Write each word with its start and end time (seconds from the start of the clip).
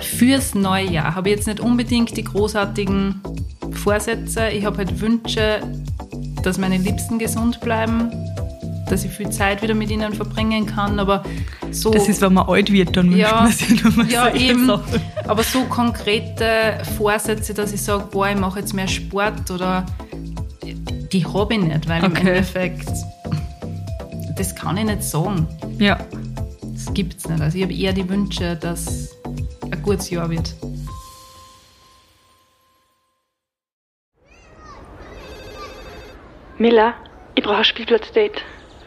Fürs 0.00 0.54
neue 0.54 0.90
Jahr 0.90 1.14
habe 1.14 1.28
ich 1.30 1.36
jetzt 1.36 1.46
nicht 1.46 1.60
unbedingt 1.60 2.16
die 2.16 2.24
großartigen 2.24 3.20
Vorsätze. 3.72 4.48
Ich 4.48 4.64
habe 4.64 4.78
halt 4.78 5.00
Wünsche, 5.00 5.60
dass 6.42 6.58
meine 6.58 6.78
Liebsten 6.78 7.18
gesund 7.18 7.60
bleiben, 7.60 8.10
dass 8.88 9.04
ich 9.04 9.10
viel 9.10 9.30
Zeit 9.30 9.62
wieder 9.62 9.74
mit 9.74 9.90
ihnen 9.90 10.12
verbringen 10.12 10.66
kann. 10.66 10.98
Aber 10.98 11.22
so. 11.70 11.90
Das 11.90 12.08
ist, 12.08 12.20
wenn 12.20 12.34
man 12.34 12.48
alt 12.48 12.72
wird, 12.72 12.96
dann 12.96 13.16
ja, 13.16 13.44
wünscht 13.44 13.96
man 13.96 14.06
sich 14.06 14.14
ja, 14.14 14.34
eben. 14.34 14.66
Sachen. 14.66 15.00
Aber 15.26 15.42
so 15.42 15.64
konkrete 15.64 16.78
Vorsätze, 16.96 17.54
dass 17.54 17.72
ich 17.72 17.82
sage, 17.82 18.04
boah, 18.10 18.28
ich 18.28 18.36
mache 18.36 18.60
jetzt 18.60 18.74
mehr 18.74 18.88
Sport 18.88 19.50
oder 19.50 19.86
die 21.12 21.26
habe 21.26 21.54
ich 21.54 21.60
nicht, 21.60 21.88
weil 21.88 22.04
im 22.04 22.12
Okay. 22.12 22.28
Endeffekt 22.28 22.88
das 24.40 24.54
kann 24.54 24.78
ich 24.78 24.84
nicht 24.84 25.02
sagen. 25.02 25.46
Ja. 25.78 25.98
Das 26.84 26.94
gibt 26.94 27.16
es 27.18 27.28
nicht. 27.28 27.40
Also 27.42 27.58
ich 27.58 27.64
habe 27.64 27.74
eher 27.74 27.92
die 27.92 28.08
Wünsche, 28.08 28.56
dass 28.56 29.14
ein 29.70 29.82
gutes 29.82 30.08
Jahr 30.08 30.30
wird. 30.30 30.54
Miller, 36.58 36.94
ich 37.34 37.44
brauche 37.44 37.56
ein 37.56 37.64
Spielplatzdate. 37.64 38.42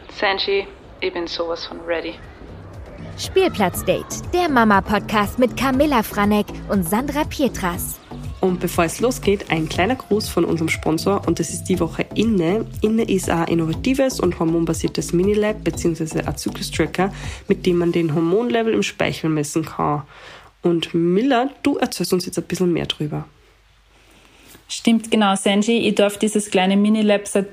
Sanji, 0.08 0.66
ich 1.00 1.12
bin 1.12 1.26
sowas 1.26 1.66
von 1.66 1.80
ready. 1.82 2.14
Spielplatzdate, 3.16 4.22
der 4.32 4.48
Mama-Podcast 4.48 5.38
mit 5.38 5.56
Camilla 5.56 6.02
Franek 6.02 6.46
und 6.68 6.82
Sandra 6.82 7.24
Pietras. 7.24 8.00
Und 8.44 8.60
bevor 8.60 8.84
es 8.84 9.00
losgeht, 9.00 9.50
ein 9.50 9.70
kleiner 9.70 9.94
Gruß 9.94 10.28
von 10.28 10.44
unserem 10.44 10.68
Sponsor 10.68 11.26
und 11.26 11.38
das 11.38 11.48
ist 11.48 11.64
die 11.64 11.80
Woche 11.80 12.04
Inne. 12.14 12.66
Inne 12.82 13.04
ist 13.04 13.30
ein 13.30 13.48
innovatives 13.48 14.20
und 14.20 14.38
hormonbasiertes 14.38 15.14
Minilab 15.14 15.64
bzw. 15.64 16.20
ein 16.20 16.36
Zyklus-Tracker, 16.36 17.10
mit 17.48 17.64
dem 17.64 17.78
man 17.78 17.90
den 17.90 18.14
Hormonlevel 18.14 18.74
im 18.74 18.82
Speichel 18.82 19.30
messen 19.30 19.64
kann. 19.64 20.02
Und 20.60 20.92
Miller, 20.92 21.48
du 21.62 21.78
erzählst 21.78 22.12
uns 22.12 22.26
jetzt 22.26 22.36
ein 22.36 22.44
bisschen 22.44 22.70
mehr 22.70 22.84
drüber. 22.84 23.24
Stimmt, 24.68 25.10
genau, 25.10 25.34
Sanji. 25.36 25.88
Ich 25.88 25.94
darf 25.94 26.18
dieses 26.18 26.50
kleine 26.50 26.76
Minilab 26.76 27.26
seit 27.26 27.46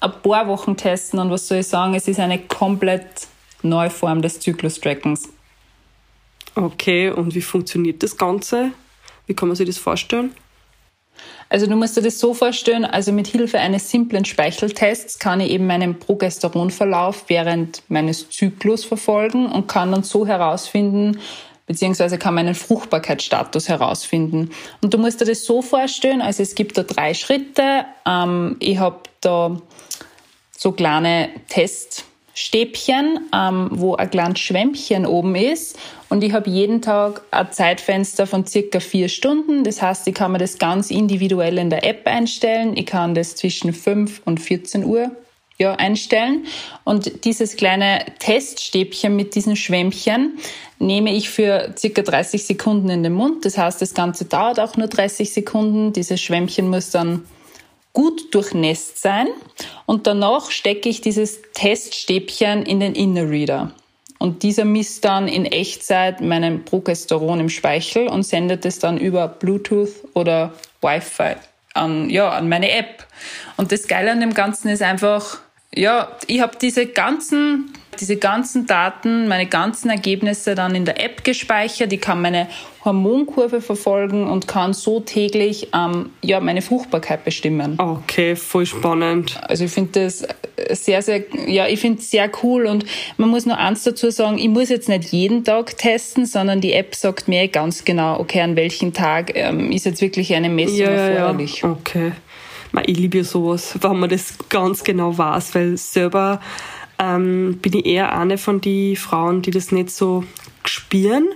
ein 0.00 0.12
paar 0.22 0.48
Wochen 0.48 0.74
testen 0.74 1.18
und 1.18 1.30
was 1.30 1.48
soll 1.48 1.58
ich 1.58 1.66
sagen, 1.66 1.92
es 1.92 2.08
ist 2.08 2.18
eine 2.18 2.38
komplett 2.38 3.28
neue 3.60 3.90
Form 3.90 4.22
des 4.22 4.40
Zyklus-Trackens. 4.40 5.28
Okay, 6.54 7.10
und 7.10 7.34
wie 7.34 7.42
funktioniert 7.42 8.02
das 8.02 8.16
Ganze? 8.16 8.72
Wie 9.30 9.34
kann 9.34 9.46
man 9.46 9.54
sich 9.54 9.68
das 9.68 9.78
vorstellen? 9.78 10.34
Also 11.48 11.68
du 11.68 11.76
musst 11.76 11.96
dir 11.96 12.02
das 12.02 12.18
so 12.18 12.34
vorstellen, 12.34 12.84
also 12.84 13.12
mit 13.12 13.28
Hilfe 13.28 13.60
eines 13.60 13.88
simplen 13.88 14.24
Speicheltests 14.24 15.20
kann 15.20 15.38
ich 15.38 15.52
eben 15.52 15.68
meinen 15.68 16.00
Progesteronverlauf 16.00 17.26
während 17.28 17.84
meines 17.86 18.28
Zyklus 18.28 18.84
verfolgen 18.84 19.46
und 19.46 19.68
kann 19.68 19.92
dann 19.92 20.02
so 20.02 20.26
herausfinden, 20.26 21.20
beziehungsweise 21.68 22.18
kann 22.18 22.34
meinen 22.34 22.56
Fruchtbarkeitsstatus 22.56 23.68
herausfinden. 23.68 24.50
Und 24.82 24.94
du 24.94 24.98
musst 24.98 25.20
dir 25.20 25.26
das 25.26 25.44
so 25.44 25.62
vorstellen, 25.62 26.22
also 26.22 26.42
es 26.42 26.56
gibt 26.56 26.76
da 26.76 26.82
drei 26.82 27.14
Schritte. 27.14 27.84
Ähm, 28.04 28.56
ich 28.58 28.78
habe 28.78 28.98
da 29.20 29.56
so 30.50 30.72
kleine 30.72 31.28
Teststäbchen, 31.48 33.28
ähm, 33.32 33.68
wo 33.74 33.94
ein 33.94 34.10
kleines 34.10 34.40
Schwämmchen 34.40 35.06
oben 35.06 35.36
ist. 35.36 35.78
Und 36.10 36.24
ich 36.24 36.32
habe 36.32 36.50
jeden 36.50 36.82
Tag 36.82 37.22
ein 37.30 37.52
Zeitfenster 37.52 38.26
von 38.26 38.44
circa 38.44 38.80
vier 38.80 39.08
Stunden. 39.08 39.62
Das 39.62 39.80
heißt, 39.80 40.08
ich 40.08 40.14
kann 40.14 40.32
mir 40.32 40.38
das 40.38 40.58
ganz 40.58 40.90
individuell 40.90 41.56
in 41.56 41.70
der 41.70 41.84
App 41.86 42.04
einstellen. 42.06 42.76
Ich 42.76 42.86
kann 42.86 43.14
das 43.14 43.36
zwischen 43.36 43.72
5 43.72 44.22
und 44.24 44.40
14 44.40 44.84
Uhr 44.84 45.12
ja, 45.56 45.76
einstellen. 45.76 46.46
Und 46.82 47.24
dieses 47.24 47.54
kleine 47.54 48.04
Teststäbchen 48.18 49.14
mit 49.14 49.36
diesen 49.36 49.54
Schwämmchen 49.54 50.38
nehme 50.80 51.14
ich 51.14 51.30
für 51.30 51.72
circa 51.78 52.02
30 52.02 52.44
Sekunden 52.44 52.90
in 52.90 53.04
den 53.04 53.12
Mund. 53.12 53.44
Das 53.44 53.56
heißt, 53.56 53.80
das 53.80 53.94
Ganze 53.94 54.24
dauert 54.24 54.58
auch 54.58 54.76
nur 54.76 54.88
30 54.88 55.32
Sekunden. 55.32 55.92
Dieses 55.92 56.20
Schwämmchen 56.20 56.68
muss 56.68 56.90
dann 56.90 57.24
gut 57.92 58.34
durchnässt 58.34 59.00
sein. 59.00 59.28
Und 59.86 60.08
danach 60.08 60.50
stecke 60.50 60.88
ich 60.88 61.02
dieses 61.02 61.40
Teststäbchen 61.54 62.64
in 62.64 62.80
den 62.80 62.96
Inner 62.96 63.30
Reader. 63.30 63.72
Und 64.20 64.42
dieser 64.42 64.66
misst 64.66 65.06
dann 65.06 65.28
in 65.28 65.46
Echtzeit 65.46 66.20
meinen 66.20 66.66
Progesteron 66.66 67.40
im 67.40 67.48
Speichel 67.48 68.06
und 68.06 68.22
sendet 68.22 68.66
es 68.66 68.78
dann 68.78 68.98
über 68.98 69.26
Bluetooth 69.28 69.88
oder 70.12 70.52
Wi-Fi 70.82 71.36
an, 71.72 72.10
ja, 72.10 72.28
an 72.28 72.46
meine 72.46 72.70
App. 72.70 73.06
Und 73.56 73.72
das 73.72 73.88
Geile 73.88 74.12
an 74.12 74.20
dem 74.20 74.34
Ganzen 74.34 74.68
ist 74.68 74.82
einfach, 74.82 75.38
ja, 75.74 76.18
ich 76.26 76.42
habe 76.42 76.52
diese 76.60 76.84
ganzen, 76.84 77.72
diese 78.00 78.16
ganzen 78.16 78.66
Daten, 78.66 79.28
meine 79.28 79.46
ganzen 79.46 79.90
Ergebnisse 79.90 80.54
dann 80.54 80.74
in 80.74 80.84
der 80.84 81.02
App 81.04 81.24
gespeichert. 81.24 81.92
Ich 81.92 82.00
kann 82.00 82.22
meine 82.22 82.48
Hormonkurve 82.84 83.60
verfolgen 83.60 84.26
und 84.26 84.48
kann 84.48 84.72
so 84.72 85.00
täglich 85.00 85.68
ähm, 85.74 86.10
ja, 86.22 86.40
meine 86.40 86.62
Fruchtbarkeit 86.62 87.24
bestimmen. 87.24 87.78
Okay, 87.78 88.36
voll 88.36 88.64
spannend. 88.64 89.38
Also 89.42 89.64
ich 89.64 89.70
finde 89.72 90.04
das 90.04 90.26
sehr, 90.70 91.02
sehr, 91.02 91.22
ja, 91.46 91.66
ich 91.66 91.80
finde 91.80 91.98
es 91.98 92.10
sehr 92.10 92.30
cool 92.42 92.66
und 92.66 92.84
man 93.18 93.28
muss 93.28 93.44
nur 93.44 93.58
eins 93.58 93.82
dazu 93.82 94.10
sagen, 94.10 94.38
ich 94.38 94.48
muss 94.48 94.70
jetzt 94.70 94.88
nicht 94.88 95.12
jeden 95.12 95.44
Tag 95.44 95.76
testen, 95.76 96.24
sondern 96.26 96.60
die 96.60 96.72
App 96.72 96.94
sagt 96.94 97.28
mir 97.28 97.48
ganz 97.48 97.84
genau, 97.84 98.18
okay, 98.18 98.40
an 98.40 98.56
welchem 98.56 98.92
Tag 98.92 99.32
ähm, 99.34 99.70
ist 99.72 99.84
jetzt 99.84 100.00
wirklich 100.00 100.34
eine 100.34 100.48
Messung 100.48 100.78
Ja, 100.78 100.90
ja, 100.90 100.96
ja. 100.96 101.02
erforderlich. 101.08 101.64
Okay. 101.64 102.12
Ich 102.86 102.98
liebe 102.98 103.18
ja 103.18 103.24
sowas, 103.24 103.74
wenn 103.80 103.98
man 103.98 104.08
das 104.08 104.34
ganz 104.48 104.84
genau 104.84 105.16
weiß, 105.18 105.54
weil 105.54 105.76
selber 105.76 106.40
ähm, 107.00 107.58
bin 107.62 107.72
ich 107.72 107.86
eher 107.86 108.16
eine 108.16 108.38
von 108.38 108.60
den 108.60 108.94
Frauen, 108.94 109.42
die 109.42 109.50
das 109.50 109.72
nicht 109.72 109.90
so 109.90 110.22
spüren, 110.64 111.28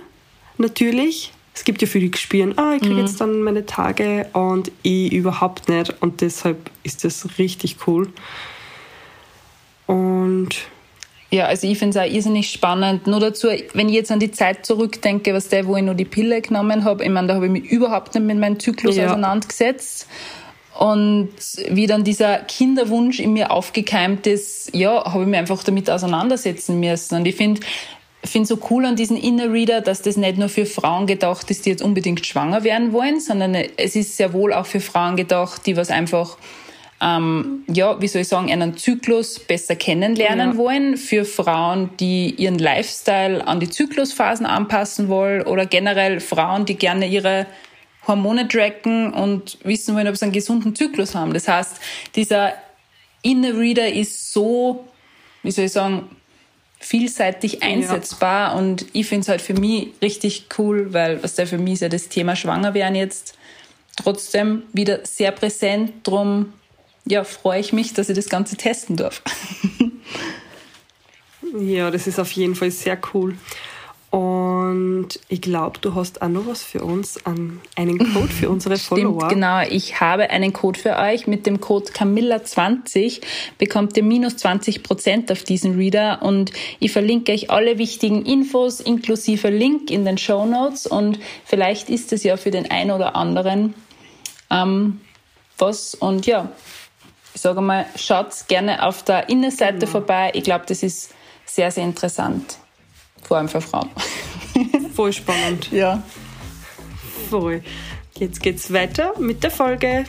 natürlich. 0.57 1.33
Es 1.55 1.63
gibt 1.63 1.81
ja 1.81 1.87
viele, 1.87 2.09
die 2.09 2.17
spüren, 2.17 2.57
ah, 2.57 2.73
ich 2.75 2.81
kriege 2.81 2.99
jetzt 2.99 3.19
dann 3.21 3.41
meine 3.41 3.65
Tage 3.65 4.27
und 4.33 4.71
ich 4.83 5.11
überhaupt 5.11 5.69
nicht. 5.69 5.93
Und 6.01 6.21
deshalb 6.21 6.69
ist 6.83 7.03
das 7.05 7.37
richtig 7.37 7.77
cool. 7.87 8.09
Und 9.87 10.49
Ja, 11.31 11.45
also 11.45 11.67
ich 11.67 11.77
finde 11.79 11.97
es 11.97 12.05
auch 12.05 12.13
irrsinnig 12.13 12.49
spannend. 12.51 13.07
Nur 13.07 13.19
dazu, 13.19 13.47
wenn 13.73 13.89
ich 13.89 13.95
jetzt 13.95 14.11
an 14.11 14.19
die 14.19 14.31
Zeit 14.31 14.65
zurückdenke, 14.65 15.33
was 15.33 15.47
der, 15.49 15.65
wo 15.65 15.75
ich 15.75 15.83
nur 15.83 15.95
die 15.95 16.05
Pille 16.05 16.41
genommen 16.41 16.83
habe, 16.83 17.03
ich 17.03 17.09
meine, 17.09 17.27
da 17.27 17.35
habe 17.35 17.45
ich 17.45 17.51
mich 17.51 17.63
überhaupt 17.65 18.13
nicht 18.15 18.25
mit 18.25 18.37
meinem 18.37 18.59
Zyklus 18.59 18.97
Ja. 18.97 19.07
auseinandergesetzt. 19.07 20.07
Und 20.77 21.29
wie 21.69 21.87
dann 21.87 22.03
dieser 22.03 22.39
Kinderwunsch 22.39 23.19
in 23.19 23.33
mir 23.33 23.51
aufgekeimt 23.51 24.27
ist, 24.27 24.75
ja, 24.75 25.05
habe 25.05 25.23
ich 25.23 25.29
mich 25.29 25.39
einfach 25.39 25.63
damit 25.63 25.89
auseinandersetzen 25.89 26.79
müssen. 26.79 27.15
Und 27.15 27.25
ich 27.25 27.35
finde 27.35 27.61
finde 28.23 28.47
so 28.47 28.57
cool 28.71 28.85
an 28.85 28.95
diesen 28.95 29.17
Inner 29.17 29.53
Reader, 29.53 29.81
dass 29.81 30.01
das 30.01 30.17
nicht 30.17 30.37
nur 30.39 30.49
für 30.49 30.65
Frauen 30.65 31.05
gedacht 31.05 31.51
ist, 31.51 31.65
die 31.65 31.69
jetzt 31.69 31.83
unbedingt 31.83 32.25
schwanger 32.25 32.63
werden 32.63 32.91
wollen, 32.91 33.19
sondern 33.19 33.53
es 33.53 33.95
ist 33.95 34.17
sehr 34.17 34.33
wohl 34.33 34.51
auch 34.51 34.65
für 34.65 34.79
Frauen 34.79 35.15
gedacht, 35.15 35.65
die 35.67 35.77
was 35.77 35.91
einfach 35.91 36.37
ähm, 37.01 37.63
ja, 37.67 38.01
wie 38.01 38.07
soll 38.07 38.21
ich 38.21 38.27
sagen, 38.29 38.51
einen 38.51 38.77
Zyklus 38.77 39.39
besser 39.39 39.75
kennenlernen 39.75 40.51
Ja. 40.51 40.57
wollen, 40.57 40.97
für 40.97 41.25
Frauen, 41.25 41.89
die 41.99 42.33
ihren 42.37 42.57
Lifestyle 42.57 43.45
an 43.45 43.59
die 43.59 43.69
Zyklusphasen 43.69 44.45
anpassen 44.45 45.09
wollen 45.09 45.41
oder 45.43 45.65
generell 45.65 46.21
Frauen, 46.21 46.65
die 46.65 46.75
gerne 46.75 47.05
ihre 47.05 47.47
Hormone 48.07 48.47
tracken 48.47 49.13
und 49.13 49.57
wissen 49.63 49.95
wollen, 49.95 50.07
ob 50.07 50.17
sie 50.17 50.25
einen 50.25 50.31
gesunden 50.31 50.75
Zyklus 50.75 51.15
haben. 51.15 51.33
Das 51.33 51.47
heißt, 51.47 51.79
dieser 52.15 52.53
Inner 53.21 53.57
Reader 53.57 53.91
ist 53.91 54.31
so, 54.31 54.85
wie 55.43 55.51
soll 55.51 55.65
ich 55.65 55.71
sagen, 55.71 56.09
vielseitig 56.79 57.63
einsetzbar 57.63 58.55
und 58.55 58.85
ich 58.93 59.07
finde 59.07 59.21
es 59.21 59.27
halt 59.29 59.41
für 59.41 59.55
mich 59.55 59.89
richtig 60.01 60.47
cool, 60.57 60.93
weil 60.93 61.23
was 61.23 61.35
da 61.35 61.45
für 61.45 61.57
mich 61.57 61.75
ist 61.75 61.81
ja 61.81 61.89
das 61.89 62.09
Thema 62.09 62.35
Schwangerwerden 62.35 62.95
jetzt 62.95 63.35
trotzdem 63.95 64.63
wieder 64.73 64.99
sehr 65.03 65.31
präsent. 65.31 65.93
Drum 66.03 66.53
ja, 67.05 67.23
freue 67.23 67.59
ich 67.59 67.73
mich, 67.73 67.93
dass 67.93 68.09
ich 68.09 68.15
das 68.15 68.29
Ganze 68.29 68.55
testen 68.55 68.97
darf. 68.97 69.21
ja, 71.59 71.89
das 71.91 72.07
ist 72.07 72.19
auf 72.19 72.31
jeden 72.31 72.55
Fall 72.55 72.71
sehr 72.71 72.99
cool. 73.13 73.35
Und 74.11 75.19
ich 75.27 75.41
glaube, 75.41 75.79
du 75.81 75.93
hast 75.93 76.21
auch 76.21 76.29
noch 76.29 76.47
was 76.47 76.63
für 76.63 76.83
uns, 76.83 77.25
an 77.25 77.59
einen 77.75 77.97
Code 78.13 78.29
für 78.29 78.49
unsere 78.49 78.77
Follower. 78.77 79.25
Stimmt, 79.25 79.33
genau. 79.33 79.61
Ich 79.69 79.99
habe 79.99 80.29
einen 80.29 80.53
Code 80.53 80.79
für 80.79 80.97
euch. 80.97 81.27
Mit 81.27 81.45
dem 81.45 81.59
Code 81.59 81.91
Camilla20 81.91 83.21
bekommt 83.57 83.97
ihr 83.97 84.03
minus 84.03 84.37
20 84.37 84.83
Prozent 84.83 85.31
auf 85.31 85.43
diesen 85.43 85.75
Reader 85.75 86.21
und 86.21 86.51
ich 86.79 86.91
verlinke 86.93 87.33
euch 87.33 87.49
alle 87.49 87.77
wichtigen 87.77 88.25
Infos 88.25 88.79
inklusive 88.79 89.49
Link 89.49 89.91
in 89.91 90.05
den 90.05 90.17
Show 90.17 90.45
Notes 90.45 90.87
und 90.87 91.19
vielleicht 91.43 91.89
ist 91.89 92.13
es 92.13 92.23
ja 92.23 92.37
für 92.37 92.51
den 92.51 92.71
einen 92.71 92.91
oder 92.91 93.15
anderen 93.15 93.73
ähm, 94.49 95.01
was. 95.57 95.93
Und 95.95 96.25
ja, 96.25 96.49
ich 97.33 97.41
sage 97.41 97.61
mal, 97.61 97.85
schaut 97.97 98.47
gerne 98.47 98.85
auf 98.85 99.03
der 99.03 99.29
Innenseite 99.29 99.87
vorbei. 99.87 100.31
Ich 100.33 100.43
glaube, 100.43 100.65
das 100.67 100.83
ist 100.83 101.13
sehr, 101.45 101.69
sehr 101.71 101.83
interessant. 101.83 102.59
Vor 103.27 103.37
allem 103.37 103.49
für 103.49 103.61
Frauen. 103.61 103.89
Voll 104.93 105.11
spannend. 105.13 105.71
Ja. 105.71 106.01
Voll. 107.29 107.63
Jetzt 108.17 108.39
geht's 108.41 108.71
weiter 108.71 109.13
mit 109.19 109.43
der 109.43 109.49
Folge. 109.49 110.05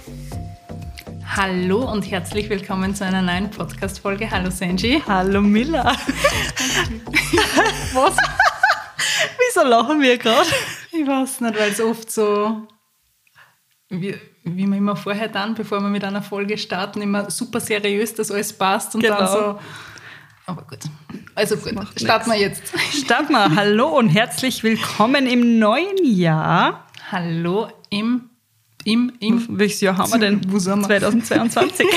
Hallo 1.35 1.91
und 1.91 2.03
herzlich 2.11 2.51
willkommen 2.51 2.95
zu 2.95 3.07
einer 3.07 3.23
neuen 3.23 3.51
Podcast-Folge. 3.51 4.31
Hallo 4.31 4.51
Senji. 4.51 5.03
Hallo 5.07 5.41
Miller. 5.41 5.85
Was? 7.95 8.17
Wie 8.17 9.47
Wieso 9.49 9.67
lachen 9.67 10.03
wir 10.03 10.19
gerade? 10.19 10.49
Ich 10.93 11.07
weiß 11.07 11.41
nicht, 11.41 11.59
weil 11.59 11.71
es 11.71 11.81
oft 11.81 12.11
so, 12.11 12.67
wie, 13.89 14.15
wie 14.45 14.67
wir 14.67 14.77
immer 14.77 14.97
vorher 14.97 15.29
dann, 15.29 15.55
bevor 15.55 15.81
wir 15.81 15.89
mit 15.89 16.05
einer 16.05 16.23
Folge 16.23 16.59
starten, 16.59 17.01
immer 17.01 17.31
super 17.31 17.61
seriös, 17.61 18.15
dass 18.15 18.31
alles 18.31 18.53
passt 18.53 18.95
und 18.95 19.03
dann 19.03 19.17
Genau. 19.17 19.33
so. 19.33 19.59
Aber 20.47 20.63
gut. 20.63 20.79
Also 21.35 21.57
gut, 21.57 21.75
starten 21.97 22.31
wir 22.31 22.39
jetzt. 22.39 22.63
Start 22.93 23.31
mal. 23.31 23.55
Hallo 23.57 23.99
und 23.99 24.09
herzlich 24.09 24.63
willkommen 24.63 25.27
im 25.27 25.59
neuen 25.59 26.05
Jahr. 26.05 26.87
Hallo 27.11 27.69
im, 27.91 28.31
im, 28.85 29.13
im. 29.19 29.59
Welches 29.59 29.81
Jahr 29.81 29.99
haben 29.99 30.13
wir 30.13 30.21
denn? 30.21 30.41
Wo 30.47 30.61
sind 30.61 30.89
wir? 30.89 31.01
2022. 31.01 31.87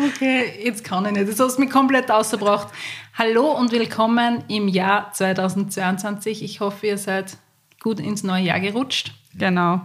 Okay, 0.00 0.52
jetzt 0.62 0.84
kann 0.84 1.04
ich 1.06 1.10
nicht. 1.12 1.28
Das 1.28 1.40
hast 1.40 1.56
du 1.56 1.62
mich 1.62 1.70
komplett 1.70 2.08
ausgebracht. 2.08 2.68
Hallo 3.14 3.50
und 3.50 3.72
willkommen 3.72 4.44
im 4.46 4.68
Jahr 4.68 5.12
2022. 5.12 6.44
Ich 6.44 6.60
hoffe, 6.60 6.86
ihr 6.86 6.98
seid 6.98 7.36
gut 7.80 7.98
ins 7.98 8.22
neue 8.22 8.44
Jahr 8.44 8.60
gerutscht. 8.60 9.12
genau. 9.34 9.80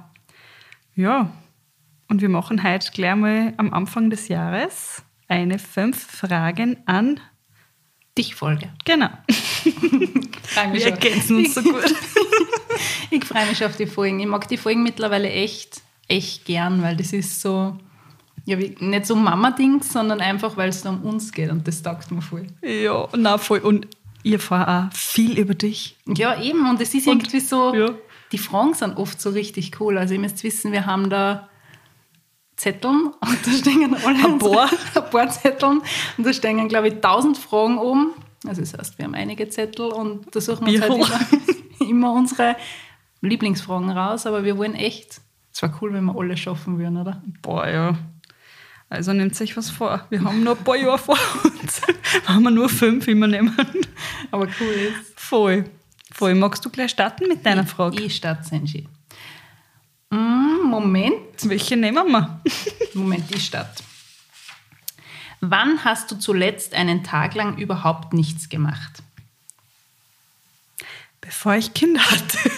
Ja. 0.94 1.32
Und 2.10 2.22
wir 2.22 2.30
machen 2.30 2.62
heute 2.62 2.92
gleich 2.92 3.16
mal 3.16 3.54
am 3.58 3.74
Anfang 3.74 4.12
des 4.12 4.28
Jahres 4.28 5.02
eine 5.28 5.58
fünf 5.58 6.00
Fragen 6.00 6.78
an. 6.86 7.20
Dich 8.18 8.36
Folge. 8.36 8.70
Genau. 8.86 9.10
Wir 9.28 10.80
schon. 10.82 10.92
ergänzen 10.92 11.38
uns 11.38 11.56
so 11.56 11.62
gut. 11.62 11.84
Ich 13.12 13.26
freue 13.26 13.46
mich 13.46 13.64
auf 13.64 13.76
die 13.78 13.86
Folgen. 13.86 14.20
Ich 14.20 14.26
mag 14.26 14.48
die 14.48 14.58
Folgen 14.58 14.82
mittlerweile 14.82 15.30
echt, 15.30 15.82
echt 16.08 16.46
gern, 16.46 16.82
weil 16.82 16.96
das 16.98 17.14
ist 17.14 17.40
so, 17.42 17.78
ja, 18.46 18.58
wie, 18.58 18.76
nicht 18.80 19.06
so 19.06 19.16
Mama-Dings, 19.16 19.94
sondern 19.94 20.20
einfach, 20.20 20.58
weil 20.58 20.70
es 20.70 20.82
da 20.82 20.90
um 20.90 21.04
uns 21.04 21.32
geht 21.32 21.52
und 21.52 21.68
das 21.68 21.84
taugt 21.84 22.10
mir 22.10 22.24
voll. 22.24 22.48
Ja, 22.64 23.08
na 23.16 23.38
voll. 23.38 23.60
Und 23.60 23.88
ihr 24.24 24.34
erfahrt 24.34 24.68
auch 24.68 24.98
viel 24.98 25.38
über 25.38 25.54
dich. 25.54 25.96
Ja, 26.08 26.42
eben. 26.42 26.68
Und 26.68 26.82
es 26.82 26.94
ist 26.96 27.08
Und- 27.08 27.22
irgendwie 27.22 27.40
so, 27.40 27.76
ja. 27.76 27.92
die 28.32 28.40
Fragen 28.40 28.74
sind 28.74 28.98
oft 28.98 29.22
so 29.22 29.30
richtig 29.30 29.80
cool. 29.80 29.98
Also 30.00 30.16
ihr 30.16 30.20
müsst 30.20 30.44
wissen, 30.44 30.72
wir 30.72 30.88
haben 30.88 31.12
da 31.12 31.50
Zetteln 32.56 33.08
und 33.22 33.48
da 33.48 33.52
stehen 33.52 33.96
alle 33.96 34.26
Ein 34.26 34.40
paar. 34.40 34.70
ein 34.96 35.10
paar 35.10 35.30
Zetteln 35.30 35.82
und 36.18 36.26
da 36.26 36.34
stehen, 36.34 36.68
glaube 36.68 36.88
ich, 36.90 36.96
tausend 37.02 37.38
Fragen 37.38 37.78
oben. 37.78 38.14
Also 38.46 38.62
das 38.62 38.74
heißt, 38.74 38.98
wir 38.98 39.06
haben 39.06 39.16
einige 39.16 39.48
Zettel 39.50 39.88
und 39.88 40.34
da 40.36 40.42
suchen 40.42 40.68
wir 40.68 40.74
uns 40.74 40.82
halt 40.82 40.94
immer, 41.80 41.90
immer 41.90 42.14
unsere 42.14 42.56
Lieblingsfragen 43.22 43.90
raus, 43.90 44.26
aber 44.26 44.44
wir 44.44 44.58
wollen 44.58 44.76
echt, 44.76 45.22
es 45.54 45.62
wäre 45.62 45.74
cool, 45.82 45.94
wenn 45.94 46.06
wir 46.06 46.18
alle 46.18 46.36
schaffen 46.36 46.78
würden, 46.78 46.98
oder? 46.98 47.22
Boah, 47.42 47.68
ja. 47.68 47.98
Also 48.90 49.14
nehmt 49.14 49.36
sich 49.36 49.56
was 49.58 49.70
vor. 49.70 50.06
Wir 50.10 50.24
haben 50.24 50.44
noch 50.44 50.58
ein 50.58 50.64
paar 50.64 50.76
Jahre 50.76 51.00
vor 51.00 51.18
uns. 51.44 51.82
haben 52.28 52.44
wir 52.44 52.52
nur 52.52 52.70
fünf 52.70 53.08
immer 53.08 53.28
nehmen. 53.28 53.56
Aber 54.30 54.46
cool 54.60 54.68
ist. 54.68 55.20
Voll. 55.20 55.64
Voll. 56.12 56.36
Magst 56.36 56.64
du 56.64 56.70
gleich 56.70 56.92
starten 56.92 57.28
mit 57.28 57.44
deiner 57.44 57.66
Frage? 57.66 58.04
Ich 58.04 58.18
starte, 58.18 58.44
Senji. 58.44 58.88
Mm, 60.14 60.70
Moment. 60.70 61.16
Welche 61.42 61.76
nehmen 61.76 62.08
wir? 62.12 62.42
Moment, 62.94 63.34
die 63.34 63.40
Stadt. 63.40 63.84
Wann 65.42 65.84
hast 65.84 66.12
du 66.12 66.20
zuletzt 66.20 66.76
einen 66.76 67.04
Tag 67.04 67.34
lang 67.34 67.58
überhaupt 67.58 68.14
nichts 68.14 68.48
gemacht? 68.48 69.02
Bevor 71.20 71.56
ich 71.56 71.74
Kinder 71.74 72.02
hatte. 72.02 72.38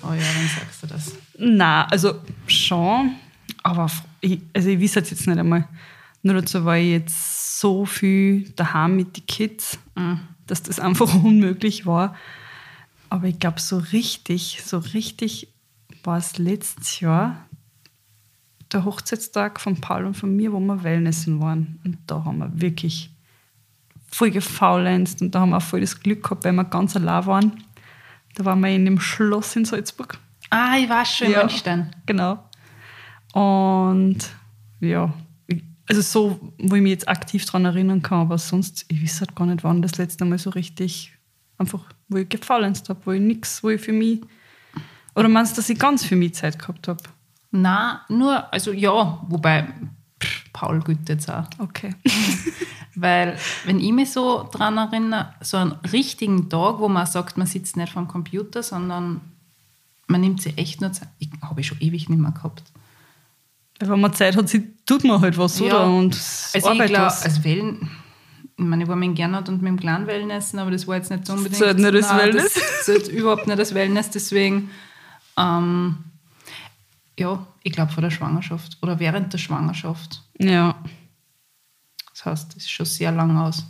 Oh 0.00 0.14
ja, 0.14 0.22
dann 0.22 0.48
sagst 0.48 0.82
du 0.82 0.86
das. 0.86 1.12
Na, 1.36 1.84
also 1.88 2.14
schon, 2.46 3.16
aber 3.62 3.90
ich, 4.22 4.40
also 4.54 4.70
ich 4.70 4.80
weiß 4.80 4.96
es 4.96 5.10
jetzt 5.10 5.26
nicht 5.26 5.38
einmal. 5.38 5.68
Nur 6.22 6.34
dazu 6.36 6.64
war 6.64 6.78
ich 6.78 6.88
jetzt 6.88 7.60
so 7.60 7.84
viel 7.84 8.48
daheim 8.56 8.96
mit 8.96 9.18
den 9.18 9.26
Kids, 9.26 9.78
dass 10.46 10.62
das 10.62 10.80
einfach 10.80 11.12
unmöglich 11.24 11.84
war. 11.84 12.16
Aber 13.10 13.26
ich 13.26 13.38
glaube, 13.38 13.60
so 13.60 13.76
richtig, 13.76 14.62
so 14.64 14.78
richtig 14.78 15.48
war 16.04 16.18
es 16.18 16.38
letztes 16.38 17.00
Jahr 17.00 17.46
der 18.72 18.84
Hochzeitstag 18.84 19.60
von 19.60 19.80
Paul 19.80 20.04
und 20.04 20.14
von 20.14 20.34
mir, 20.36 20.52
wo 20.52 20.60
wir 20.60 20.82
Wellnessen 20.82 21.40
waren. 21.40 21.80
Und 21.84 21.98
da 22.06 22.24
haben 22.24 22.38
wir 22.38 22.50
wirklich 22.60 23.10
voll 24.10 24.30
gefaulenzt 24.30 25.22
und 25.22 25.34
da 25.34 25.40
haben 25.40 25.50
wir 25.50 25.58
auch 25.58 25.62
voll 25.62 25.80
das 25.80 26.00
Glück 26.00 26.22
gehabt, 26.22 26.44
weil 26.44 26.52
wir 26.52 26.64
ganz 26.64 26.94
allein 26.96 27.26
waren. 27.26 27.64
Da 28.34 28.44
waren 28.44 28.60
wir 28.60 28.68
in 28.70 28.84
dem 28.84 29.00
Schloss 29.00 29.56
in 29.56 29.64
Salzburg. 29.64 30.18
Ah, 30.50 30.76
ich 30.78 30.88
war 30.88 31.04
schon 31.04 31.30
Ja. 31.30 31.40
in 31.42 31.46
München. 31.46 31.90
Genau. 32.06 32.42
Und 33.32 34.18
ja, 34.80 35.12
also 35.88 36.00
so, 36.02 36.52
wo 36.58 36.74
ich 36.76 36.82
mich 36.82 36.90
jetzt 36.92 37.08
aktiv 37.08 37.44
daran 37.46 37.64
erinnern 37.64 38.02
kann, 38.02 38.20
aber 38.20 38.38
sonst, 38.38 38.84
ich 38.88 39.02
weiß 39.02 39.20
halt 39.20 39.34
gar 39.34 39.46
nicht, 39.46 39.64
wann 39.64 39.82
das 39.82 39.96
letzte 39.96 40.24
Mal 40.24 40.38
so 40.38 40.50
richtig 40.50 41.12
einfach, 41.56 41.84
wo 42.08 42.18
ich 42.18 42.28
gefaulenzt 42.28 42.88
habe, 42.88 43.00
wo 43.04 43.12
ich 43.12 43.20
nichts, 43.20 43.62
wo 43.62 43.70
ich 43.70 43.80
für 43.80 43.92
mich, 43.92 44.20
oder 45.18 45.28
meinst 45.28 45.52
du, 45.52 45.56
dass 45.56 45.68
ich 45.68 45.78
ganz 45.78 46.04
für 46.04 46.16
mich 46.16 46.34
Zeit 46.34 46.58
gehabt 46.58 46.88
habe? 46.88 47.02
Na, 47.50 48.02
nur, 48.08 48.52
also 48.52 48.72
ja, 48.72 49.18
wobei 49.28 49.68
pff, 50.22 50.44
Paul 50.52 50.80
gut 50.80 51.08
jetzt 51.08 51.30
auch. 51.30 51.46
Okay. 51.58 51.94
Weil, 52.94 53.38
wenn 53.64 53.78
ich 53.80 53.92
mich 53.92 54.10
so 54.10 54.48
dran 54.52 54.76
erinnere, 54.76 55.32
so 55.40 55.56
einen 55.56 55.72
richtigen 55.92 56.48
Tag, 56.50 56.78
wo 56.80 56.88
man 56.88 57.06
sagt, 57.06 57.36
man 57.38 57.46
sitzt 57.46 57.76
nicht 57.76 57.92
vorm 57.92 58.08
Computer, 58.08 58.62
sondern 58.62 59.20
man 60.08 60.20
nimmt 60.20 60.42
sich 60.42 60.58
echt 60.58 60.80
nur 60.80 60.92
Zeit. 60.92 61.08
Ich 61.18 61.30
habe 61.42 61.60
ich 61.60 61.68
schon 61.68 61.78
ewig 61.80 62.08
nicht 62.08 62.18
mehr 62.18 62.32
gehabt. 62.32 62.64
Wenn 63.80 64.00
man 64.00 64.12
Zeit 64.12 64.36
hat, 64.36 64.50
tut 64.86 65.04
man 65.04 65.20
halt 65.20 65.38
was, 65.38 65.58
Ja. 65.60 65.66
oder? 65.66 65.84
Und 65.86 66.14
Also 66.16 66.58
ich 66.58 66.64
arbeitet 66.64 66.88
glaube, 66.88 67.06
was. 67.06 67.24
als 67.24 67.44
Wellen, 67.44 67.88
ich 68.56 68.64
meine, 68.64 68.82
ich 68.82 68.88
war 68.88 68.96
mit 68.96 69.06
dem 69.06 69.14
Gernot 69.14 69.48
und 69.48 69.62
mit 69.62 69.68
dem 69.70 69.78
kleinen 69.78 70.08
Wellnessen, 70.08 70.58
aber 70.58 70.72
das 70.72 70.88
war 70.88 70.96
jetzt 70.96 71.10
nicht 71.12 71.24
so 71.26 71.34
unbedingt. 71.34 71.56
zählt 71.56 71.78
nicht 71.78 71.94
als 71.94 72.12
Wellness? 72.16 72.54
Das 72.54 72.84
zählt 72.84 73.08
überhaupt 73.08 73.46
nicht 73.46 73.58
als 73.60 73.72
Wellness, 73.74 74.10
deswegen, 74.10 74.70
ähm, 75.38 75.98
ja, 77.18 77.46
ich 77.62 77.72
glaube 77.72 77.92
vor 77.92 78.02
der 78.02 78.10
Schwangerschaft 78.10 78.78
oder 78.82 78.98
während 79.00 79.32
der 79.32 79.38
Schwangerschaft. 79.38 80.22
Ja. 80.38 80.76
Das 82.12 82.24
heißt, 82.24 82.56
das 82.56 82.64
ist 82.64 82.70
schon 82.70 82.86
sehr 82.86 83.12
lang 83.12 83.36
aus. 83.36 83.64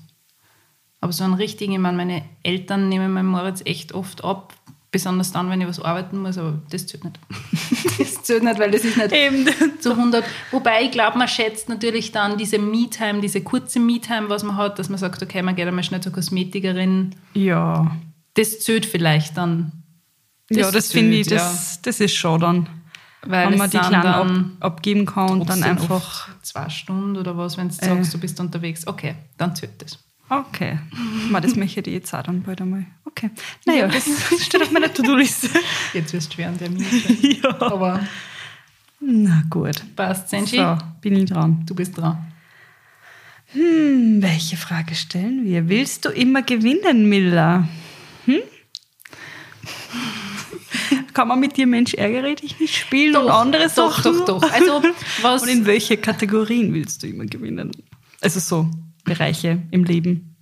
Aber 1.01 1.13
so 1.13 1.25
einen 1.25 1.35
richtigen, 1.35 1.73
ich 1.73 1.79
meine, 1.79 1.97
meine 1.97 2.25
Eltern 2.43 2.89
nehmen 2.89 3.13
meinen 3.13 3.29
Moritz 3.29 3.63
echt 3.65 3.93
oft 3.93 4.25
ab, 4.25 4.55
besonders 4.91 5.33
dann, 5.33 5.51
wenn 5.51 5.61
ich 5.61 5.69
was 5.69 5.81
arbeiten 5.81 6.19
muss, 6.19 6.39
aber 6.39 6.61
das 6.71 6.87
zählt 6.87 7.05
nicht. 7.05 7.19
das 7.99 8.23
zählt 8.23 8.43
nicht, 8.43 8.59
weil 8.59 8.71
das 8.71 8.85
ist 8.85 8.97
nicht 8.97 9.13
Eben. 9.13 9.47
zu 9.81 9.93
100. 9.93 10.25
Wobei 10.51 10.85
ich 10.85 10.91
glaube, 10.91 11.19
man 11.19 11.29
schätzt 11.29 11.69
natürlich 11.69 12.11
dann 12.11 12.39
diese 12.39 12.59
Me-Time, 12.59 13.21
diese 13.21 13.43
kurze 13.43 13.81
Me-Time, 13.81 14.29
was 14.29 14.43
man 14.43 14.57
hat, 14.57 14.79
dass 14.79 14.89
man 14.89 14.99
sagt, 14.99 15.23
okay, 15.23 15.43
man 15.43 15.57
geht 15.57 15.69
einmal 15.69 15.85
schnell 15.85 16.01
zur 16.01 16.13
Kosmetikerin. 16.13 17.15
Ja. 17.35 17.97
Das 18.35 18.61
zählt 18.61 18.87
vielleicht 18.87 19.37
dann. 19.37 19.73
Ja, 20.51 20.71
das 20.71 20.93
finde 20.93 21.17
ich, 21.17 21.27
das, 21.27 21.81
das 21.83 22.01
ist 22.01 22.15
schon 22.15 22.41
dann. 22.41 22.69
Weil 23.23 23.51
wenn 23.51 23.59
man 23.59 23.69
die 23.69 23.79
Kleinen 23.79 24.07
ab, 24.07 24.31
abgeben 24.61 25.05
kann 25.05 25.41
und 25.41 25.49
dann 25.51 25.63
einfach. 25.63 26.29
zwei 26.43 26.69
Stunden 26.69 27.17
oder 27.17 27.37
was, 27.37 27.57
wenn 27.59 27.69
du 27.69 27.75
Äh. 27.81 27.85
sagst, 27.87 28.15
du 28.15 28.19
bist 28.19 28.39
unterwegs. 28.41 28.87
Okay, 28.87 29.17
dann 29.37 29.55
zählt 29.57 29.83
das. 29.83 29.99
Okay. 30.31 30.79
Mal, 31.31 31.41
das 31.41 31.57
möchte 31.57 31.81
ich 31.81 31.87
jetzt 31.87 32.15
auch 32.15 32.23
dann 32.23 32.43
bald 32.43 32.61
einmal. 32.61 32.85
Okay. 33.05 33.31
Naja, 33.67 33.89
das 33.89 34.05
steht 34.45 34.63
auf 34.63 34.71
meiner 34.71 34.93
To-Do-Liste. 34.93 35.49
Jetzt 35.95 36.13
wirst 36.13 36.31
du 36.31 36.35
schwer 36.37 36.49
an 36.49 36.59
der 36.59 36.71
Minute. 36.71 37.13
ja. 37.43 37.61
Aber 37.61 38.01
Na 39.01 39.43
gut. 39.51 39.83
passt, 39.97 40.29
Senji. 40.29 40.59
So, 40.59 40.79
bin 41.01 41.17
ich 41.17 41.31
dran. 41.31 41.63
Du 41.67 41.75
bist 41.75 41.97
dran. 41.99 42.19
Hm, 43.53 44.19
welche 44.23 44.57
Frage 44.57 44.95
stellen 44.95 45.45
wir? 45.45 45.69
Willst 45.69 46.05
du 46.05 46.11
immer 46.11 46.43
gewinnen, 46.43 47.09
Miller? 47.09 47.67
Hm? 48.27 48.41
Kann 51.15 51.29
man 51.29 51.41
mit 51.41 51.57
dir 51.57 51.67
Mensch 51.67 51.95
ärgere 51.95 52.35
dich 52.35 52.59
nicht 52.61 52.77
spielen 52.77 53.17
und 53.17 53.31
andere 53.31 53.69
doch, 53.75 53.93
Sachen? 53.97 54.19
doch, 54.19 54.41
doch. 54.41 54.53
Also, 54.53 54.83
was, 55.23 55.43
Und 55.43 55.49
in 55.49 55.67
welche 55.67 55.97
Kategorien 55.97 56.73
willst 56.75 57.03
du 57.03 57.07
immer 57.09 57.25
gewinnen? 57.27 57.71
Also 58.21 58.41
so 58.41 58.71
Bereiche 59.05 59.63
im 59.71 59.85
Leben. 59.85 60.37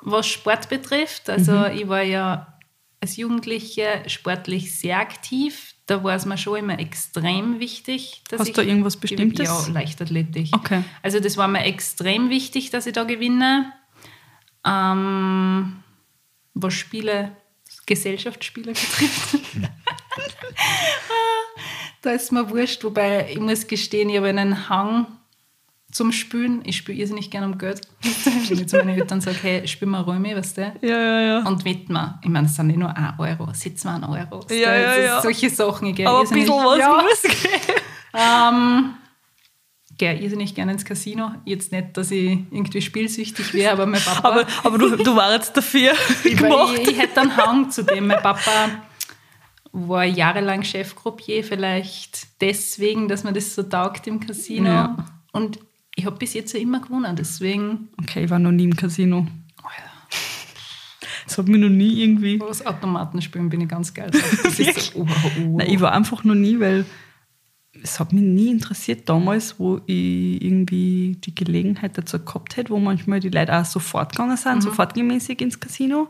was 0.00 0.26
Sport 0.26 0.68
betrifft, 0.68 1.28
also 1.30 1.52
Mhm. 1.52 1.70
ich 1.78 1.88
war 1.88 2.02
ja 2.02 2.58
als 3.00 3.16
Jugendliche 3.16 4.02
sportlich 4.06 4.74
sehr 4.78 4.98
aktiv. 4.98 5.74
Da 5.86 6.02
war 6.02 6.14
es 6.16 6.24
mir 6.26 6.36
schon 6.38 6.58
immer 6.58 6.78
extrem 6.80 7.60
wichtig, 7.60 8.22
dass 8.30 8.40
Hast 8.40 8.48
ich 8.48 8.54
du 8.54 8.62
irgendwas. 8.62 8.96
Bestimmtes? 8.96 9.46
Ja, 9.46 9.66
Leichtathletik. 9.72 10.48
Okay. 10.52 10.82
Also 11.02 11.20
das 11.20 11.36
war 11.36 11.46
mir 11.46 11.64
extrem 11.64 12.28
wichtig, 12.30 12.70
dass 12.70 12.86
ich 12.86 12.92
da 12.94 13.04
gewinne. 13.04 13.72
Ähm, 14.64 15.76
was 16.54 16.74
Spiele, 16.74 17.36
Gesellschaftsspiele 17.86 18.72
betrifft. 18.72 19.38
da 22.02 22.10
ist 22.10 22.32
mir 22.32 22.50
wurscht, 22.50 22.84
wobei 22.84 23.30
ich 23.30 23.40
muss 23.40 23.66
gestehen, 23.66 24.10
ich 24.10 24.16
habe 24.16 24.28
einen 24.28 24.68
Hang 24.68 25.06
zum 25.92 26.12
Spielen. 26.12 26.62
Ich 26.64 26.76
spiele 26.76 26.98
irrsinnig 26.98 27.30
gerne 27.30 27.46
um 27.46 27.58
Geld. 27.58 27.80
Wenn 28.48 28.58
ich 28.58 28.68
zu 28.68 28.76
meinen 28.76 28.98
Eltern 28.98 29.20
sage, 29.20 29.38
hey, 29.42 29.68
spiel 29.68 29.88
mal 29.88 30.02
Römi, 30.02 30.36
weißt 30.36 30.58
du? 30.58 30.72
Ja, 30.82 30.88
ja, 30.88 31.20
ja. 31.20 31.38
Und 31.46 31.64
wetten 31.64 31.92
wir. 31.94 32.18
Ich 32.22 32.28
meine, 32.28 32.46
es 32.46 32.56
sind 32.56 32.66
nicht 32.66 32.78
nur 32.78 32.94
1 32.94 33.18
Euro, 33.18 33.48
sitzen 33.52 33.88
wir 33.88 34.08
1 34.08 34.30
Euro. 34.30 34.44
Ja, 34.50 34.76
ja, 34.76 34.98
ja. 34.98 35.22
Solche 35.22 35.48
Sachen. 35.48 35.88
Ich 35.88 36.06
Aber 36.06 36.20
ein 36.20 36.28
bisschen 36.28 36.48
was 36.48 36.78
ja. 36.78 37.02
muss 37.02 37.22
gehen. 37.22 37.60
Ähm, 38.18 38.94
gehe 39.98 40.18
irrsinnig 40.20 40.54
gerne 40.54 40.72
ins 40.72 40.84
Casino. 40.84 41.32
Jetzt 41.44 41.72
nicht, 41.72 41.96
dass 41.96 42.10
ich 42.10 42.38
irgendwie 42.50 42.82
spielsüchtig 42.82 43.54
wäre, 43.54 43.72
aber 43.72 43.86
mein 43.86 44.00
Papa. 44.04 44.28
Aber, 44.28 44.46
aber 44.64 44.78
du, 44.78 44.96
du 44.96 45.16
warst 45.16 45.56
dafür 45.56 45.92
gemacht. 46.24 46.78
Ich, 46.80 46.88
ich 46.88 46.98
hätte 46.98 47.20
einen 47.20 47.36
Hang 47.36 47.70
zu 47.70 47.82
dem. 47.82 48.08
Mein 48.08 48.22
Papa 48.22 48.50
war 49.72 50.04
jahrelang 50.04 50.62
Chefgruppier, 50.62 51.44
vielleicht 51.44 52.40
deswegen, 52.40 53.08
dass 53.08 53.24
man 53.24 53.34
das 53.34 53.54
so 53.54 53.62
taugt 53.62 54.06
im 54.06 54.20
Casino. 54.20 54.68
Ja. 54.68 54.96
Und 55.32 55.58
ich 55.94 56.06
habe 56.06 56.16
bis 56.16 56.34
jetzt 56.34 56.52
ja 56.54 56.60
immer 56.60 56.80
gewonnen, 56.80 57.14
deswegen. 57.16 57.88
Okay, 58.00 58.24
ich 58.24 58.30
war 58.30 58.38
noch 58.38 58.52
nie 58.52 58.64
im 58.64 58.76
Casino. 58.76 59.26
Das 61.26 61.38
hat 61.38 61.48
mich 61.48 61.60
noch 61.60 61.68
nie 61.68 62.02
irgendwie. 62.02 62.40
Was 62.40 62.64
Automaten 62.64 63.20
spielen 63.20 63.48
bin 63.48 63.60
ich 63.60 63.68
ganz 63.68 63.92
geil. 63.92 64.10
Das 64.12 64.58
ist 64.58 64.92
so, 64.92 65.00
oh, 65.00 65.06
oh, 65.06 65.56
Nein, 65.58 65.68
ich 65.68 65.80
war 65.80 65.92
einfach 65.92 66.22
noch 66.22 66.36
nie, 66.36 66.60
weil 66.60 66.86
es 67.82 67.98
hat 68.00 68.12
mich 68.12 68.22
nie 68.22 68.50
interessiert 68.50 69.08
damals, 69.08 69.58
wo 69.58 69.80
ich 69.86 70.42
irgendwie 70.42 71.16
die 71.24 71.34
Gelegenheit 71.34 71.96
dazu 71.98 72.18
gehabt 72.18 72.56
hätte, 72.56 72.70
wo 72.70 72.78
manchmal 72.78 73.20
die 73.20 73.28
Leute 73.30 73.56
auch 73.56 73.64
sofort 73.64 74.12
gegangen 74.12 74.36
sind, 74.36 74.62
sofort 74.62 74.94
gemäßig 74.94 75.40
ins 75.40 75.58
Casino. 75.60 76.08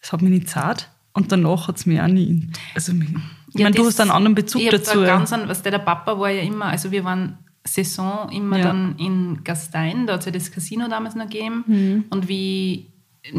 Das 0.00 0.12
hat 0.12 0.22
mich 0.22 0.30
nicht 0.30 0.48
zart. 0.48 0.90
Und 1.12 1.30
danach 1.30 1.68
hat 1.68 1.76
es 1.76 1.86
mich 1.86 2.00
auch 2.00 2.08
nie. 2.08 2.48
Also, 2.74 2.92
ich 2.92 3.08
Ja, 3.54 3.64
meine, 3.64 3.76
du 3.76 3.86
hast 3.86 4.00
einen 4.00 4.10
anderen 4.10 4.34
Bezug 4.34 4.62
ich 4.62 4.70
dazu. 4.70 5.00
Da 5.00 5.06
ganz 5.06 5.32
an, 5.32 5.48
was 5.48 5.62
der, 5.62 5.72
der 5.72 5.78
Papa 5.78 6.18
war 6.18 6.28
ja 6.30 6.42
immer, 6.42 6.66
also 6.66 6.90
wir 6.90 7.04
waren 7.04 7.38
Saison 7.64 8.30
immer 8.32 8.58
Ja. 8.58 8.64
dann 8.64 8.96
in 8.98 9.42
Gastein, 9.44 10.06
da 10.06 10.14
hat 10.14 10.20
es 10.20 10.26
ja 10.26 10.32
das 10.32 10.50
Casino 10.50 10.88
damals 10.88 11.14
noch 11.14 11.24
gegeben. 11.30 11.64
Mhm. 11.66 12.04
Und 12.10 12.28
wie 12.28 12.90
ich 13.22 13.34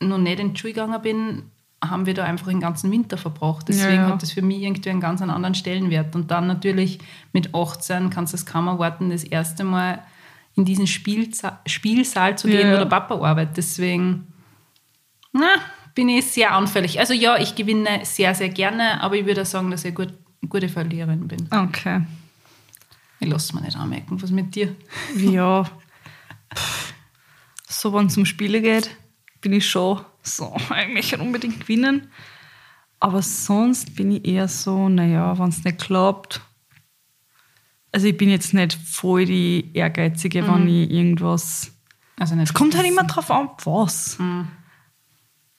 noch 0.00 0.18
nicht 0.18 0.40
in 0.40 0.54
die 0.54 0.58
Schule 0.60 0.72
gegangen 0.72 1.02
bin, 1.02 1.42
haben 1.82 2.04
wir 2.06 2.14
da 2.14 2.24
einfach 2.24 2.48
den 2.48 2.60
ganzen 2.60 2.90
Winter 2.90 3.16
verbracht. 3.16 3.68
Deswegen 3.68 3.94
Ja, 3.94 4.02
ja. 4.02 4.08
hat 4.08 4.22
das 4.22 4.32
für 4.32 4.42
mich 4.42 4.62
irgendwie 4.62 4.90
einen 4.90 5.00
ganz 5.00 5.22
anderen 5.22 5.54
Stellenwert. 5.54 6.14
Und 6.14 6.30
dann 6.30 6.46
natürlich 6.46 6.98
mit 7.32 7.54
18 7.54 8.10
kannst 8.10 8.32
du 8.32 8.36
es 8.36 8.44
kaum 8.46 8.68
erwarten, 8.68 9.10
das 9.10 9.24
erste 9.24 9.64
Mal 9.64 10.02
in 10.56 10.64
diesen 10.64 10.86
Spielza 10.86 11.60
Spielsaal 11.66 12.36
zu 12.36 12.48
gehen, 12.48 12.68
Ja. 12.68 12.74
wo 12.74 12.78
der 12.78 12.86
Papa 12.86 13.14
arbeitet. 13.14 13.56
Deswegen, 13.56 14.26
na, 15.32 15.48
bin 15.94 16.08
ich 16.08 16.26
sehr 16.26 16.52
anfällig. 16.52 16.98
Also 17.00 17.14
ja, 17.14 17.38
ich 17.38 17.54
gewinne 17.54 18.00
sehr, 18.04 18.34
sehr 18.34 18.48
gerne, 18.50 19.00
aber 19.02 19.16
ich 19.16 19.24
würde 19.26 19.44
sagen, 19.44 19.70
dass 19.70 19.80
ich 19.84 19.96
eine 19.96 20.06
gut, 20.06 20.14
gute 20.48 20.68
Verliererin 20.68 21.28
bin. 21.28 21.48
Okay. 21.50 22.02
Ich 23.20 23.28
lasse 23.28 23.54
mir 23.54 23.62
nicht 23.62 23.76
anmerken, 23.76 24.20
was 24.22 24.30
mit 24.30 24.54
dir. 24.54 24.74
Ja. 25.16 25.64
So, 27.68 27.92
wenn 27.94 28.06
es 28.06 28.16
um 28.16 28.26
Spiele 28.26 28.60
geht, 28.60 28.90
bin 29.40 29.52
ich 29.52 29.68
schon 29.68 30.00
so, 30.22 30.56
ich 30.86 30.92
möchte 30.92 31.18
unbedingt 31.18 31.60
gewinnen. 31.60 32.08
Aber 32.98 33.22
sonst 33.22 33.96
bin 33.96 34.12
ich 34.12 34.26
eher 34.26 34.48
so, 34.48 34.88
naja, 34.88 35.38
wenn 35.38 35.48
es 35.48 35.64
nicht 35.64 35.80
klappt. 35.80 36.42
Also 37.92 38.06
ich 38.06 38.16
bin 38.16 38.28
jetzt 38.28 38.54
nicht 38.54 38.74
voll 38.74 39.24
die 39.24 39.70
Ehrgeizige, 39.74 40.46
wenn 40.46 40.68
ich 40.68 40.90
irgendwas. 40.90 41.72
Also 42.18 42.34
nicht 42.34 42.50
Es 42.50 42.54
kommt 42.54 42.76
halt 42.76 42.86
immer 42.86 43.04
drauf 43.04 43.30
an, 43.30 43.48
was. 43.64 44.18
Mhm. 44.18 44.48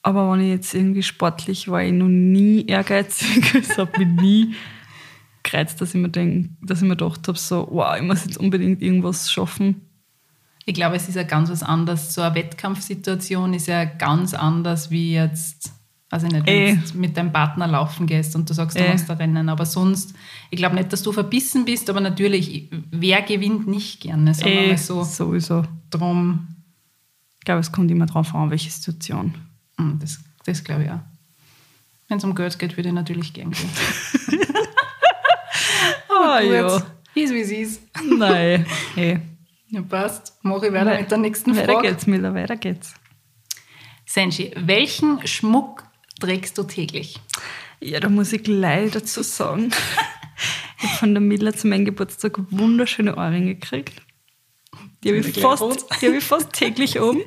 Aber 0.02 0.32
wenn 0.32 0.40
ich 0.40 0.48
jetzt 0.48 0.74
irgendwie 0.74 1.02
sportlich 1.02 1.68
war, 1.68 1.82
ich 1.82 1.92
noch 1.92 2.08
nie 2.08 2.66
ehrgeizig. 2.66 3.54
Es 3.60 3.76
hat 3.76 3.98
mich 3.98 4.08
nie 4.08 4.54
gereizt, 5.42 5.80
dass 5.80 5.94
ich 5.94 6.00
mir, 6.00 6.08
denk, 6.08 6.50
dass 6.60 6.82
ich 6.82 6.88
mir 6.88 6.96
gedacht 6.96 7.26
habe, 7.28 7.38
so, 7.38 7.68
wow, 7.70 7.96
ich 7.96 8.02
muss 8.02 8.24
jetzt 8.24 8.38
unbedingt 8.38 8.82
irgendwas 8.82 9.30
schaffen. 9.30 9.80
Ich 10.64 10.74
glaube, 10.74 10.96
es 10.96 11.08
ist 11.08 11.16
ja 11.16 11.24
ganz 11.24 11.50
was 11.50 11.62
anderes. 11.62 12.14
So 12.14 12.22
eine 12.22 12.34
Wettkampfsituation 12.34 13.52
ist 13.54 13.66
ja 13.66 13.84
ganz 13.84 14.32
anders, 14.34 14.90
wie 14.90 15.12
jetzt, 15.14 15.72
weiß 16.10 16.22
ich 16.24 16.30
nicht, 16.30 16.46
wenn 16.46 16.54
Eh. 16.54 16.72
du 16.74 16.80
jetzt 16.80 16.94
mit 16.94 17.16
deinem 17.16 17.32
Partner 17.32 17.66
laufen 17.66 18.06
gehst 18.06 18.36
und 18.36 18.48
du 18.48 18.54
sagst, 18.54 18.78
du 18.78 18.82
Eh. 18.84 18.90
machst 18.92 19.08
da 19.08 19.14
Rennen. 19.14 19.48
Aber 19.48 19.66
sonst, 19.66 20.14
ich 20.50 20.58
glaube 20.58 20.76
nicht, 20.76 20.92
dass 20.92 21.02
du 21.02 21.10
verbissen 21.12 21.64
bist, 21.64 21.90
aber 21.90 22.00
natürlich, 22.00 22.68
wer 22.92 23.22
gewinnt 23.22 23.66
nicht 23.66 24.00
gerne, 24.00 24.34
sagen 24.34 24.50
wir 24.50 24.60
Eh, 24.62 24.68
mal 24.68 24.78
so. 24.78 25.02
sowieso. 25.02 25.64
Drum, 25.90 26.46
Ich 27.40 27.44
glaube, 27.44 27.60
es 27.60 27.72
kommt 27.72 27.90
immer 27.90 28.06
drauf 28.06 28.32
an, 28.36 28.50
welche 28.50 28.70
Situation. 28.70 29.34
hm, 29.78 29.98
das, 29.98 30.20
das 30.46 30.62
glaube 30.62 30.84
ich 30.84 30.90
auch. 30.90 31.00
Wenn 32.08 32.18
es 32.18 32.24
um 32.24 32.34
Geld 32.36 32.56
geht, 32.58 32.76
würde 32.76 32.90
ich 32.90 32.94
natürlich 32.94 33.32
gern 33.32 33.50
gehen. 33.50 33.68
Ah, 36.08 36.40
Gut. 36.40 36.84
Ist 37.14 37.32
wie 37.34 37.40
es 37.40 37.50
ist. 37.50 37.82
Nein. 38.16 38.64
Hey. 38.94 39.20
Ja, 39.72 39.80
passt. 39.80 40.34
Mache 40.42 40.66
ich 40.66 40.72
weiter 40.74 41.00
mit 41.00 41.10
der 41.10 41.16
nächsten 41.16 41.56
Weiter 41.56 41.72
Frage. 41.72 41.88
geht's, 41.88 42.06
Miller, 42.06 42.34
weiter 42.34 42.56
geht's. 42.56 42.94
Senshi, 44.04 44.52
welchen 44.54 45.26
Schmuck 45.26 45.84
trägst 46.20 46.58
du 46.58 46.64
täglich? 46.64 47.18
Ja, 47.80 47.98
da 47.98 48.10
muss 48.10 48.34
ich 48.34 48.42
gleich 48.42 48.92
dazu 48.92 49.22
sagen. 49.22 49.70
Ich 50.84 50.88
habe 50.88 50.98
von 50.98 51.14
der 51.14 51.20
Miller 51.20 51.54
zu 51.54 51.68
meinem 51.68 51.84
Geburtstag 51.84 52.40
wunderschöne 52.50 53.14
Ohrringe 53.16 53.54
gekriegt. 53.54 54.02
Die 55.04 55.10
habe 55.10 55.18
ich, 55.18 55.38
fast, 55.38 55.86
die 56.00 56.06
habe 56.06 56.16
ich 56.16 56.24
fast 56.24 56.52
täglich 56.52 56.98
um. 56.98 57.18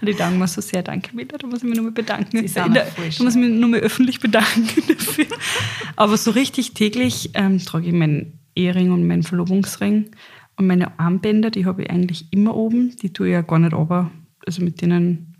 Und 0.00 0.08
ich 0.08 0.16
danke 0.16 0.36
mir 0.36 0.48
so 0.48 0.60
sehr. 0.60 0.82
Danke, 0.82 1.14
Miller. 1.14 1.38
Da 1.38 1.46
muss 1.46 1.58
ich 1.58 1.64
mich 1.64 1.76
nochmal 1.76 1.92
bedanken. 1.92 2.38
Sie 2.38 2.48
sind 2.48 2.64
voll 2.64 2.74
Da 2.74 3.22
muss 3.22 3.36
ich 3.36 3.40
mich 3.40 3.50
nochmal 3.50 3.80
öffentlich 3.80 4.18
bedanken 4.18 4.82
dafür. 4.88 5.26
Aber 5.94 6.16
so 6.16 6.32
richtig 6.32 6.74
täglich 6.74 7.30
ähm, 7.34 7.64
trage 7.64 7.86
ich 7.86 7.92
meinen 7.92 8.40
Ehering 8.56 8.90
und 8.90 9.06
meinen 9.06 9.22
Verlobungsring. 9.22 10.10
Und 10.56 10.66
meine 10.66 10.98
Armbänder, 10.98 11.50
die 11.50 11.66
habe 11.66 11.82
ich 11.82 11.90
eigentlich 11.90 12.32
immer 12.32 12.54
oben. 12.54 12.96
Die 12.96 13.12
tue 13.12 13.28
ich 13.28 13.32
ja 13.32 13.42
gar 13.42 13.58
nicht 13.58 13.72
runter. 13.74 14.10
Also 14.46 14.62
mit 14.62 14.80
denen 14.80 15.34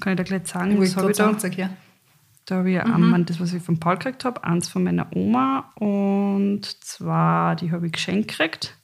kann 0.00 0.12
ich 0.12 0.16
da 0.16 0.22
gleich 0.22 0.46
sagen, 0.46 0.80
was 0.80 0.96
habe 0.96 1.10
ich 1.10 1.16
da. 1.16 1.38
sag 1.38 1.56
her. 1.56 1.70
Da 2.46 2.56
habe 2.58 2.70
ich 2.70 2.80
ein 2.80 2.92
Armband, 2.92 3.28
das 3.28 3.40
was 3.40 3.52
ich 3.52 3.62
von 3.62 3.80
Paul 3.80 3.96
gekriegt 3.96 4.24
habe, 4.24 4.44
eins 4.44 4.68
von 4.68 4.84
meiner 4.84 5.08
Oma 5.16 5.72
und 5.80 6.62
zwar, 6.84 7.56
die 7.56 7.72
habe 7.72 7.86
ich 7.86 7.92
geschenkt 7.92 8.28
gekriegt 8.28 8.78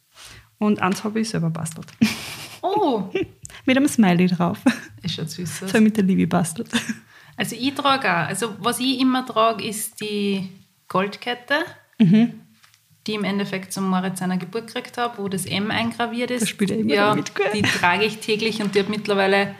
und 0.58 0.82
eins 0.82 1.04
habe 1.04 1.20
ich 1.20 1.28
selber 1.28 1.48
bastelt. 1.50 1.86
Oh, 2.60 3.04
mit 3.64 3.76
einem 3.76 3.86
Smiley 3.86 4.26
drauf. 4.26 4.58
ist 5.02 5.14
schon 5.14 5.28
süß. 5.28 5.60
Das 5.60 5.68
habe 5.70 5.78
ich 5.78 5.84
mit 5.84 5.96
der 5.96 6.02
Liebe 6.04 6.26
bastelt. 6.26 6.70
Also 7.36 7.54
ich 7.54 7.72
trage 7.74 8.08
auch. 8.10 8.26
Also 8.28 8.54
was 8.58 8.80
ich 8.80 8.98
immer 9.00 9.24
trage, 9.24 9.64
ist 9.64 10.00
die 10.00 10.48
Goldkette, 10.88 11.54
Mhm. 11.98 12.40
Die 13.06 13.14
im 13.14 13.24
Endeffekt 13.24 13.72
zum 13.72 13.88
Moritz 13.88 14.20
seiner 14.20 14.36
Geburt 14.36 14.68
gekriegt 14.68 14.96
habe, 14.98 15.18
wo 15.22 15.28
das 15.28 15.44
M 15.46 15.70
eingraviert 15.70 16.30
ist. 16.30 16.42
Da 16.42 16.46
spielt 16.46 16.70
er 16.70 16.78
immer 16.78 16.94
ja, 16.94 17.08
damit, 17.10 17.34
gell? 17.34 17.46
Die 17.54 17.62
trage 17.62 18.04
ich 18.04 18.18
täglich 18.18 18.62
und 18.62 18.74
die 18.74 18.80
hat 18.80 18.88
mittlerweile 18.88 19.54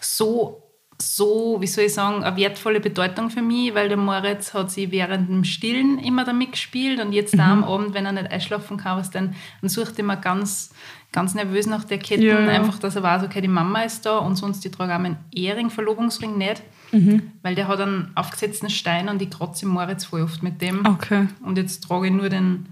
so, 0.00 0.62
so, 1.00 1.58
wie 1.60 1.66
soll 1.66 1.84
ich 1.84 1.94
sagen, 1.94 2.24
eine 2.24 2.36
wertvolle 2.36 2.80
Bedeutung 2.80 3.30
für 3.30 3.42
mich, 3.42 3.74
weil 3.74 3.88
der 3.88 3.96
Moritz 3.98 4.52
hat 4.54 4.70
sie 4.70 4.90
während 4.90 5.28
dem 5.28 5.44
Stillen 5.44 5.98
immer 5.98 6.24
damit 6.24 6.52
gespielt 6.52 7.00
und 7.00 7.12
jetzt 7.12 7.34
Mhm. 7.34 7.38
da 7.38 7.52
am 7.52 7.64
Abend, 7.64 7.94
wenn 7.94 8.06
er 8.06 8.12
nicht 8.12 8.30
einschlafen 8.30 8.76
kann, 8.78 8.98
was 8.98 9.10
dann, 9.10 9.34
dann 9.60 9.68
sucht 9.70 9.92
er 9.94 10.00
immer 10.00 10.16
ganz, 10.16 10.70
ganz 11.12 11.34
nervös 11.34 11.66
nach 11.66 11.84
der 11.84 11.98
Kette, 11.98 12.24
Ja, 12.24 12.40
ja. 12.40 12.48
einfach, 12.48 12.78
dass 12.78 12.96
er 12.96 13.02
weiß, 13.02 13.22
okay, 13.22 13.40
die 13.40 13.48
Mama 13.48 13.82
ist 13.82 14.06
da 14.06 14.18
und 14.18 14.34
sonst, 14.36 14.64
ich 14.66 14.72
trage 14.72 14.94
auch 14.94 14.98
meinen 14.98 15.18
Ehering, 15.32 15.70
Verlobungsring 15.70 16.36
nicht, 16.36 16.62
Mhm. 16.90 17.32
weil 17.42 17.54
der 17.54 17.68
hat 17.68 17.80
einen 17.80 18.10
aufgesetzten 18.14 18.70
Stein 18.70 19.08
und 19.08 19.20
ich 19.22 19.30
kratze 19.30 19.66
Moritz 19.66 20.04
voll 20.06 20.22
oft 20.22 20.42
mit 20.42 20.60
dem. 20.62 20.84
Okay. 20.86 21.28
Und 21.44 21.58
jetzt 21.58 21.80
trage 21.84 22.06
ich 22.06 22.12
nur 22.12 22.28
den 22.30 22.66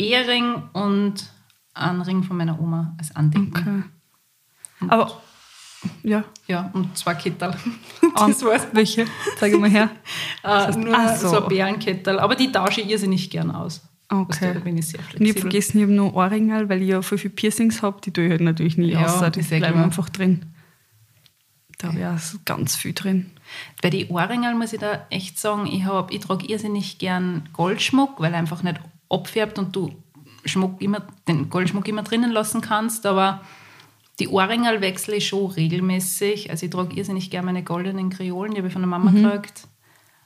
Ehering 0.00 0.62
und 0.72 1.14
einen 1.74 2.00
Ring 2.02 2.22
von 2.22 2.36
meiner 2.36 2.58
Oma 2.60 2.94
als 2.98 3.14
Andenken. 3.14 3.84
okay. 4.82 4.90
Aber, 4.92 5.20
ja. 6.02 6.24
Ja, 6.46 6.70
und 6.72 6.96
zwei 6.96 7.14
Kettel. 7.14 7.54
Ah, 8.14 8.26
das 8.28 8.42
war's. 8.44 8.66
Welche? 8.72 9.06
Zeig 9.38 9.58
mal 9.58 9.70
her. 9.70 9.90
Äh, 10.42 10.74
nur 10.76 10.94
Ach 10.96 11.16
so. 11.16 11.28
so. 11.28 11.42
ein 11.42 11.48
Bärenkettel. 11.48 12.18
Aber 12.18 12.34
die 12.34 12.50
tausche 12.50 12.80
ich 12.80 12.88
irrsinnig 12.88 13.28
gern 13.28 13.50
aus. 13.50 13.82
Okay. 14.08 14.48
Du, 14.48 14.54
Da 14.54 14.60
bin 14.60 14.78
ich 14.78 14.88
sehr 14.88 14.98
Und 15.00 15.04
ich 15.04 15.10
flexibel. 15.10 15.30
habe 15.32 15.40
vergessen, 15.42 15.76
ich 15.78 15.82
habe 15.84 15.92
nur 15.92 16.14
Ohrringe, 16.14 16.68
weil 16.70 16.80
ich 16.82 16.88
ja 16.88 17.02
voll 17.02 17.18
viele 17.18 17.34
Piercings 17.34 17.82
habe. 17.82 18.00
Die 18.00 18.10
tue 18.10 18.24
ich 18.24 18.30
halt 18.30 18.40
natürlich 18.40 18.78
nie 18.78 18.92
Ja, 18.92 19.04
aus. 19.04 19.20
Die 19.32 19.42
bleiben 19.42 19.72
klar. 19.74 19.84
einfach 19.84 20.08
drin. 20.08 20.46
Da 21.78 21.88
habe 21.88 21.98
ich 22.00 22.06
auch 22.06 22.18
so 22.18 22.38
ganz 22.46 22.74
viel 22.74 22.94
drin. 22.94 23.30
Bei 23.82 23.90
den 23.90 24.08
Ohrringen 24.08 24.58
muss 24.58 24.72
ich 24.72 24.80
da 24.80 25.06
echt 25.10 25.38
sagen, 25.38 25.66
ich, 25.66 25.84
hab- 25.84 26.10
ich 26.12 26.20
trage 26.20 26.46
irrsinnig 26.46 26.98
gern 26.98 27.48
Goldschmuck, 27.52 28.18
weil 28.20 28.34
einfach 28.34 28.62
nicht 28.62 28.80
abfärbt 29.10 29.58
und 29.58 29.74
du 29.76 29.90
Schmuck 30.44 30.80
immer, 30.80 31.06
den 31.28 31.50
Goldschmuck 31.50 31.86
immer 31.88 32.02
drinnen 32.02 32.30
lassen 32.30 32.60
kannst. 32.60 33.04
Aber 33.04 33.42
die 34.18 34.28
Ohrringe 34.28 34.80
wechsle 34.80 35.16
ich 35.16 35.28
schon 35.28 35.50
regelmäßig. 35.50 36.50
Also 36.50 36.66
ich 36.66 36.72
trage 36.72 36.96
irrsinnig 36.96 37.30
gern 37.30 37.44
meine 37.44 37.62
goldenen 37.62 38.10
Kreolen, 38.10 38.52
die 38.52 38.58
habe 38.58 38.68
ich 38.68 38.72
von 38.72 38.82
der 38.82 38.88
Mama 38.88 39.10
gekriegt. 39.10 39.66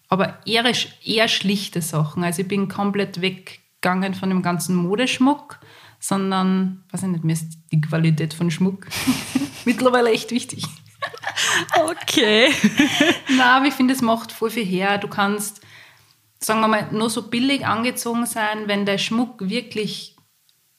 Aber 0.09 0.39
eher, 0.47 0.71
eher 1.05 1.29
schlichte 1.29 1.81
Sachen. 1.81 2.23
Also 2.23 2.43
ich 2.43 2.49
bin 2.49 2.69
komplett 2.69 3.21
weggegangen 3.21 4.15
von 4.15 4.29
dem 4.29 4.43
ganzen 4.43 4.77
Modeschmuck, 4.77 5.59
sondern, 5.99 6.85
weiß 6.91 7.05
ich 7.05 7.09
nicht, 7.09 7.25
mir 7.25 7.33
ist 7.33 7.59
die 7.73 7.81
Qualität 7.81 8.35
von 8.35 8.51
Schmuck 8.51 8.87
mittlerweile 9.65 10.13
echt 10.13 10.31
wichtig. 10.31 10.65
Okay. 11.77 12.53
Na, 13.37 13.57
aber 13.57 13.67
ich 13.67 13.75
finde, 13.75 13.95
es 13.95 14.03
macht 14.03 14.33
voll 14.33 14.51
viel 14.51 14.65
her. 14.65 14.99
Du 14.99 15.09
kannst, 15.09 15.61
sagen 16.45 16.61
wir 16.61 16.69
mal, 16.69 16.89
nur 16.93 17.11
so 17.11 17.23
billig 17.29 17.67
angezogen 17.67 18.27
sein, 18.27 18.67
wenn 18.67 18.85
der 18.87 18.99
Schmuck 18.99 19.49
wirklich 19.49 20.17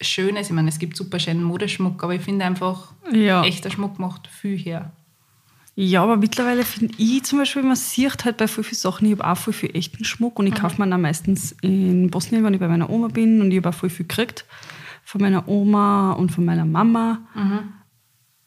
schön 0.01 0.36
ist. 0.36 0.48
Ich 0.48 0.53
meine, 0.53 0.69
es 0.69 0.79
gibt 0.79 0.95
super 0.98 1.19
schönen 1.19 1.43
Modeschmuck, 1.43 2.03
aber 2.03 2.15
ich 2.15 2.22
finde 2.22 2.45
einfach, 2.45 2.93
Ja. 3.12 3.43
echter 3.43 3.69
Schmuck 3.72 3.98
macht 4.00 4.27
viel 4.27 4.57
her. 4.57 4.91
Ja, 5.77 6.03
aber 6.03 6.15
mittlerweile 6.15 6.63
finde 6.63 6.93
ich 6.98 7.24
zum 7.24 7.39
Beispiel, 7.39 7.62
man 7.63 7.75
sieht 7.75 8.24
halt 8.24 8.38
bei 8.38 8.48
vielen 8.48 8.74
Sachen, 8.74 9.05
ich 9.12 9.19
habe 9.19 9.29
auch 9.29 9.38
viel 9.38 9.75
echten 9.75 10.05
Schmuck 10.05 10.39
und 10.39 10.48
ich 10.48 10.55
kaufe 10.55 10.81
mir 10.81 10.89
dann 10.89 11.01
meistens 11.01 11.51
in 11.62 12.10
Bosnien, 12.10 12.43
wenn 12.45 12.53
ich 12.53 12.62
bei 12.62 12.69
meiner 12.69 12.89
Oma 12.89 13.10
bin 13.10 13.41
und 13.41 13.51
ich 13.51 13.57
habe 13.57 13.69
auch 13.69 13.74
voll 13.74 13.89
viel 13.89 14.05
gekriegt. 14.07 14.45
von 15.07 15.22
meiner 15.22 15.48
Oma 15.48 16.13
und 16.13 16.31
von 16.31 16.45
meiner 16.45 16.65
Mama. 16.65 17.19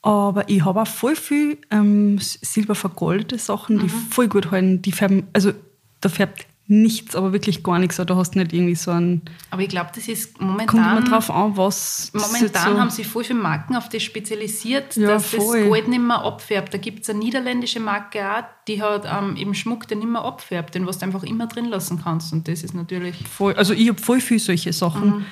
Aber 0.03 0.49
ich 0.49 0.65
habe 0.65 0.83
auch 0.83 0.87
voll 0.89 1.15
viel 1.15 1.59
ähm, 1.71 2.19
silbervergoldete 2.19 3.39
Sachen, 3.39 3.79
die 3.79 3.89
voll 3.89 4.27
gut 4.29 4.51
halten. 4.51 4.83
Die 4.83 4.91
färben, 4.91 5.29
also 5.33 5.53
da 6.01 6.09
färbt 6.09 6.48
nichts, 6.71 7.17
aber 7.17 7.33
wirklich 7.33 7.63
gar 7.65 7.79
nichts. 7.79 7.97
Da 7.97 8.05
hast 8.15 8.35
du 8.35 8.39
nicht 8.39 8.53
irgendwie 8.53 8.75
so 8.75 8.91
einen. 8.91 9.23
Aber 9.51 9.63
ich 9.63 9.69
glaube, 9.71 9.91
das 9.95 10.07
ist 10.07 10.37
Kommt 10.39 10.51
momentan. 10.51 10.99
immer 10.99 11.07
drauf 11.09 11.31
an, 11.31 11.57
was. 11.57 12.11
Momentan 12.13 12.75
so, 12.75 12.81
haben 12.81 12.91
sich 12.91 13.07
voll 13.07 13.25
viele 13.25 13.39
Marken 13.41 13.75
auf 13.75 13.89
das 13.89 14.03
spezialisiert, 14.03 14.95
Ja, 14.97 15.09
dass 15.09 15.35
voll. 15.35 15.61
das 15.61 15.69
Gold 15.69 15.89
nicht 15.89 16.03
mehr 16.03 16.23
abfärbt. 16.23 16.73
Da 16.75 16.79
gibt 16.79 17.03
es 17.03 17.11
eine 17.11 17.19
niederländische 17.21 17.81
Marke 17.81 18.21
auch, 18.31 18.45
die 18.69 18.83
hat 18.83 19.07
ähm, 19.07 19.37
eben 19.37 19.55
Schmuck, 19.55 19.89
der 19.89 19.97
nicht 19.97 20.09
mehr 20.11 20.23
abfärbt, 20.23 20.75
den 20.75 20.87
was 20.87 20.99
du 20.99 21.07
einfach 21.07 21.23
immer 21.25 21.47
drin 21.47 21.65
lassen 21.65 22.01
kannst. 22.03 22.33
Und 22.35 22.47
das 22.49 22.63
ist 22.63 22.75
natürlich. 22.75 23.17
voll, 23.27 23.55
also 23.55 23.73
ich 23.73 23.89
habe 23.89 24.01
voll 24.01 24.21
viel 24.21 24.39
solche 24.39 24.73
Sachen. 24.73 25.25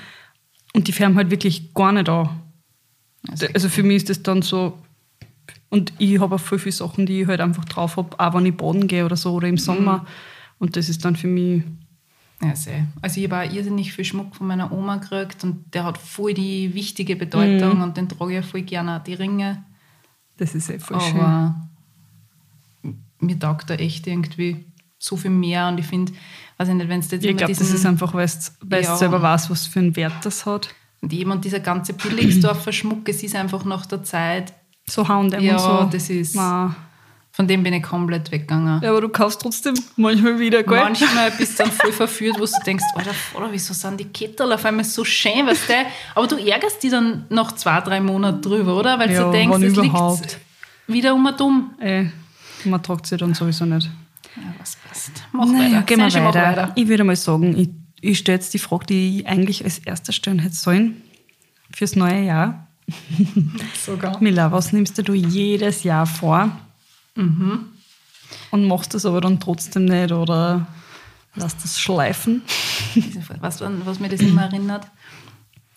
Und 0.75 0.89
die 0.89 0.93
färben 0.93 1.17
halt 1.17 1.31
wirklich 1.31 1.75
gar 1.75 1.93
nicht 1.93 2.09
an. 2.09 2.31
Also, 3.29 3.47
Also 3.55 3.69
für 3.69 3.83
mich 3.83 3.97
ist 3.99 4.09
das 4.11 4.23
dann 4.23 4.41
so. 4.43 4.79
Und 5.69 5.93
ich 5.99 6.19
habe 6.21 6.37
auch 6.37 6.41
voll 6.41 6.59
viele 6.59 6.73
Sachen, 6.73 7.05
die 7.07 7.23
ich 7.23 7.27
halt 7.29 7.41
einfach 7.41 7.65
drauf 7.67 7.97
habe, 7.99 8.19
auch 8.19 8.35
wenn 8.35 8.47
ich 8.47 8.57
baden 8.57 8.87
gehe 8.87 9.05
oder 9.05 9.17
so 9.17 9.35
oder 9.35 9.49
im 9.49 9.59
Sommer. 9.59 10.07
Und 10.59 10.77
das 10.77 10.89
ist 10.89 11.05
dann 11.05 11.17
für 11.17 11.27
mich. 11.29 11.63
ja, 12.43 12.55
sehr. 12.57 12.87
Also 13.03 13.21
ich 13.21 13.31
habe 13.31 13.49
auch 13.49 13.53
irrsinnig 13.55 13.93
viel 13.93 14.05
Schmuck 14.05 14.37
von 14.37 14.47
meiner 14.47 14.73
Oma 14.73 14.97
gekriegt 14.97 15.45
und 15.45 15.73
der 15.75 15.85
hat 15.85 15.99
voll 15.99 16.35
die 16.35 16.73
wichtige 16.75 17.17
Bedeutung 17.17 17.83
und 17.83 17.97
den 17.97 18.09
trage 18.09 18.39
ich 18.39 18.47
voll 18.47 18.63
gerne, 18.63 18.99
auch 18.99 19.05
die 19.05 19.15
Ringe. 19.15 19.65
Das 20.39 20.55
ist 20.55 20.69
eh 20.71 20.79
voll 20.79 21.01
schön. 21.01 21.21
Aber 21.21 21.55
mir 23.21 23.39
taugt 23.39 23.71
da 23.71 23.75
echt 23.75 24.07
irgendwie 24.07 24.65
so 24.99 25.17
viel 25.17 25.31
mehr 25.31 25.69
und 25.69 25.79
ich 25.79 25.87
finde, 25.87 26.13
weiß 26.59 26.69
ich 26.69 26.75
nicht, 26.75 26.89
wenn 26.89 27.01
es 27.01 27.11
jetzt 27.11 27.25
Ich 27.25 27.37
glaube, 27.37 27.53
das 27.53 27.71
ist 27.71 27.87
einfach, 27.87 28.13
weil 28.15 28.27
du 28.27 28.77
Ja. 28.89 28.97
selber 28.97 29.21
weißt, 29.23 29.51
was 29.51 29.67
für 29.67 29.81
einen 29.81 29.95
Wert 29.97 30.25
das 30.25 30.47
hat. 30.47 30.75
Und 31.03 31.13
eben 31.13 31.31
und 31.31 31.45
dieser 31.45 31.61
ganze 31.61 31.93
Billigsdorfer 31.93 32.73
Schmuck, 32.73 33.09
es 33.09 33.23
ist 33.23 33.35
einfach 33.37 33.65
nach 33.65 33.87
der 33.87 34.03
Zeit, 34.03 34.53
So 34.89 35.07
H&M 35.07 35.43
Ja, 35.43 35.57
und 35.57 35.61
so. 35.93 35.97
das 35.97 36.11
ist- 36.11 36.35
Ma. 36.35 36.75
Von 37.37 37.47
dem 37.47 37.63
bin 37.63 37.75
ich 37.75 37.83
komplett 37.83 38.33
weggegangen. 38.33 38.81
Ja, 38.83 38.91
aber 38.91 39.03
du 39.03 39.11
kaufst 39.11 39.43
trotzdem 39.43 39.75
manchmal 39.97 40.39
wieder, 40.39 40.63
gell? 40.63 40.79
Manchmal 40.81 41.31
bist 41.39 41.59
du 41.59 41.65
dann 41.65 41.71
voll 41.73 41.93
verführt, 41.93 42.37
wo 42.41 42.47
du 42.47 42.53
denkst, 42.65 42.83
Alter, 42.95 43.13
Vater, 43.13 43.49
wieso 43.51 43.75
sind 43.75 44.01
die 44.01 44.07
Kettel 44.07 44.51
auf 44.55 44.65
einmal 44.65 44.87
so 44.87 45.05
schön, 45.05 45.47
weißt 45.47 45.69
du? 45.69 45.75
Aber 46.15 46.27
du 46.27 46.37
ärgerst 46.37 46.83
dich 46.83 46.91
dann 46.91 47.27
nach 47.29 47.53
zwei, 47.53 47.79
drei 47.83 48.01
Monaten 48.01 48.41
drüber, 48.41 48.75
oder? 48.79 48.99
Weil 48.99 49.13
Ja, 49.13 49.25
du 49.25 49.33
denkst, 49.33 49.59
es 49.63 49.77
überhaupt. 49.77 50.21
liegt 50.23 50.39
wieder 50.87 51.15
um 51.15 51.27
und 51.27 51.41
um. 51.43 51.71
Ey, 51.79 52.11
man 52.65 52.83
tragt 52.83 53.07
sie 53.07 53.19
dann 53.19 53.35
sowieso 53.35 53.67
nicht. 53.67 53.91
Ja, 54.35 54.43
was 54.59 54.77
passt. 54.89 55.11
Mach 55.33 55.45
Naja, 55.45 55.77
weiter. 55.77 55.83
gehen 55.83 55.99
wir 55.99 56.21
mach 56.23 56.35
weiter. 56.35 56.73
Ich 56.75 56.89
würde 56.89 57.05
mal 57.05 57.17
sagen, 57.17 57.55
ich, 57.55 57.69
ich 58.01 58.19
stelle 58.19 58.39
jetzt 58.39 58.55
die 58.55 58.59
Frage, 58.59 58.87
die 58.87 59.21
ich 59.21 59.27
eigentlich 59.29 59.63
als 59.63 59.79
erster 59.79 60.13
stellen 60.13 60.39
hätte 60.39 60.57
sollen, 60.57 61.03
fürs 61.71 61.97
neue 61.97 62.23
Jahr. 62.23 62.67
Sogar. 63.85 64.17
Mila, 64.23 64.51
was 64.53 64.73
nimmst 64.73 64.97
du 65.07 65.13
jedes 65.13 65.83
Jahr 65.83 66.07
vor? 66.07 66.51
Mhm. 67.17 67.67
Und 68.51 68.67
machst 68.67 68.95
das 68.95 69.07
aber 69.07 69.21
dann 69.21 69.41
trotzdem 69.41 69.85
nicht 69.85 70.13
oder 70.13 70.67
lass 71.35 71.57
das 71.59 71.81
schleifen? 71.81 72.43
Weißt 73.41 73.61
du, 73.61 73.87
was 73.87 74.01
mir 74.01 74.09
das 74.09 74.21
immer 74.21 74.43
erinnert? 74.45 74.87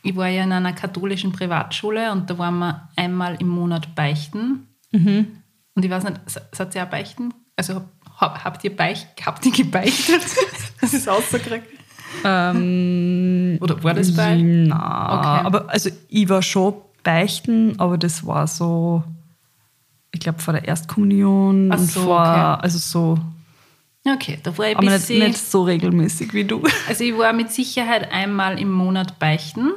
Ich 0.02 0.16
war 0.16 0.28
ja 0.28 0.44
in 0.44 0.52
einer 0.52 0.74
katholischen 0.74 1.32
Privatschule 1.32 2.12
und 2.12 2.30
da 2.30 2.38
waren 2.38 2.58
wir 2.60 2.90
einmal 2.96 3.36
im 3.40 3.50
Monat 3.50 3.96
beichten. 3.96 4.68
Und 4.92 5.86
ich 5.86 5.90
weiß 5.90 6.04
nicht, 6.06 6.22
seid 6.54 6.74
ihr 6.76 6.84
auch 6.84 6.90
beichten? 6.90 7.34
Also 7.56 7.76
hab, 7.76 7.86
hab, 8.18 8.44
habt, 8.46 8.64
ihr 8.64 8.76
beicht, 8.76 9.08
habt 9.26 9.46
ihr 9.46 9.52
gebeichtet? 9.52 10.22
Das 10.82 10.94
ist 10.94 11.10
ausgekriegt. 11.10 11.68
Ähm, 12.24 13.58
Oder 13.60 13.84
war 13.84 13.94
das 13.94 14.16
bei? 14.16 14.38
Na, 14.38 15.20
Okay. 15.20 15.46
aber 15.46 15.70
also 15.70 15.90
ich 16.08 16.30
war 16.30 16.42
schon 16.42 16.76
beichten, 17.04 17.78
aber 17.80 17.98
das 17.98 18.26
war 18.26 18.48
so, 18.48 19.04
ich 20.12 20.20
glaube 20.20 20.40
vor 20.40 20.54
der 20.54 20.66
Erstkommunion 20.68 21.72
Ach 21.72 21.80
und 21.80 21.92
so, 21.92 22.02
vor, 22.02 22.20
okay. 22.20 22.64
also 22.64 22.78
so, 22.78 23.20
Okay, 24.08 24.40
da 24.42 24.58
war 24.58 24.70
ich 24.70 24.78
aber 24.78 24.90
nicht, 24.90 25.10
nicht 25.10 25.38
so 25.38 25.64
regelmäßig 25.64 26.34
wie 26.34 26.46
du. 26.46 26.64
Also 26.88 27.04
ich 27.04 27.18
war 27.18 27.34
mit 27.34 27.52
Sicherheit 27.52 28.12
einmal 28.12 28.60
im 28.60 28.72
Monat 28.72 29.20
beichten. 29.20 29.72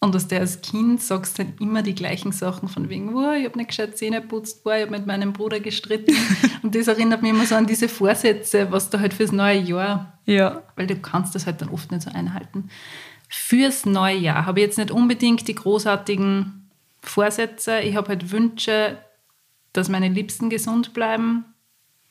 Und 0.00 0.14
aus 0.16 0.26
der 0.26 0.40
als 0.40 0.60
Kind 0.60 1.02
sagst 1.02 1.38
du 1.38 1.44
dann 1.44 1.54
immer 1.60 1.82
die 1.82 1.94
gleichen 1.94 2.32
Sachen 2.32 2.68
von 2.68 2.90
wegen, 2.90 3.14
wow, 3.14 3.34
ich 3.38 3.44
habe 3.46 3.56
nicht 3.56 3.68
gescheit 3.68 3.96
Zähne 3.96 4.20
putzt, 4.20 4.60
wow, 4.64 4.74
ich 4.74 4.82
habe 4.82 4.90
mit 4.90 5.06
meinem 5.06 5.32
Bruder 5.32 5.60
gestritten. 5.60 6.14
und 6.62 6.74
das 6.74 6.88
erinnert 6.88 7.22
mich 7.22 7.30
immer 7.30 7.46
so 7.46 7.54
an 7.54 7.66
diese 7.66 7.88
Vorsätze, 7.88 8.70
was 8.70 8.90
du 8.90 9.00
halt 9.00 9.14
fürs 9.14 9.32
neue 9.32 9.58
Jahr, 9.60 10.18
Ja. 10.26 10.62
weil 10.76 10.86
du 10.86 10.96
kannst 10.96 11.34
das 11.34 11.46
halt 11.46 11.62
dann 11.62 11.70
oft 11.70 11.90
nicht 11.90 12.02
so 12.02 12.10
einhalten. 12.10 12.68
Fürs 13.30 13.86
neue 13.86 14.16
Jahr 14.16 14.44
habe 14.44 14.60
ich 14.60 14.66
jetzt 14.66 14.78
nicht 14.78 14.90
unbedingt 14.90 15.48
die 15.48 15.54
großartigen 15.54 16.68
Vorsätze. 17.00 17.80
Ich 17.80 17.96
habe 17.96 18.08
halt 18.08 18.30
Wünsche, 18.30 18.98
dass 19.74 19.90
meine 19.90 20.08
Liebsten 20.08 20.48
gesund 20.48 20.94
bleiben, 20.94 21.44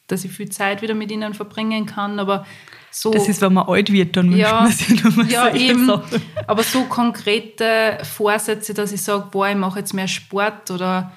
dass 0.08 0.24
ich 0.24 0.32
viel 0.32 0.50
Zeit 0.50 0.84
wieder 0.84 0.94
mit 0.94 1.12
ihnen 1.12 1.34
verbringen 1.34 1.88
kann, 1.88 2.20
aber 2.20 2.46
so 2.92 3.12
Das 3.12 3.28
ist, 3.28 3.42
wenn 3.42 3.54
man 3.54 3.68
alt 3.68 3.92
wird, 3.92 4.16
dann 4.16 4.30
wünscht 4.30 4.42
ja, 4.42 4.62
man 4.62 4.72
sich 4.72 5.04
nochmal 5.04 5.32
ja 5.32 5.50
solche 5.50 5.66
eben. 5.66 5.88
Sachen. 5.88 6.22
Aber 6.46 6.62
so 6.62 6.84
konkrete 6.84 7.98
Vorsätze, 8.04 8.76
dass 8.76 8.92
ich 8.92 9.02
sage, 9.02 9.30
boah, 9.32 9.50
ich 9.50 9.56
mache 9.56 9.80
jetzt 9.80 9.94
mehr 9.94 10.08
Sport 10.08 10.70
oder 10.70 11.12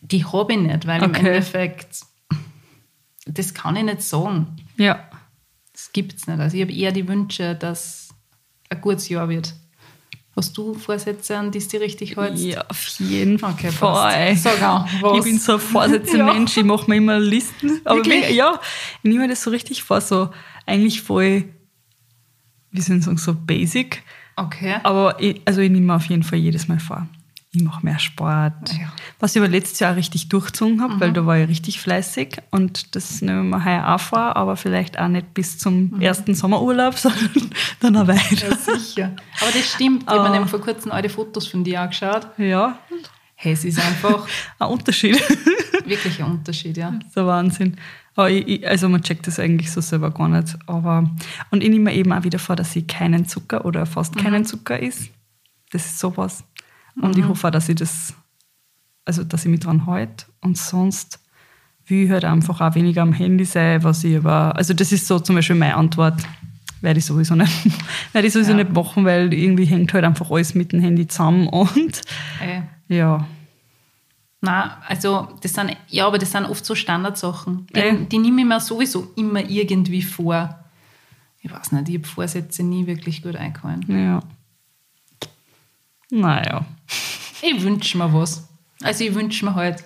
die 0.00 0.24
habe 0.24 0.54
ich 0.54 0.58
nicht, 0.58 0.86
weil 0.86 1.02
im 1.02 1.10
Okay. 1.10 1.26
Endeffekt, 1.26 2.00
das 3.26 3.52
kann 3.52 3.76
ich 3.76 3.84
nicht 3.84 4.02
sagen. 4.02 4.56
Ja. 4.78 5.10
Das 5.72 5.92
gibt 5.92 6.14
es 6.14 6.26
nicht. 6.26 6.40
Also 6.40 6.56
ich 6.56 6.62
habe 6.62 6.72
eher 6.72 6.92
die 6.92 7.06
Wünsche, 7.06 7.54
dass 7.54 8.08
ein 8.70 8.80
gutes 8.80 9.08
Jahr 9.08 9.28
wird. 9.28 9.54
Hast 10.34 10.56
du 10.56 10.72
Vorsätze, 10.72 11.36
an 11.36 11.50
die 11.50 11.58
du 11.58 11.66
dich 11.68 11.80
richtig 11.80 12.16
hältst? 12.16 12.42
Ja, 12.42 12.64
auf 12.68 12.86
jeden 13.00 13.38
Fall. 13.38 13.52
Okay, 13.52 13.70
passt. 13.70 14.42
Sag 14.42 14.62
auch, 14.62 14.86
was? 15.02 15.18
Ich 15.18 15.24
bin 15.24 15.38
so 15.38 15.54
ein 15.54 15.60
Vorsätze-Mensch, 15.60 16.56
ich 16.56 16.64
mache 16.64 16.88
mir 16.88 16.96
immer 16.96 17.18
Listen. 17.20 17.80
Aber 17.84 17.96
Wirklich? 17.96 18.28
wie- 18.30 18.34
ja, 18.34 18.58
ich 19.02 19.10
nehme 19.10 19.20
mir 19.24 19.28
das 19.28 19.42
so 19.42 19.50
richtig 19.50 19.82
vor, 19.82 20.00
so 20.00 20.30
eigentlich 20.64 21.02
voll, 21.02 21.44
wie 22.70 22.80
soll 22.80 22.96
ich 22.96 23.04
sagen, 23.04 23.18
so 23.18 23.34
basic. 23.34 24.02
Okay. 24.36 24.76
Aber 24.82 25.20
ich, 25.20 25.42
also 25.44 25.60
ich 25.60 25.70
nehme 25.70 25.86
mir 25.86 25.96
auf 25.96 26.06
jeden 26.06 26.22
Fall 26.22 26.38
jedes 26.38 26.66
Mal 26.66 26.80
vor. 26.80 27.06
Ich 27.54 27.62
mache 27.62 27.84
mehr 27.84 27.98
Sport. 27.98 28.72
Ja. 28.72 28.90
Was 29.20 29.36
ich 29.36 29.42
aber 29.42 29.48
letztes 29.50 29.78
Jahr 29.80 29.94
richtig 29.94 30.30
durchgezogen 30.30 30.80
habe, 30.80 30.98
weil 31.00 31.12
da 31.12 31.26
war 31.26 31.36
ich 31.38 31.48
richtig 31.48 31.80
fleißig. 31.80 32.38
Und 32.50 32.96
das 32.96 33.20
nehme 33.20 33.42
ich 33.42 33.50
mir 33.50 33.64
heuer 33.64 33.94
auch 33.94 34.00
vor, 34.00 34.36
aber 34.36 34.56
vielleicht 34.56 34.98
auch 34.98 35.08
nicht 35.08 35.34
bis 35.34 35.58
zum 35.58 36.00
ersten 36.00 36.34
Sommerurlaub, 36.34 36.94
sondern 36.98 37.50
dann 37.80 37.96
auch 37.98 38.06
weiter. 38.08 38.48
Ja, 38.48 38.56
sicher. 38.56 39.12
Aber 39.42 39.50
das 39.52 39.70
stimmt. 39.70 40.04
Ich 40.04 40.08
habe 40.08 40.30
Ah. 40.30 40.40
mir 40.40 40.46
vor 40.46 40.60
kurzem 40.62 40.92
alte 40.92 41.10
Fotos 41.10 41.46
von 41.46 41.62
dir 41.62 41.82
angeschaut. 41.82 42.26
Ja, 42.38 42.78
Hey, 43.34 43.52
es 43.54 43.64
ist 43.64 43.78
einfach 43.80 44.26
ein 44.60 44.68
Unterschied. 44.68 45.16
wirklich 45.84 46.22
ein 46.22 46.30
Unterschied, 46.30 46.76
ja. 46.76 46.92
Das 46.92 47.08
ist 47.08 47.18
ein 47.18 47.26
Wahnsinn. 47.26 47.76
Aber 48.14 48.30
ich, 48.30 48.46
ich, 48.46 48.68
also 48.68 48.88
man 48.88 49.02
checkt 49.02 49.26
das 49.26 49.40
eigentlich 49.40 49.70
so 49.72 49.80
selber 49.80 50.10
gar 50.12 50.28
nicht. 50.28 50.56
Aber, 50.66 51.10
und 51.50 51.62
ich 51.62 51.68
nehme 51.68 51.90
mir 51.90 51.94
eben 51.96 52.12
auch 52.12 52.22
wieder 52.22 52.38
vor, 52.38 52.54
dass 52.54 52.76
ich 52.76 52.86
keinen 52.86 53.26
Zucker 53.26 53.64
oder 53.64 53.84
fast 53.84 54.16
keinen 54.16 54.44
Zucker 54.46 54.78
isst. 54.78 55.10
Das 55.72 55.84
ist 55.86 55.98
sowas. 55.98 56.44
Und 57.00 57.16
ich 57.16 57.26
hoffe 57.26 57.48
auch, 57.48 57.50
dass 57.50 57.68
ich 57.68 57.76
das, 57.76 58.14
also 59.04 59.24
dass 59.24 59.44
ich 59.44 59.50
mich 59.50 59.60
dran 59.60 59.86
halte. 59.86 60.26
Und 60.40 60.56
sonst 60.58 61.18
will 61.86 62.04
ich 62.04 62.10
halt 62.10 62.24
einfach 62.24 62.60
auch 62.60 62.74
weniger 62.74 63.02
am 63.02 63.12
Handy 63.12 63.44
sein, 63.44 63.82
was 63.82 64.04
ich 64.04 64.16
aber, 64.16 64.54
also 64.56 64.74
das 64.74 64.92
ist 64.92 65.06
so 65.06 65.18
zum 65.18 65.36
Beispiel 65.36 65.56
meine 65.56 65.76
Antwort. 65.76 66.22
Werde 66.80 66.98
ich 66.98 67.04
sowieso 67.04 67.34
nicht, 67.36 67.52
werde 68.12 68.26
ich 68.26 68.32
sowieso 68.34 68.50
Ja. 68.52 68.56
nicht 68.58 68.72
machen, 68.72 69.04
weil 69.04 69.32
irgendwie 69.32 69.64
hängt 69.64 69.92
halt 69.94 70.04
einfach 70.04 70.30
alles 70.30 70.54
mit 70.54 70.72
dem 70.72 70.80
Handy 70.80 71.06
zusammen 71.06 71.46
und 71.48 72.00
Ey. 72.40 72.62
ja. 72.88 73.26
Na, 74.40 74.78
also 74.88 75.28
das 75.40 75.52
sind, 75.54 75.76
ja, 75.88 76.06
aber 76.08 76.18
das 76.18 76.32
sind 76.32 76.44
oft 76.46 76.64
so 76.66 76.74
Standardsachen. 76.74 77.68
Die, 77.76 78.06
die 78.08 78.18
nehme 78.18 78.40
ich 78.40 78.46
mir 78.48 78.58
sowieso 78.58 79.12
immer 79.14 79.48
irgendwie 79.48 80.02
vor. 80.02 80.58
Ich 81.40 81.52
weiß 81.52 81.70
nicht, 81.72 81.88
ich 81.88 81.94
habe 81.98 82.08
Vorsätze 82.08 82.64
nie 82.64 82.86
wirklich 82.88 83.22
gut 83.22 83.36
eingehalten. 83.36 83.96
Ja. 84.04 84.20
Naja. 86.14 86.66
Ich 87.40 87.62
wünsche 87.62 87.96
mir 87.96 88.12
was. 88.12 88.46
Also 88.82 89.02
ich 89.04 89.14
wünsche 89.14 89.46
mir 89.46 89.54
halt, 89.54 89.82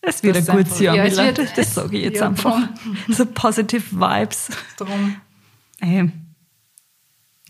Es 0.00 0.20
wird 0.22 0.36
ein 0.36 0.44
gutes 0.46 0.80
Jahr, 0.80 0.96
ja, 0.96 1.04
es 1.04 1.12
Mila. 1.12 1.26
wird- 1.26 1.38
das, 1.38 1.54
das 1.54 1.74
sage 1.74 1.96
ich 1.96 2.04
jetzt 2.04 2.18
ja, 2.20 2.26
einfach. 2.26 2.68
So 3.06 3.24
positive 3.24 3.84
Vibes. 3.92 4.48
darum, 4.76 5.14
Ey, 5.80 6.10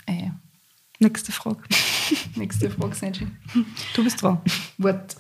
ey, 0.05 0.31
nächste 0.99 1.33
Frage. 1.33 1.63
nächste 2.35 2.69
Frage, 2.71 2.95
Sanji. 2.95 3.27
Du 3.95 4.05
bist 4.05 4.21
dran. 4.23 4.43
Wort. 4.77 5.17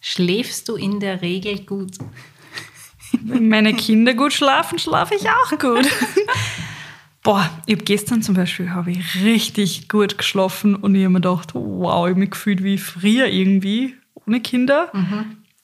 Schläfst 0.00 0.68
du 0.68 0.76
in 0.76 1.00
der 1.00 1.22
Regel 1.22 1.64
gut? 1.64 1.96
Wenn 3.22 3.48
meine 3.48 3.72
Kinder 3.74 4.12
gut 4.14 4.32
schlafen, 4.34 4.78
schlafe 4.78 5.14
ich 5.14 5.28
auch 5.30 5.50
gut. 5.58 5.88
Boah, 7.26 7.50
ich 7.66 7.74
habe 7.74 7.84
gestern 7.84 8.22
zum 8.22 8.36
Beispiel 8.36 8.70
habe 8.70 8.92
ich 8.92 9.24
richtig 9.24 9.88
gut 9.88 10.16
geschlafen 10.16 10.76
und 10.76 10.94
ich 10.94 11.02
habe 11.02 11.14
mir 11.14 11.20
gedacht, 11.20 11.56
wow, 11.56 12.06
ich 12.06 12.10
habe 12.10 12.20
mich 12.20 12.30
gefühlt 12.30 12.62
wie 12.62 12.78
früher 12.78 13.26
irgendwie, 13.26 13.96
ohne 14.14 14.38
Kinder. 14.38 14.92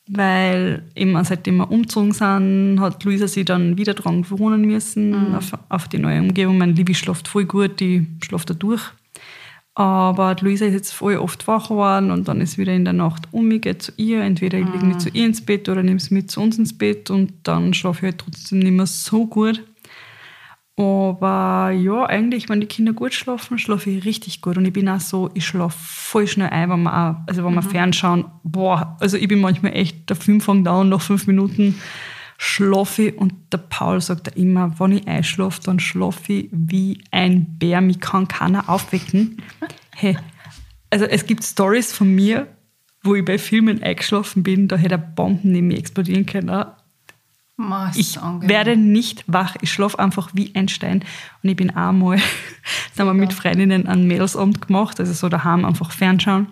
weil 0.08 0.82
eben 0.96 1.22
seitdem 1.22 1.58
wir 1.58 1.70
umgezogen 1.70 2.10
sind, 2.10 2.80
hat 2.80 3.04
Luisa 3.04 3.28
sich 3.28 3.44
dann 3.44 3.78
wieder 3.78 3.94
dran 3.94 4.22
gewohnen 4.22 4.62
müssen, 4.62 5.10
mhm. 5.10 5.34
auf, 5.36 5.52
auf, 5.68 5.86
die 5.86 5.98
neue 5.98 6.18
Umgebung. 6.18 6.58
Mein 6.58 6.74
Libi 6.74 6.96
schläft 6.96 7.28
voll 7.28 7.44
gut, 7.44 7.78
die 7.78 8.08
schläft 8.24 8.50
da 8.50 8.54
durch. 8.54 8.82
Aber 9.76 10.34
Luisa 10.40 10.66
ist 10.66 10.74
jetzt 10.74 10.92
voll 10.92 11.16
oft 11.16 11.46
wach 11.46 11.68
geworden 11.68 12.10
und 12.10 12.26
dann 12.26 12.40
ist 12.40 12.58
wieder 12.58 12.74
in 12.74 12.84
der 12.84 12.92
Nacht 12.92 13.28
um 13.30 13.46
mich, 13.46 13.62
geht 13.62 13.82
zu 13.82 13.92
ihr. 13.98 14.20
Entweder 14.22 14.58
ich 14.58 14.66
lege 14.66 14.84
mich 14.84 14.98
zu 14.98 15.10
ihr 15.10 15.26
ins 15.26 15.40
Bett 15.40 15.68
oder 15.68 15.84
nehme 15.84 16.00
sie 16.00 16.12
mit 16.12 16.28
zu 16.28 16.40
uns 16.40 16.58
ins 16.58 16.76
Bett 16.76 17.08
und 17.08 17.32
dann 17.44 17.72
schlafe 17.72 18.00
ich 18.00 18.12
halt 18.12 18.18
trotzdem 18.18 18.58
nicht 18.58 18.72
mehr 18.72 18.86
so 18.86 19.26
gut. 19.28 19.62
Aber 20.76 21.70
ja, 21.70 22.06
eigentlich, 22.06 22.48
wenn 22.48 22.60
die 22.60 22.66
Kinder 22.66 22.94
gut 22.94 23.12
schlafen, 23.12 23.58
schlafe 23.58 23.90
ich 23.90 24.04
richtig 24.04 24.40
gut. 24.40 24.56
Und 24.56 24.64
ich 24.64 24.72
bin 24.72 24.88
auch 24.88 25.00
so, 25.00 25.30
ich 25.34 25.44
schlafe 25.44 25.76
voll 25.78 26.26
schnell 26.26 26.48
ein, 26.48 26.70
wenn 26.70 26.82
wir, 26.82 26.92
auch, 26.92 27.16
also 27.26 27.44
wenn 27.44 27.54
wir 27.54 27.62
mhm. 27.62 27.70
fernschauen. 27.70 28.24
Boah, 28.42 28.96
also 29.00 29.18
ich 29.18 29.28
bin 29.28 29.40
manchmal 29.40 29.74
echt, 29.74 30.08
der 30.08 30.16
Film 30.16 30.40
fängt 30.40 30.66
an, 30.66 30.88
nach 30.88 31.02
fünf 31.02 31.26
Minuten 31.26 31.74
schlafe 32.38 33.02
ich. 33.02 33.18
Und 33.18 33.34
der 33.52 33.58
Paul 33.58 34.00
sagt 34.00 34.28
da 34.28 34.30
immer, 34.32 34.78
wenn 34.80 34.92
ich 34.92 35.06
einschlafe, 35.06 35.60
dann 35.62 35.78
schlafe 35.78 36.32
ich 36.32 36.48
wie 36.52 37.04
ein 37.10 37.58
Bär. 37.58 37.80
Mich 37.82 38.00
kann 38.00 38.28
keiner 38.28 38.68
aufwecken. 38.68 39.42
Hey, 39.94 40.16
also 40.88 41.04
es 41.04 41.26
gibt 41.26 41.44
Stories 41.44 41.92
von 41.92 42.14
mir, 42.14 42.46
wo 43.02 43.14
ich 43.14 43.22
bei 43.22 43.36
Filmen 43.36 43.82
eingeschlafen 43.82 44.42
bin, 44.42 44.68
da 44.68 44.76
hätte 44.76 44.96
Bomben 44.96 45.52
neben 45.52 45.68
mir 45.68 45.76
explodieren 45.76 46.24
können 46.24 46.48
ich 47.94 48.18
werde 48.40 48.76
nicht 48.76 49.24
wach. 49.26 49.56
Ich 49.60 49.72
schlafe 49.72 49.98
einfach 49.98 50.30
wie 50.34 50.52
ein 50.54 50.68
Stein. 50.68 51.04
Und 51.42 51.48
ich 51.48 51.56
bin 51.56 51.70
einmal, 51.70 52.18
da 52.96 53.04
haben 53.04 53.08
wir 53.08 53.14
mit 53.14 53.32
Freundinnen 53.32 53.86
einen 53.86 54.06
Mädelsabend 54.06 54.66
gemacht, 54.66 55.00
also 55.00 55.12
so 55.12 55.28
daheim 55.28 55.64
einfach 55.64 55.90
fernschauen. 55.90 56.46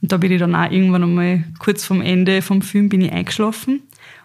Und 0.00 0.12
da 0.12 0.16
bin 0.16 0.32
ich 0.32 0.38
dann 0.38 0.54
auch 0.54 0.70
irgendwann 0.70 1.02
einmal 1.02 1.44
kurz 1.58 1.84
vorm 1.84 2.00
Ende 2.00 2.42
vom 2.42 2.62
Film 2.62 2.88
bin 2.88 3.00
ich 3.00 3.12
eingeschlafen. 3.12 3.82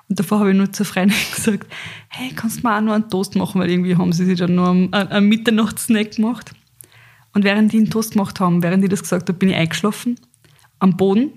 Und 0.10 0.20
davor 0.20 0.40
habe 0.40 0.52
ich 0.52 0.58
nur 0.58 0.72
zur 0.72 0.86
Freundin 0.86 1.18
gesagt, 1.36 1.68
hey, 2.10 2.32
kannst 2.36 2.60
du 2.60 2.68
mir 2.68 2.78
auch 2.78 2.82
noch 2.82 2.94
einen 2.94 3.10
Toast 3.10 3.36
machen? 3.36 3.60
Weil 3.62 3.72
irgendwie 3.72 3.96
haben 3.96 4.14
sie 4.14 4.26
sich 4.26 4.38
dann 4.38 4.56
nur 4.56 4.70
einen, 4.70 4.94
einen 4.94 5.28
Mitternachtssnack 5.28 6.16
gemacht. 6.16 6.54
Und 7.34 7.44
während 7.44 7.74
die 7.74 7.78
einen 7.78 7.90
Toast 7.90 8.14
gemacht 8.14 8.40
haben, 8.40 8.62
während 8.62 8.84
die 8.84 8.90
das 8.90 9.02
gesagt 9.02 9.30
haben, 9.30 9.40
bin 9.40 9.50
ich 9.50 9.56
eingeschlafen. 9.56 10.20
Am 10.80 10.98
Boden 10.98 11.32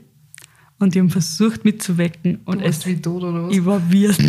und 0.79 0.95
die 0.95 1.01
haben 1.01 1.11
versucht 1.11 1.65
mitzuwecken. 1.65 2.41
Und 2.45 2.61
du 2.61 2.65
es, 2.65 2.85
wie 2.87 3.01
tot 3.01 3.23
oder 3.23 3.45
was? 3.45 3.55
Ich 3.55 3.65
war 3.65 3.81
wie 3.91 4.07
tot. 4.07 4.17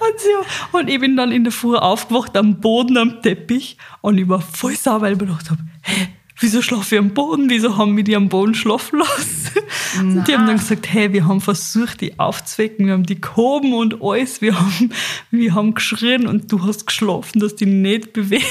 und, 0.00 0.20
so, 0.20 0.78
und 0.78 0.88
ich 0.88 1.00
bin 1.00 1.16
dann 1.16 1.32
in 1.32 1.44
der 1.44 1.52
Früh 1.52 1.76
aufgewacht 1.76 2.36
am 2.36 2.60
Boden 2.60 2.96
am 2.96 3.22
Teppich 3.22 3.76
und 4.00 4.18
ich 4.18 4.28
war 4.28 4.40
voll 4.40 4.76
sauer, 4.76 5.00
weil 5.00 5.14
ich 5.14 5.20
mir 5.20 5.26
gedacht 5.26 5.50
habe, 5.50 5.62
hey, 5.82 6.08
wieso 6.38 6.62
schlafe 6.62 6.94
ich 6.94 7.00
am 7.00 7.10
Boden? 7.10 7.50
Wieso 7.50 7.76
haben 7.76 7.96
wir 7.96 8.04
die 8.04 8.16
am 8.16 8.28
Boden 8.28 8.54
schlafen 8.54 9.00
lassen? 9.00 9.50
Nein. 9.96 10.08
Und 10.18 10.28
die 10.28 10.36
haben 10.36 10.46
dann 10.46 10.58
gesagt, 10.58 10.92
hey, 10.92 11.12
wir 11.12 11.26
haben 11.26 11.40
versucht, 11.40 12.00
die 12.00 12.18
aufzuwecken, 12.18 12.86
wir 12.86 12.92
haben 12.92 13.06
die 13.06 13.20
gehoben 13.20 13.72
und 13.72 14.02
alles, 14.02 14.40
wir 14.40 14.58
haben, 14.58 14.92
wir 15.30 15.54
haben 15.54 15.74
geschrien 15.74 16.26
und 16.26 16.52
du 16.52 16.62
hast 16.64 16.86
geschlafen, 16.86 17.40
dass 17.40 17.56
die 17.56 17.66
nicht 17.66 18.12
bewegen. 18.12 18.44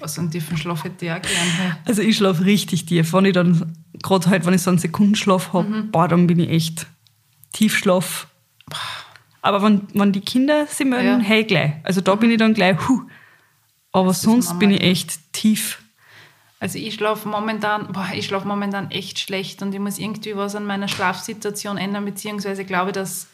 Was 0.00 0.18
einen 0.18 0.30
tiefen 0.30 0.56
Schlaf 0.56 0.84
hätte 0.84 1.04
ich 1.04 1.12
auch 1.12 1.22
gern. 1.22 1.76
Also 1.84 2.02
ich 2.02 2.16
schlafe 2.16 2.44
richtig 2.44 2.86
tief. 2.86 3.12
Wenn 3.12 3.24
ich 3.26 3.32
dann, 3.32 3.76
gerade 4.02 4.28
halt, 4.28 4.44
wenn 4.46 4.54
ich 4.54 4.62
so 4.62 4.70
einen 4.70 4.78
Sekundenschlaf 4.78 5.52
habe, 5.52 5.68
mhm. 5.68 5.90
boah, 5.90 6.08
dann 6.08 6.26
bin 6.26 6.40
ich 6.40 6.50
echt 6.50 6.86
Tiefschlaf. 7.52 8.26
Aber 9.42 9.62
wenn, 9.62 9.82
wenn 9.94 10.12
die 10.12 10.20
Kinder 10.20 10.66
sie 10.66 10.84
mögen, 10.84 11.04
ja. 11.06 11.18
hey, 11.18 11.44
gleich. 11.44 11.74
Also 11.82 12.00
da 12.00 12.14
bin 12.14 12.30
ich 12.30 12.38
dann 12.38 12.54
gleich, 12.54 12.76
huh. 12.88 13.02
Aber 13.92 14.08
das 14.08 14.22
sonst 14.22 14.58
bin 14.58 14.70
ich 14.70 14.80
echt 14.80 15.32
tief. 15.32 15.80
Also 16.58 16.78
ich 16.78 16.94
schlafe 16.94 17.28
momentan, 17.28 17.92
boah, 17.92 18.08
ich 18.14 18.26
schlafe 18.26 18.48
momentan 18.48 18.90
echt 18.90 19.18
schlecht 19.18 19.60
und 19.62 19.74
ich 19.74 19.80
muss 19.80 19.98
irgendwie 19.98 20.34
was 20.34 20.56
an 20.56 20.64
meiner 20.64 20.88
Schlafsituation 20.88 21.76
ändern, 21.76 22.04
beziehungsweise 22.06 22.64
glaube, 22.64 22.92
dass 22.92 23.28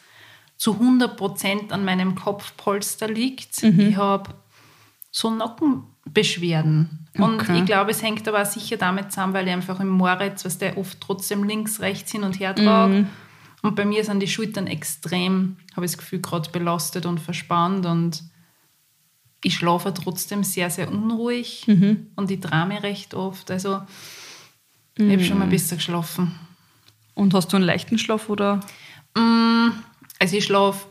zu 0.56 0.74
100 0.74 1.16
Prozent 1.16 1.72
an 1.72 1.84
meinem 1.84 2.16
Kopfpolster 2.16 3.08
liegt. 3.08 3.62
Mhm. 3.62 3.80
Ich 3.80 3.96
habe 3.96 4.34
so 5.10 5.30
Nacken, 5.30 5.84
Beschwerden. 6.12 7.06
Und 7.18 7.40
okay. 7.40 7.58
ich 7.58 7.64
glaube, 7.64 7.90
es 7.90 8.02
hängt 8.02 8.26
aber 8.28 8.42
auch 8.42 8.46
sicher 8.46 8.76
damit 8.76 9.12
zusammen, 9.12 9.34
weil 9.34 9.46
ich 9.46 9.52
einfach 9.52 9.80
im 9.80 9.88
Moritz, 9.88 10.44
was 10.44 10.58
der 10.58 10.78
oft 10.78 11.00
trotzdem 11.00 11.44
links, 11.44 11.80
rechts 11.80 12.12
hin 12.12 12.22
und 12.22 12.38
her 12.38 12.54
trage. 12.54 12.94
Mhm. 12.94 13.06
Und 13.62 13.76
bei 13.76 13.84
mir 13.84 14.04
sind 14.04 14.20
die 14.20 14.28
Schultern 14.28 14.66
extrem, 14.66 15.56
habe 15.76 15.84
ich 15.84 15.92
das 15.92 15.98
Gefühl, 15.98 16.20
gerade 16.20 16.50
belastet 16.50 17.06
und 17.06 17.20
verspannt. 17.20 17.84
Und 17.84 18.22
ich 19.44 19.54
schlafe 19.54 19.92
trotzdem 19.92 20.44
sehr, 20.44 20.70
sehr 20.70 20.90
unruhig 20.90 21.64
mhm. 21.66 22.08
und 22.16 22.30
ich 22.30 22.40
trame 22.40 22.82
recht 22.82 23.14
oft. 23.14 23.50
Also 23.50 23.80
mhm. 24.98 25.10
ich 25.10 25.12
habe 25.12 25.24
schon 25.24 25.38
mal 25.38 25.48
besser 25.48 25.76
geschlafen. 25.76 26.34
Und 27.14 27.34
hast 27.34 27.52
du 27.52 27.56
einen 27.56 27.66
leichten 27.66 27.98
Schlaf 27.98 28.28
oder? 28.28 28.60
Mm, 29.14 29.70
also 30.18 30.36
ich 30.36 30.44
schlafe 30.44 30.86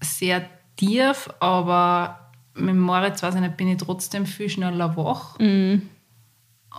sehr 0.00 0.48
tief, 0.76 1.28
aber 1.40 2.25
mit 2.56 2.76
Moritz, 2.76 3.22
weiß 3.22 3.34
ich 3.34 3.40
nicht, 3.40 3.56
bin 3.56 3.68
ich 3.68 3.78
trotzdem 3.78 4.26
viel 4.26 4.48
schneller 4.48 4.96
wach. 4.96 5.38
Mhm. 5.38 5.82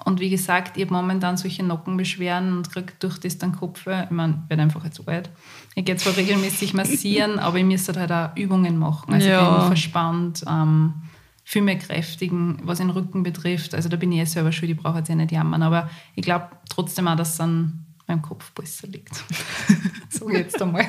Und 0.06 0.20
wie 0.20 0.30
gesagt, 0.30 0.78
ich 0.78 0.84
habe 0.84 0.94
momentan 0.94 1.38
solche 1.38 1.64
Nackenbeschwerden 1.64 2.58
und 2.58 2.72
kriege 2.72 2.94
durch 3.00 3.18
das 3.20 3.38
dann 3.38 3.54
Kopf. 3.54 3.88
Ich 3.88 4.12
meine, 4.12 4.42
ich 4.44 4.50
werde 4.50 4.64
einfach 4.64 4.84
jetzt 4.84 5.08
alt. 5.08 5.30
Ich 5.76 5.86
gehe 5.86 5.96
zwar 5.96 6.16
regelmäßig 6.16 6.74
massieren, 6.74 7.40
aber 7.40 7.58
ich 7.58 7.66
müsste 7.66 8.00
halt 8.00 8.12
auch 8.12 8.36
Übungen 8.36 8.78
machen. 8.78 9.14
Also 9.14 9.28
ja. 9.28 9.58
bin 9.58 9.68
verspannt, 9.68 10.44
ähm, 10.48 10.94
viel 11.44 11.62
mehr 11.62 11.78
kräftigen, 11.78 12.60
was 12.64 12.78
den 12.78 12.90
Rücken 12.90 13.24
betrifft. 13.24 13.74
Also 13.74 13.90
da 13.90 13.98
bin 13.98 14.12
ich 14.12 14.20
eh 14.20 14.26
selber 14.26 14.52
schuld, 14.52 14.72
ich 14.72 14.78
brauche 14.78 15.00
jetzt 15.00 15.10
ja 15.10 15.16
nicht 15.16 15.32
jammern. 15.32 15.64
Aber 15.64 15.90
ich 16.14 16.24
glaube 16.24 16.50
trotzdem 16.70 17.08
auch, 17.08 17.16
dass 17.16 17.34
es 17.34 17.40
an 17.40 17.86
meinem 18.06 18.22
Kopf 18.22 18.52
besser 18.52 18.88
liegt. 18.88 19.24
so 20.10 20.30
jetzt 20.30 20.62
einmal. 20.62 20.86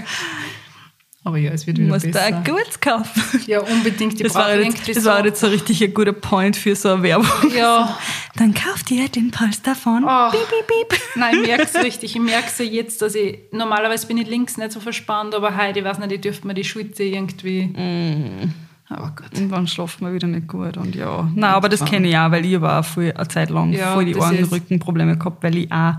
Aber 1.24 1.36
ja, 1.36 1.50
es 1.50 1.66
wird 1.66 1.78
wieder 1.78 1.92
Musst 1.92 2.06
besser. 2.06 2.30
Musst 2.30 2.46
du 2.46 2.52
ein 2.52 2.56
Gutes 2.56 2.80
kaufen. 2.80 3.22
Ja, 3.46 3.60
unbedingt. 3.60 4.18
Die 4.18 4.22
das 4.22 4.34
war, 4.34 4.54
jetzt, 4.54 4.88
das 4.88 5.02
so. 5.02 5.10
war 5.10 5.24
jetzt 5.24 5.40
so 5.40 5.48
richtig 5.48 5.82
ein 5.82 5.92
guter 5.92 6.12
Point 6.12 6.56
für 6.56 6.74
so 6.76 6.90
eine 6.90 7.02
Werbung. 7.02 7.50
Ja. 7.54 7.98
Dann 8.36 8.54
kauft 8.54 8.90
ihr 8.90 9.08
den 9.08 9.30
Polster 9.30 9.74
von 9.74 10.04
oh. 10.04 10.30
Piep, 10.30 10.40
piep, 10.48 10.88
piep. 10.88 11.00
Nein, 11.16 11.34
ich 11.40 11.46
merke 11.48 11.64
es 11.64 11.74
richtig. 11.74 12.14
Ich 12.14 12.22
merke 12.22 12.46
es 12.46 12.58
jetzt, 12.58 13.02
dass 13.02 13.14
ich, 13.14 13.40
normalerweise 13.50 14.06
bin 14.06 14.16
ich 14.16 14.28
links 14.28 14.56
nicht 14.56 14.72
so 14.72 14.80
verspannt, 14.80 15.34
aber 15.34 15.56
heute, 15.56 15.80
ich 15.80 15.84
weiß 15.84 15.98
nicht, 15.98 16.12
ich 16.12 16.20
dürfte 16.20 16.46
mir 16.46 16.54
die 16.54 16.64
Schulter 16.64 17.02
irgendwie... 17.02 17.66
Mm. 17.66 18.54
Aber 18.90 19.12
Gott. 19.14 19.36
Und 19.36 19.50
dann 19.50 19.66
schlaft 19.66 20.00
man 20.00 20.14
wieder 20.14 20.28
nicht 20.28 20.48
gut. 20.48 20.78
Und 20.78 20.94
ja. 20.94 21.28
Nein, 21.34 21.50
aber 21.50 21.68
das 21.68 21.84
kenne 21.84 22.08
ich 22.08 22.16
auch, 22.16 22.30
weil 22.30 22.46
ich 22.46 22.56
aber 22.56 22.78
auch 22.78 22.96
eine 22.96 23.28
Zeit 23.28 23.50
lang 23.50 23.72
ja, 23.72 23.92
voll 23.92 24.06
die 24.06 24.16
Ohren-Rückenprobleme 24.16 25.18
gehabt, 25.18 25.42
weil 25.42 25.58
ich 25.58 25.70
auch 25.70 25.94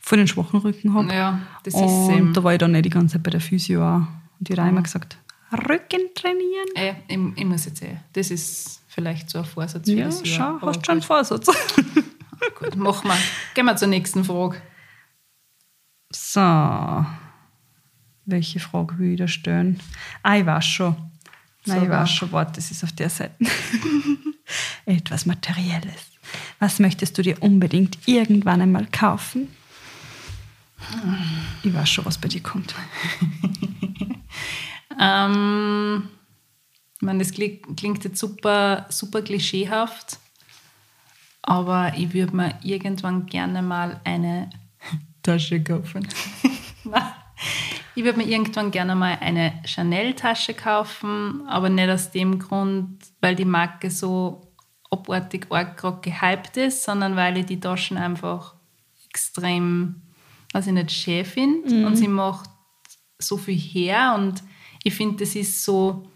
voll 0.00 0.18
den 0.18 0.26
schwachen 0.26 0.58
Rücken 0.58 0.92
habe. 0.94 1.14
Ja, 1.14 1.38
das 1.62 1.74
ist 1.74 1.82
Und 1.82 2.32
da 2.32 2.42
war 2.42 2.52
ich 2.52 2.58
dann 2.58 2.72
nicht 2.72 2.86
die 2.86 2.90
ganze 2.90 3.14
Zeit 3.14 3.22
bei 3.22 3.30
der 3.30 3.40
Physio 3.40 3.86
auch. 3.86 4.02
Und 4.42 4.48
die 4.48 4.54
Reimer 4.54 4.82
gesagt, 4.82 5.16
Rücken 5.52 6.10
trainieren. 6.16 6.66
Äh, 6.74 6.94
ich, 7.06 7.16
ich, 7.36 7.44
muss 7.44 7.64
jetzt 7.64 7.80
eh. 7.80 7.96
Das 8.12 8.32
ist 8.32 8.82
vielleicht 8.88 9.30
so 9.30 9.38
ein 9.38 9.44
Vorsatz 9.44 9.88
für 9.88 9.96
ja, 9.96 10.06
das 10.06 10.28
Jahr. 10.28 10.58
Schau, 10.60 10.66
hast 10.66 10.84
schon 10.84 10.92
einen 10.94 11.02
Vorsatz. 11.02 11.46
gut, 12.58 12.74
machen 12.74 13.08
wir. 13.08 13.16
Gehen 13.54 13.66
wir 13.66 13.76
zur 13.76 13.86
nächsten 13.86 14.24
Frage. 14.24 14.60
So. 16.12 17.06
Welche 18.24 18.58
Frage 18.58 18.98
will 18.98 19.12
ich 19.12 19.18
da 19.18 19.28
stellen? 19.28 19.78
Ah, 20.24 20.36
ich 20.36 20.44
weiß 20.44 20.64
schon. 20.64 20.96
Nein, 21.66 21.78
so 21.78 21.84
ich 21.84 21.90
weiß 21.90 22.10
schon, 22.10 22.32
warte, 22.32 22.54
das 22.56 22.72
ist 22.72 22.82
auf 22.82 22.90
der 22.90 23.10
Seite. 23.10 23.36
Etwas 24.86 25.24
Materielles. 25.24 26.10
Was 26.58 26.80
möchtest 26.80 27.16
du 27.16 27.22
dir 27.22 27.40
unbedingt 27.40 27.96
irgendwann 28.08 28.60
einmal 28.60 28.88
kaufen? 28.90 29.54
Ich 31.62 31.72
weiß 31.72 31.88
schon, 31.88 32.04
was 32.06 32.18
bei 32.18 32.26
dir 32.26 32.42
kommt. 32.42 32.74
ähm, 35.00 36.08
ich 36.96 37.02
meine, 37.02 37.18
das 37.18 37.32
klingt 37.32 38.04
jetzt 38.04 38.18
super, 38.18 38.86
super 38.88 39.22
klischeehaft, 39.22 40.18
aber 41.42 41.92
ich 41.96 42.14
würde 42.14 42.36
mir 42.36 42.58
irgendwann 42.62 43.26
gerne 43.26 43.62
mal 43.62 44.00
eine 44.04 44.50
Tasche 45.22 45.62
kaufen. 45.62 46.06
ich 47.94 48.04
würde 48.04 48.18
mir 48.18 48.28
irgendwann 48.28 48.70
gerne 48.70 48.94
mal 48.94 49.18
eine 49.20 49.60
Chanel-Tasche 49.64 50.54
kaufen, 50.54 51.46
aber 51.48 51.68
nicht 51.68 51.90
aus 51.90 52.10
dem 52.10 52.38
Grund, 52.38 52.98
weil 53.20 53.34
die 53.34 53.44
Marke 53.44 53.90
so 53.90 54.52
abartig 54.90 55.46
arg 55.50 55.76
gerade 55.76 56.00
gehypt 56.02 56.56
ist, 56.56 56.84
sondern 56.84 57.16
weil 57.16 57.38
ich 57.38 57.46
die 57.46 57.58
Taschen 57.58 57.96
einfach 57.96 58.54
extrem 59.08 60.02
was 60.52 60.66
ich 60.66 60.72
nicht 60.72 60.92
schön 60.92 61.24
finde. 61.24 61.74
Mhm. 61.74 61.84
Und 61.84 61.96
sie 61.96 62.08
macht 62.08 62.48
so 63.18 63.36
viel 63.36 63.58
her. 63.58 64.14
Und 64.16 64.42
ich 64.84 64.94
finde, 64.94 65.24
das 65.24 65.34
ist 65.34 65.64
so 65.64 66.06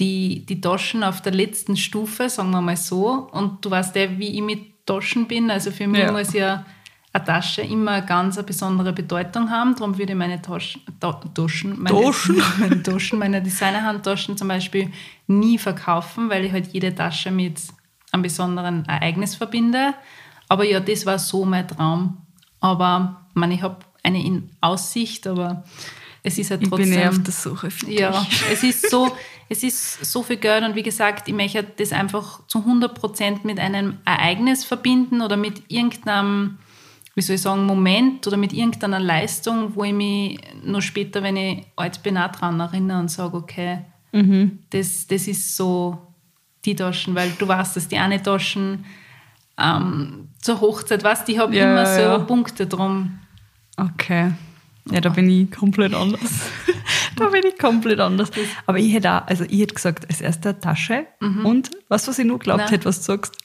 die, 0.00 0.44
die 0.46 0.60
Taschen 0.60 1.04
auf 1.04 1.20
der 1.20 1.32
letzten 1.32 1.76
Stufe, 1.76 2.28
sagen 2.28 2.50
wir 2.50 2.60
mal 2.60 2.76
so. 2.76 3.28
Und 3.30 3.64
du 3.64 3.70
weißt 3.70 3.94
ja, 3.96 4.18
wie 4.18 4.36
ich 4.36 4.42
mit 4.42 4.86
Taschen 4.86 5.26
bin. 5.26 5.50
Also 5.50 5.70
für 5.70 5.86
mich 5.86 6.00
ja. 6.00 6.12
muss 6.12 6.32
ja 6.32 6.64
eine 7.12 7.24
Tasche 7.24 7.62
immer 7.62 7.92
eine 7.92 8.06
ganz 8.06 8.38
eine 8.38 8.46
besondere 8.46 8.92
Bedeutung 8.92 9.50
haben. 9.50 9.74
Darum 9.76 9.98
würde 9.98 10.12
ich 10.12 10.18
meine 10.18 10.40
Taschen, 10.40 10.82
Taschen, 10.98 11.80
meine, 11.82 12.00
Taschen? 12.00 12.42
meine, 12.58 12.82
Taschen, 12.82 13.18
meine 13.18 13.42
Designerhandtaschen 13.42 14.36
zum 14.36 14.48
Beispiel 14.48 14.90
nie 15.26 15.58
verkaufen, 15.58 16.30
weil 16.30 16.44
ich 16.44 16.52
halt 16.52 16.72
jede 16.72 16.94
Tasche 16.94 17.30
mit 17.30 17.60
einem 18.10 18.22
besonderen 18.22 18.84
Ereignis 18.86 19.34
verbinde. 19.34 19.94
Aber 20.48 20.64
ja, 20.64 20.80
das 20.80 21.06
war 21.06 21.18
so 21.18 21.44
mein 21.44 21.68
Traum. 21.68 22.18
Aber 22.60 23.26
man, 23.34 23.50
ich 23.50 23.62
habe 23.62 23.78
eine 24.02 24.24
in 24.24 24.50
Aussicht, 24.60 25.26
aber 25.26 25.64
es 26.22 26.38
ist 26.38 26.50
halt 26.50 26.62
Ich 26.62 26.68
trotzdem. 26.68 26.90
bin 26.90 26.98
eher 26.98 27.08
auf 27.10 27.22
der 27.22 27.32
Suche. 27.32 27.68
Ja, 27.88 28.26
es 28.52 28.62
ist 28.62 28.90
so, 28.90 29.10
es 29.48 29.62
ist 29.62 30.04
so 30.04 30.22
viel 30.22 30.36
Geld 30.36 30.64
und 30.64 30.74
wie 30.76 30.82
gesagt, 30.82 31.28
ich 31.28 31.34
möchte 31.34 31.64
das 31.76 31.92
einfach 31.92 32.46
zu 32.46 32.58
100 32.60 32.94
Prozent 32.94 33.44
mit 33.44 33.58
einem 33.58 33.98
Ereignis 34.04 34.64
verbinden 34.64 35.20
oder 35.20 35.36
mit 35.36 35.62
irgendeinem, 35.68 36.58
wie 37.14 37.22
soll 37.22 37.34
ich 37.36 37.42
sagen, 37.42 37.66
Moment 37.66 38.26
oder 38.26 38.36
mit 38.36 38.52
irgendeiner 38.52 39.00
Leistung, 39.00 39.74
wo 39.74 39.84
ich 39.84 39.92
mich 39.92 40.38
nur 40.64 40.80
später, 40.80 41.22
wenn 41.22 41.36
ich 41.36 41.64
alt 41.76 42.02
bin, 42.02 42.16
auch 42.16 42.30
dran 42.32 42.60
erinnere 42.60 43.00
und 43.00 43.10
sage, 43.10 43.36
okay, 43.36 43.78
das, 44.70 45.06
das 45.06 45.26
ist 45.26 45.56
so 45.56 45.98
die 46.64 46.76
Taschen, 46.76 47.14
weil 47.14 47.30
du 47.38 47.48
weißt, 47.48 47.76
dass 47.76 47.88
die 47.88 47.96
eine 47.98 48.22
Taschen 48.22 48.84
ähm, 49.58 50.28
zur 50.40 50.60
Hochzeit, 50.60 51.02
weißt 51.02 51.26
die 51.26 51.38
haben 51.40 51.52
Ja, 51.52 51.64
immer 51.64 51.82
ja, 51.82 51.94
so 51.94 52.00
ja. 52.00 52.18
Punkte 52.18 52.66
drum. 52.66 53.18
Okay. 53.76 54.32
Ja, 54.90 55.00
da 55.00 55.10
bin 55.10 55.28
ich 55.28 55.50
komplett 55.50 55.94
anders. 55.94 56.30
da 57.16 57.26
bin 57.28 57.42
ich 57.46 57.58
komplett 57.58 58.00
anders. 58.00 58.30
Aber 58.66 58.78
ich 58.78 58.92
hätte 58.92 59.12
auch, 59.12 59.26
also 59.26 59.44
ich 59.48 59.60
hätte 59.60 59.74
gesagt, 59.74 60.08
als 60.08 60.20
erste 60.20 60.50
eine 60.50 60.60
Tasche 60.60 61.06
und 61.44 61.70
was, 61.88 62.08
was 62.08 62.18
ich 62.18 62.24
nur 62.24 62.38
geglaubt 62.38 62.60
Nein. 62.60 62.70
hätte, 62.70 62.84
was 62.86 62.98
du 62.98 63.04
sagst, 63.04 63.36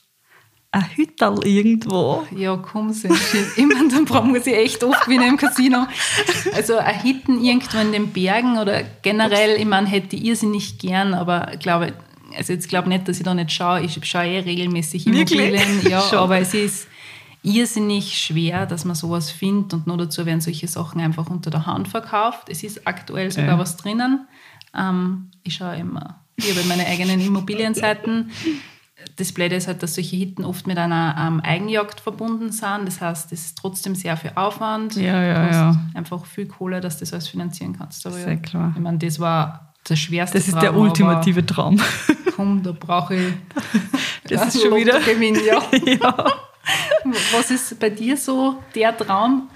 ein 0.72 0.86
Hütterl 0.96 1.46
irgendwo. 1.46 2.28
Ja, 2.36 2.58
komm, 2.58 2.92
so 2.92 3.08
Ich 3.08 3.66
meine, 3.66 3.88
dann 3.90 4.06
brauchen 4.06 4.34
wir 4.34 4.42
sie 4.42 4.54
echt 4.54 4.84
oft 4.84 5.08
wie 5.08 5.16
in 5.16 5.22
einem 5.22 5.38
Casino. 5.38 5.88
Also 6.54 6.78
ein 6.78 7.00
Hitten 7.00 7.42
irgendwo 7.44 7.78
in 7.80 7.94
den 7.94 8.12
Bergen 8.12 8.58
oder 8.58 8.84
generell, 9.02 9.60
ich 9.60 9.66
meine, 9.66 9.88
hätte 9.88 10.16
ich 10.16 10.26
irrsinnig 10.26 10.78
gern, 10.78 11.14
aber 11.14 11.54
ich 11.54 11.60
glaube, 11.60 11.94
also 12.36 12.54
jetzt 12.54 12.68
glaube 12.68 12.90
nicht, 12.90 13.08
dass 13.08 13.18
ich 13.18 13.24
da 13.24 13.34
nicht 13.34 13.52
schaue. 13.52 13.82
Ich 13.82 13.98
schaue 14.04 14.26
eh 14.26 14.40
regelmäßig 14.40 15.06
Wirklich? 15.06 15.40
Immobilien. 15.40 15.90
Ja, 15.90 16.02
Schon. 16.10 16.20
aber 16.20 16.40
es 16.40 16.54
ist 16.54 16.88
irrsinnig 17.48 18.18
schwer, 18.20 18.66
dass 18.66 18.84
man 18.86 18.96
sowas 18.96 19.32
findet 19.32 19.74
und 19.74 19.88
nur 19.88 19.98
dazu 19.98 20.26
werden 20.26 20.42
solche 20.42 20.68
Sachen 20.68 21.00
einfach 21.02 21.30
unter 21.30 21.50
der 21.50 21.66
Hand 21.66 21.88
verkauft. 21.88 22.50
Es 22.50 22.64
ist 22.64 22.86
aktuell 22.88 23.32
sogar 23.32 23.52
Ja. 23.52 23.60
was 23.60 23.78
drinnen. 23.78 24.28
Ähm, 24.76 25.32
ich 25.44 25.56
schaue 25.56 25.76
immer, 25.78 26.20
ich 26.36 26.50
habe 26.56 26.68
meine 26.68 26.86
eigenen 26.86 27.20
Immobilienseiten. 27.22 28.32
Das 29.16 29.32
Blöde 29.32 29.56
ist 29.56 29.68
halt, 29.68 29.82
dass 29.82 29.96
solche 29.96 30.16
Hitten 30.16 30.44
oft 30.44 30.68
mit 30.68 30.78
einer 30.78 31.16
ähm, 31.20 31.40
Eigenjagd 31.42 32.00
verbunden 32.02 32.52
sind. 32.52 32.86
Das 32.86 33.00
heißt, 33.00 33.32
es 33.32 33.46
ist 33.46 33.58
trotzdem 33.58 33.96
sehr 33.96 34.18
viel 34.18 34.32
Aufwand. 34.36 34.96
Ja, 34.96 35.22
ja, 35.24 35.52
ja. 35.52 35.86
Einfach 35.94 36.26
viel 36.26 36.48
Kohle, 36.48 36.82
dass 36.82 36.98
du 36.98 37.02
das 37.02 37.14
alles 37.14 37.28
finanzieren 37.28 37.78
kannst. 37.78 38.06
Aber 38.06 38.16
Sehr 38.16 38.34
ja, 38.34 38.36
klar. 38.36 38.74
Ich 38.76 38.82
meine, 38.82 38.98
das 38.98 39.20
war 39.20 39.74
das 39.86 40.00
schwerste 40.00 40.38
Das 40.38 40.48
ist 40.48 40.56
der 40.62 40.72
Traum, 40.72 40.82
ultimative 40.82 41.46
Traum. 41.46 41.80
Komm, 42.36 42.62
da 42.62 42.72
brauche 42.74 43.16
ich 43.16 43.34
Das 44.30 44.54
ist 44.54 44.62
schon 44.62 44.76
wieder- 44.76 45.00
Gewinn, 45.00 45.38
ja. 45.46 45.62
ja. 46.02 46.26
Was 47.32 47.52
ist 47.52 47.80
bei 47.80 47.90
dir 47.90 48.18
so 48.18 48.62
der 48.76 48.96
Traum? 48.98 49.50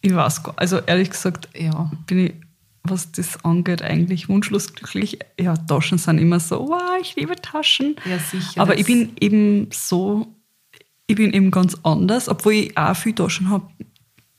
Ich 0.00 0.14
weiß 0.14 0.42
gar 0.44 0.54
Also 0.56 0.78
ehrlich 0.78 1.10
gesagt, 1.10 1.48
Ja, 1.58 1.90
bin 2.06 2.18
ich, 2.26 2.34
was 2.84 3.10
das 3.12 3.44
angeht, 3.44 3.82
eigentlich 3.82 4.28
wunschlos 4.28 4.72
glücklich. 4.72 5.18
Ja, 5.40 5.56
Taschen 5.56 5.98
sind 5.98 6.18
immer 6.18 6.38
so, 6.38 6.68
wow, 6.68 6.96
ich 7.00 7.16
liebe 7.16 7.34
Taschen. 7.36 7.96
ja 8.04 8.18
sicher. 8.18 8.60
Aber 8.60 8.78
ich 8.78 8.86
bin 8.86 9.12
eben 9.20 9.68
so, 9.72 10.36
ich 11.08 11.16
bin 11.16 11.32
eben 11.32 11.50
ganz 11.50 11.76
anders, 11.82 12.28
obwohl 12.28 12.52
ich 12.54 12.78
auch 12.78 12.94
viele 12.96 13.16
Taschen 13.16 13.50
habe, 13.50 13.68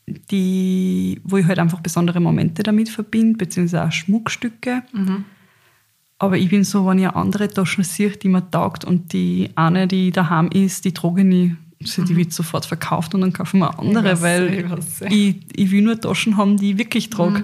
die, 0.08 1.20
wo 1.26 1.36
ich 1.38 1.46
halt 1.46 1.60
einfach 1.60 1.82
besondere 1.82 2.22
Momente 2.22 2.64
damit 2.64 2.88
verbinde, 2.88 3.38
beziehungsweise 3.38 3.84
auch 3.86 3.92
Schmuckstücke. 3.92 4.84
Aber 6.20 6.38
ich 6.38 6.50
bin 6.50 6.64
so, 6.64 6.86
wenn 6.88 7.00
ich 7.00 7.08
andere 7.08 7.48
Taschen 7.48 7.84
sehe, 7.84 8.10
die 8.10 8.28
mir 8.28 8.50
taugt 8.50 8.86
und 8.86 9.14
die 9.14 9.50
eine, 9.56 9.88
die 9.88 10.12
daheim 10.12 10.50
ist, 10.52 10.86
die 10.86 10.94
trage 10.94 11.22
ich 11.22 11.28
nie. 11.28 11.56
Also 11.80 12.04
die 12.04 12.16
wird 12.16 12.34
sofort 12.34 12.66
verkauft 12.66 13.14
und 13.14 13.22
dann 13.22 13.34
kaufen 13.34 13.60
wir 13.60 13.78
andere, 13.78 14.14
weiß, 14.14 14.22
weil 14.22 14.66
ich 15.10 15.12
ich, 15.12 15.36
ich 15.56 15.72
will 15.72 15.84
nur 15.84 16.00
Taschen 16.00 16.36
haben, 16.36 16.58
die 16.58 16.72
ich 16.72 16.78
wirklich 16.80 17.12
trage. 17.12 17.44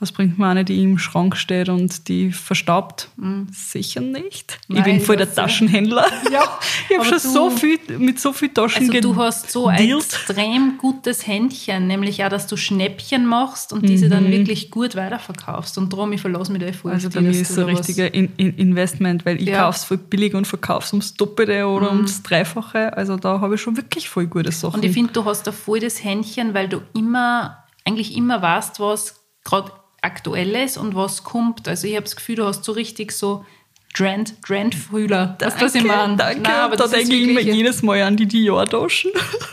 Was 0.00 0.12
bringt 0.12 0.38
mir 0.38 0.46
eine, 0.46 0.64
die 0.64 0.82
im 0.82 0.96
Schrank 0.98 1.36
steht 1.36 1.68
und 1.68 2.08
die 2.08 2.32
verstaubt? 2.32 3.08
Sicher 3.52 4.00
nicht. 4.00 4.58
ich 4.62 4.74
Nein, 4.74 4.82
bin 4.84 4.96
ich 4.96 5.04
voll 5.04 5.16
der 5.16 5.26
ja. 5.28 5.34
Taschenhändler. 5.34 6.06
Ja, 6.32 6.58
ich 6.88 6.96
habe 6.96 7.04
schon 7.06 7.18
du- 7.22 7.28
so 7.28 7.50
viel 7.50 7.78
mit 7.98 8.18
so 8.18 8.32
viel 8.32 8.48
Taschen 8.48 8.88
Also 8.88 9.00
du 9.00 9.16
hast 9.16 9.50
so 9.50 9.66
ein 9.66 9.78
extrem 9.90 10.78
gutes 10.78 11.26
Händchen, 11.26 11.86
nämlich 11.86 12.24
auch, 12.24 12.28
dass 12.30 12.46
du 12.46 12.56
Schnäppchen 12.56 13.26
machst 13.26 13.72
und 13.74 13.86
diese 13.88 14.08
dann 14.08 14.30
wirklich 14.30 14.70
gut 14.70 14.96
weiterverkaufst. 14.96 15.76
Und 15.76 15.92
darum, 15.92 16.12
ich 16.14 16.20
verlasse 16.22 16.50
mich 16.52 16.62
da 16.62 16.72
voll 16.72 16.92
Mhm. 16.92 16.94
Also 16.94 17.10
bei 17.10 17.20
mir 17.20 17.30
ist 17.32 17.54
so 17.54 17.60
ein 17.66 17.76
richtiger 17.76 18.12
in, 18.14 18.32
in 18.38 18.54
Investment, 18.56 19.26
weil 19.26 19.36
ich 19.40 19.48
Ja. 19.48 19.58
Mhm. 19.58 19.62
kaufe 19.64 19.76
es 19.78 19.84
voll 19.84 19.98
billig 19.98 20.34
und 20.34 20.46
verkaufe 20.46 20.86
es 20.86 20.92
ums 20.94 21.14
Doppelte 21.14 21.66
oder 21.66 21.90
ums 21.92 22.22
Dreifache. 22.22 22.96
Also 22.96 23.16
da 23.18 23.40
habe 23.40 23.56
ich 23.56 23.60
schon 23.60 23.76
wirklich 23.76 24.08
voll 24.08 24.26
gute 24.28 24.50
Sachen. 24.50 24.76
Und 24.76 24.84
ich 24.84 24.92
finde, 24.92 25.12
du 25.12 25.24
hast 25.26 25.46
da 25.46 25.52
voll 25.52 25.80
das 25.80 26.02
Händchen, 26.02 26.54
weil 26.54 26.68
du 26.68 26.80
immer, 26.94 27.64
eigentlich 27.84 28.16
immer 28.16 28.40
weißt, 28.40 28.80
was 28.80 29.16
gerade 29.44 29.72
aktuell 30.02 30.54
ist 30.56 30.76
und 30.76 30.94
was 30.94 31.24
kommt. 31.24 31.68
Also 31.68 31.86
ich 31.86 31.94
habe 31.94 32.04
das 32.04 32.16
Gefühl, 32.16 32.36
du 32.36 32.44
hast 32.46 32.64
so 32.64 32.72
richtig 32.72 33.12
so 33.12 33.44
Trend, 33.92 34.40
Trendfühler. 34.42 35.36
Du, 35.38 35.46
was 35.46 35.74
ich 35.74 35.82
meine? 35.84 36.16
Danke, 36.16 36.42
Nein, 36.42 36.52
aber 36.54 36.76
da 36.76 36.84
das 36.84 36.92
denke 36.92 37.14
ich 37.14 37.28
immer 37.28 37.40
jedes 37.40 37.82
Mal 37.82 38.02
an 38.02 38.16
die 38.16 38.26
Dior-Taschen. 38.26 39.10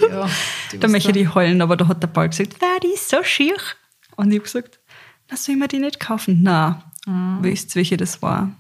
Ja, 0.10 0.30
Da 0.80 0.88
möchte 0.88 1.18
ich 1.18 1.34
heulen, 1.34 1.62
aber 1.62 1.76
da 1.76 1.88
hat 1.88 2.04
der 2.04 2.08
Paul 2.08 2.30
gesagt, 2.30 2.56
na, 2.62 2.68
die 2.84 2.94
ist 2.94 3.10
so 3.10 3.24
schier. 3.24 3.56
Und 4.16 4.30
ich 4.32 4.38
habe 4.38 4.44
gesagt, 4.44 4.80
na, 5.30 5.38
soll 5.38 5.56
man 5.56 5.68
die 5.70 5.80
nicht 5.80 6.00
kaufen? 6.00 6.40
Na, 6.44 6.84
Mhm. 7.08 7.38
wisst 7.42 7.72
ihr, 7.72 7.76
welche 7.80 7.96
das 7.98 8.22
war? 8.22 8.52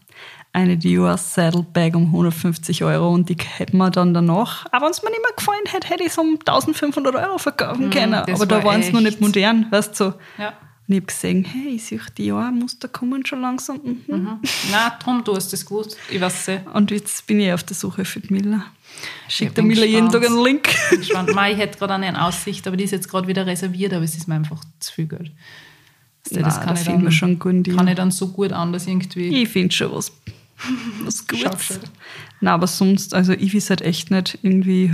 Eine 0.53 0.77
Dior 0.77 1.17
Saddlebag 1.17 1.95
um 1.95 2.05
150 2.05 2.83
Euro 2.85 3.09
und 3.13 3.27
die 3.27 3.35
hätten 3.57 3.77
wir 3.77 3.89
dann 3.91 4.13
danach, 4.13 4.65
aber 4.71 4.85
wenn 4.85 4.91
es 4.91 5.03
mir 5.03 5.09
nicht 5.11 5.21
mehr 5.21 5.33
gefallen 5.35 5.65
hätte, 5.67 5.89
hätte 5.89 6.03
ich 6.03 6.09
es 6.11 6.17
um 6.17 6.39
1500 6.39 7.13
Euro 7.15 7.37
verkaufen 7.37 7.89
können. 7.89 8.11
Mhm, 8.21 8.25
das 8.25 8.35
Aber 8.39 8.45
da 8.45 8.55
war 8.57 8.63
waren 8.71 8.79
es 8.81 8.91
noch 8.93 9.01
nicht 9.01 9.19
modern, 9.19 9.67
weißt 9.69 9.99
du. 9.99 10.05
So. 10.05 10.13
Ja. 10.39 10.53
Und 10.87 10.93
ich 10.93 11.01
habe 11.01 11.07
gesehen, 11.07 11.43
hey, 11.43 11.75
ich 11.75 11.83
sehe 11.83 11.99
Dior-Muster 12.17 12.87
kommen 12.87 13.25
schon 13.25 13.41
langsam. 13.41 13.81
Mhm. 14.07 14.39
Nein, 14.71 14.91
drum, 15.03 15.21
du 15.23 15.35
hast 15.35 15.51
das 15.51 15.65
gewusst. 15.65 15.97
Ich 16.09 16.21
weiß 16.21 16.47
es. 16.47 16.59
Und 16.73 16.91
jetzt 16.91 17.27
bin 17.27 17.41
ich 17.41 17.51
auf 17.51 17.63
der 17.63 17.75
Suche 17.75 18.05
für 18.05 18.21
die 18.21 18.31
Miller. 18.33 18.65
Schickt 19.27 19.49
Ich 19.49 19.55
der 19.55 19.63
Miller 19.65 19.85
jeden 19.85 20.09
Tag 20.09 20.25
einen 20.25 20.41
Link. 20.41 20.69
Gespannt. 20.91 21.35
Mei, 21.35 21.51
ich 21.51 21.57
hätte 21.57 21.77
gerade 21.77 21.95
eine 21.95 22.07
in 22.07 22.15
Aussicht, 22.15 22.65
aber 22.67 22.77
die 22.77 22.85
ist 22.85 22.91
jetzt 22.91 23.09
gerade 23.09 23.27
wieder 23.27 23.45
reserviert, 23.45 23.93
aber 23.93 24.05
es 24.05 24.15
ist 24.15 24.29
mir 24.29 24.35
einfach 24.35 24.63
zu 24.79 24.93
viel 24.93 25.07
Geld. 25.07 25.31
Weißt 26.23 26.35
du, 26.37 26.39
Nein, 26.39 26.43
da 26.43 26.73
ich 26.73 27.03
wir 27.03 27.11
schon 27.11 27.37
Deal. 27.63 27.75
kann 27.75 27.87
ich 27.89 27.95
dann 27.95 28.11
so 28.11 28.29
gut 28.29 28.53
anders 28.53 28.87
irgendwie. 28.87 29.43
Ich 29.43 29.49
finde 29.49 29.75
schon 29.75 29.91
was, 29.91 30.13
was 31.03 31.27
Gutes. 31.27 31.81
Nein, 32.39 32.53
aber 32.53 32.67
sonst, 32.67 33.13
also 33.13 33.33
ich 33.33 33.53
weiß 33.53 33.71
halt 33.71 33.81
echt 33.81 34.09
nicht, 34.09 34.39
irgendwie 34.41 34.93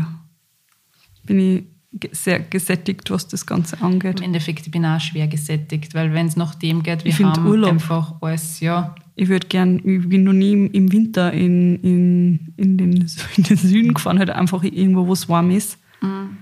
bin 1.24 1.40
ich 1.40 1.73
sehr 2.12 2.40
gesättigt, 2.40 3.12
was 3.12 3.28
das 3.28 3.46
Ganze 3.46 3.82
angeht. 3.82 4.20
Im 4.20 4.26
Endeffekt, 4.26 4.66
ich 4.66 4.72
bin 4.72 4.86
auch 4.86 5.00
schwer 5.00 5.28
gesättigt, 5.28 5.94
weil 5.94 6.14
wenn 6.14 6.28
es 6.28 6.36
nach 6.36 6.56
dem 6.56 6.84
geht, 6.84 7.04
wir 7.04 7.12
Ich 7.12 7.24
haben 7.24 7.46
Urlaub. 7.46 7.72
einfach 7.72 8.16
alles, 8.22 8.60
ja. 8.60 8.96
Ich 9.16 9.30
würde 9.30 9.48
gern, 9.48 9.78
ich 9.78 10.10
bin 10.10 10.24
noch 10.24 10.34
nie 10.34 10.54
im, 10.68 10.92
Winter 10.92 11.32
in, 11.32 11.76
in, 11.84 12.54
in, 12.58 12.78
den, 12.78 12.94
in 13.38 13.44
den 13.44 13.58
Süden 13.58 13.94
gefahren, 13.94 14.18
halt 14.18 14.32
einfach 14.32 14.64
irgendwo, 14.64 15.08
wo 15.08 15.14
es 15.14 15.30
warm 15.30 15.52
ist. 15.52 15.78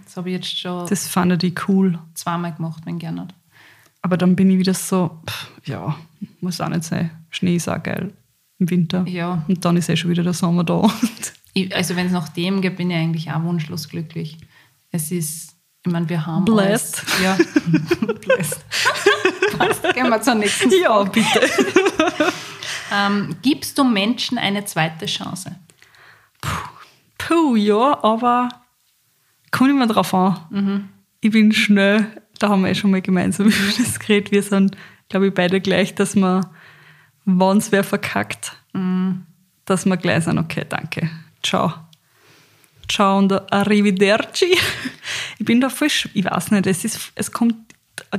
Das 0.05 0.17
habe 0.17 0.29
ich 0.29 0.35
jetzt 0.37 0.57
schon 0.57 0.87
Das 0.87 1.07
fand 1.07 1.43
ich 1.43 1.53
cool. 1.67 1.99
zweimal 2.15 2.53
gemacht, 2.53 2.81
wenn 2.85 2.97
gerne. 2.97 3.27
Aber 4.01 4.17
dann 4.17 4.35
bin 4.35 4.49
ich 4.49 4.57
wieder 4.57 4.73
so, 4.73 5.11
pff, 5.29 5.51
ja, 5.65 5.95
muss 6.39 6.59
auch 6.61 6.69
nicht 6.69 6.83
sein. 6.83 7.11
Schnee 7.29 7.57
ist 7.57 7.69
auch 7.69 7.83
geil 7.83 8.11
im 8.57 8.69
Winter. 8.69 9.05
Ja. 9.07 9.45
Und 9.47 9.63
dann 9.63 9.77
ist 9.77 9.89
eh 9.89 9.95
schon 9.95 10.09
wieder 10.09 10.23
der 10.23 10.33
Sommer 10.33 10.63
da. 10.63 10.89
Also 11.73 11.97
wenn 11.97 12.05
es 12.05 12.13
nach 12.13 12.29
dem 12.29 12.61
geht, 12.61 12.77
bin 12.77 12.89
ich 12.91 12.95
eigentlich 12.95 13.29
auch 13.29 13.43
wunschlos 13.43 13.89
glücklich. 13.89 14.37
Es 14.91 15.11
ist, 15.11 15.55
ich 15.85 15.91
meine, 15.91 16.07
wir 16.09 16.25
haben 16.25 16.45
Blessed. 16.45 17.03
alles. 17.07 17.23
Ja, 17.23 17.37
blessed. 18.21 18.65
Passt. 19.57 19.93
Gehen 19.93 20.09
wir 20.09 20.21
zur 20.21 20.35
nächsten 20.35 20.69
ja, 20.81 21.03
bitte. 21.03 21.41
Ähm, 22.93 23.37
gibst 23.41 23.77
du 23.77 23.85
Menschen 23.85 24.37
eine 24.37 24.65
zweite 24.65 25.05
Chance? 25.05 25.55
Puh, 27.17 27.55
ja, 27.55 28.03
aber 28.03 28.49
kommt 29.49 29.69
immer 29.69 29.87
drauf 29.87 30.13
an. 30.13 30.89
Ich 31.21 31.31
bin 31.31 31.53
schnell, 31.53 32.05
da 32.37 32.49
haben 32.49 32.63
wir 32.63 32.71
eh 32.71 32.75
schon 32.75 32.91
mal 32.91 33.01
gemeinsam 33.01 33.45
über 33.47 33.55
das 33.77 33.97
geredet. 33.97 34.33
Wir 34.33 34.43
sind, 34.43 34.75
glaube 35.07 35.27
ich, 35.27 35.33
beide 35.33 35.61
gleich, 35.61 35.95
dass 35.95 36.17
man, 36.17 36.45
wenn 37.23 37.57
es 37.59 37.71
wer 37.71 37.85
verkackt, 37.85 38.57
dass 39.63 39.85
wir 39.85 39.95
gleich 39.95 40.25
sagen, 40.25 40.39
okay, 40.39 40.65
danke, 40.67 41.09
ciao. 41.41 41.73
Ciao 42.91 43.17
und 43.17 43.31
arrivederci. 43.53 44.57
Ich 45.39 45.45
bin 45.45 45.59
da 45.59 45.69
voll, 45.69 45.87
ich 45.87 46.23
weiß 46.25 46.51
nicht, 46.51 46.67
es, 46.67 46.85
ist, 46.85 47.11
es 47.15 47.31
kommt, 47.31 47.55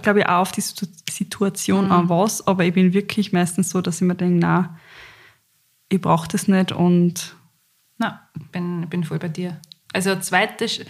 glaube 0.02 0.20
ich, 0.20 0.26
auch 0.26 0.40
auf 0.40 0.50
die 0.52 0.61
Situ- 0.61 0.87
Situation 1.08 1.92
an 1.92 2.08
was, 2.08 2.44
aber 2.48 2.64
ich 2.64 2.74
bin 2.74 2.92
wirklich 2.92 3.32
meistens 3.32 3.70
so, 3.70 3.80
dass 3.80 3.96
ich 4.00 4.06
mir 4.08 4.16
denke, 4.16 4.38
na, 4.44 4.76
ich 5.88 6.00
brauche 6.00 6.26
das 6.26 6.48
nicht 6.48 6.72
und 6.72 7.37
Na, 7.98 8.28
ich 8.37 8.46
bin, 8.48 8.88
bin 8.88 9.04
voll 9.04 9.20
bei 9.20 9.28
dir. 9.28 9.61
Also 9.92 10.16
zweite, 10.16 10.64
Sch- 10.64 10.85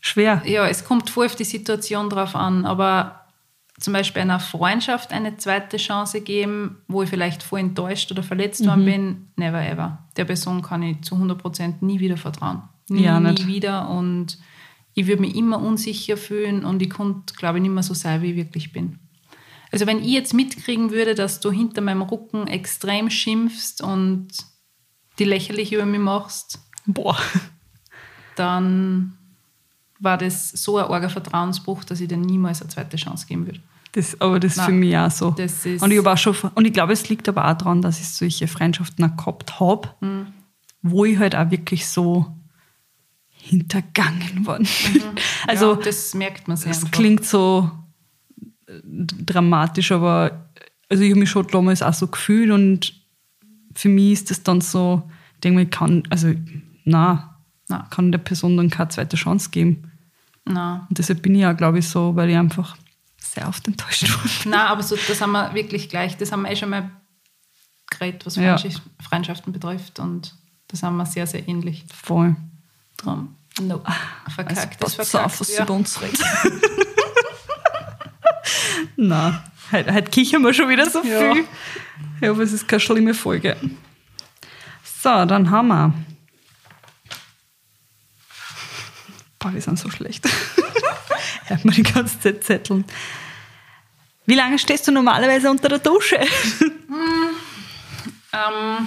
schwer. 0.00 0.40
ja, 0.46 0.66
es 0.66 0.84
kommt 0.86 1.10
voll 1.10 1.26
auf 1.26 1.36
die 1.36 1.44
Situation 1.44 2.08
drauf 2.08 2.34
an, 2.34 2.64
aber 2.64 3.26
zum 3.78 3.92
Beispiel 3.92 4.22
einer 4.22 4.40
Freundschaft 4.40 5.12
eine 5.12 5.36
zweite 5.36 5.76
Chance 5.76 6.22
geben, 6.22 6.78
wo 6.88 7.02
ich 7.02 7.10
vielleicht 7.10 7.42
voll 7.42 7.60
enttäuscht 7.60 8.10
oder 8.12 8.22
verletzt 8.22 8.62
Mhm. 8.62 8.66
worden 8.66 8.84
bin, 8.86 9.28
never 9.36 9.60
ever. 9.60 9.98
Der 10.16 10.24
Person 10.24 10.62
kann 10.62 10.82
ich 10.82 11.02
zu 11.02 11.16
100% 11.16 11.82
nie 11.84 12.00
wieder 12.00 12.16
vertrauen. 12.16 12.62
Nie, 12.88 13.02
Ja, 13.04 13.18
nie 13.20 13.46
wieder 13.46 13.88
und 13.88 14.38
ich 14.94 15.06
würde 15.06 15.22
mich 15.22 15.34
immer 15.36 15.60
unsicher 15.60 16.16
fühlen 16.16 16.64
und 16.64 16.80
ich 16.82 16.90
konnte, 16.90 17.34
glaube 17.34 17.58
ich, 17.58 17.62
nicht 17.62 17.72
mehr 17.72 17.82
so 17.82 17.94
sein, 17.94 18.22
wie 18.22 18.30
ich 18.32 18.36
wirklich 18.36 18.72
bin. 18.72 18.98
Also 19.72 19.86
wenn 19.86 19.98
ich 19.98 20.10
jetzt 20.12 20.34
mitkriegen 20.34 20.90
würde, 20.92 21.14
dass 21.16 21.40
du 21.40 21.50
hinter 21.50 21.80
meinem 21.80 22.02
Rücken 22.02 22.46
extrem 22.46 23.10
schimpfst 23.10 23.80
und 23.82 24.28
die 25.18 25.24
lächerlich 25.24 25.72
über 25.72 25.84
mich 25.86 26.00
machst, 26.00 26.60
Boah. 26.86 27.16
dann 28.36 29.16
war 30.00 30.18
das 30.18 30.50
so 30.50 30.78
ein 30.78 30.84
arger 30.86 31.08
Vertrauensbruch, 31.10 31.84
dass 31.84 32.00
ich 32.00 32.08
dir 32.08 32.16
niemals 32.18 32.60
eine 32.60 32.70
zweite 32.70 32.96
Chance 32.96 33.26
geben 33.26 33.46
würde. 33.46 33.60
Das, 33.92 34.20
aber 34.20 34.40
das 34.40 34.52
ist 34.52 34.56
Nein, 34.58 34.66
für 34.66 34.72
mich 34.72 34.96
auch 34.96 35.10
so. 35.10 35.30
ist- 35.38 35.66
und 35.82 35.90
ich, 35.90 35.98
hab 35.98 36.06
auch 36.06 36.18
schon, 36.18 36.34
und 36.54 36.64
ich 36.66 36.72
glaube, 36.72 36.92
es 36.92 37.08
liegt 37.08 37.28
aber 37.28 37.48
auch 37.48 37.56
daran, 37.56 37.80
dass 37.80 38.00
ich 38.00 38.08
solche 38.08 38.48
Freundschaften 38.48 39.04
auch 39.04 39.16
gehabt 39.16 39.60
habe, 39.60 39.88
Mhm. 40.00 40.26
wo 40.82 41.04
ich 41.04 41.18
halt 41.18 41.36
auch 41.36 41.50
wirklich 41.50 41.86
so 41.88 42.26
hintergangen 43.44 44.46
worden 44.46 44.66
bin. 44.92 45.02
Also, 45.46 45.74
Mhm. 45.74 45.78
ja, 45.80 45.84
das 45.84 46.14
merkt 46.14 46.48
man 46.48 46.56
sehr. 46.56 46.70
es 46.70 46.78
einfach. 46.78 46.90
klingt 46.92 47.24
so 47.26 47.70
äh, 48.66 48.72
dramatisch, 48.84 49.92
aber 49.92 50.48
also 50.88 51.02
ich 51.02 51.10
habe 51.10 51.20
mich 51.20 51.30
schon 51.30 51.46
damals 51.48 51.82
auch 51.82 51.92
so 51.94 52.06
gefühlt 52.08 52.50
und 52.50 52.94
für 53.74 53.88
mich 53.88 54.12
ist 54.12 54.30
das 54.30 54.42
dann 54.42 54.60
so, 54.60 55.08
ich 55.34 55.40
denke 55.40 55.56
mir, 55.56 55.62
ich 55.64 55.70
kann, 55.70 56.02
also, 56.10 56.32
na, 56.84 57.38
Na, 57.68 57.86
kann 57.90 58.12
der 58.12 58.18
Person 58.18 58.56
dann 58.56 58.70
keine 58.70 58.88
zweite 58.88 59.16
Chance 59.16 59.50
geben. 59.50 59.90
na. 60.44 60.86
Und 60.88 60.98
deshalb 60.98 61.22
bin 61.22 61.34
ich 61.34 61.44
auch, 61.46 61.56
glaube 61.56 61.78
ich, 61.80 61.88
so, 61.88 62.14
weil 62.16 62.30
ich 62.30 62.36
einfach 62.36 62.76
sehr 63.18 63.48
oft 63.48 63.66
enttäuscht 63.66 64.04
wurde. 64.08 64.30
Na, 64.50 64.68
aber 64.68 64.82
so, 64.82 64.96
das 65.08 65.20
haben 65.20 65.32
wir 65.32 65.52
wirklich 65.54 65.88
gleich, 65.88 66.16
das 66.16 66.30
haben 66.32 66.42
wir 66.42 66.50
eh 66.50 66.56
schon 66.56 66.70
mal 66.70 66.90
geredet, 67.90 68.24
was 68.26 68.36
Ja. 68.36 68.56
Freundschaft- 68.56 68.82
Freundschaften 69.02 69.52
betrifft 69.52 69.98
und 69.98 70.34
das 70.68 70.82
haben 70.82 70.96
wir 70.96 71.06
sehr, 71.06 71.26
sehr 71.26 71.46
ähnlich. 71.48 71.84
Voll. 71.92 72.36
Drum, 73.04 73.36
no, 73.60 73.82
verkackt, 74.34 74.82
Also, 74.82 74.96
das 74.96 75.14
auf, 75.14 75.40
was 75.40 75.48
verkackt. 75.50 75.56
sie 75.56 75.62
über 75.62 75.74
uns 75.74 76.00
redet. 76.02 76.20
Nein, 78.96 79.40
heute, 79.72 79.94
heute 79.94 80.10
kichern 80.10 80.42
wir 80.42 80.54
schon 80.54 80.68
wieder 80.68 80.88
so 80.90 81.02
Ja. 81.04 81.32
viel. 81.32 81.44
Ja, 82.20 82.30
aber 82.30 82.42
es 82.42 82.52
ist 82.52 82.66
keine 82.68 82.80
schlimme 82.80 83.14
Folge. 83.14 83.56
So, 85.02 85.24
dann 85.26 85.50
haben 85.50 85.68
wir. 85.68 85.92
Boah, 89.38 89.52
wir 89.52 89.60
sind 89.60 89.78
so 89.78 89.90
schlecht. 89.90 90.24
Hört 91.46 91.64
man 91.64 91.74
die 91.74 91.82
ganze 91.82 92.18
Zeit 92.20 92.44
zetteln. 92.44 92.84
Wie 94.26 94.34
lange 94.34 94.58
stehst 94.58 94.88
du 94.88 94.92
normalerweise 94.92 95.50
unter 95.50 95.68
der 95.68 95.80
Dusche? 95.80 96.18
Ähm, 98.32 98.86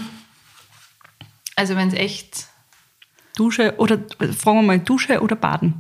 also 1.56 1.76
wenn 1.76 1.90
es 1.90 1.94
echt 1.94 2.48
Dusche 3.38 3.74
oder, 3.78 4.00
fragen 4.38 4.58
wir 4.60 4.64
mal, 4.64 4.80
Dusche 4.80 5.22
oder 5.22 5.36
Baden? 5.36 5.74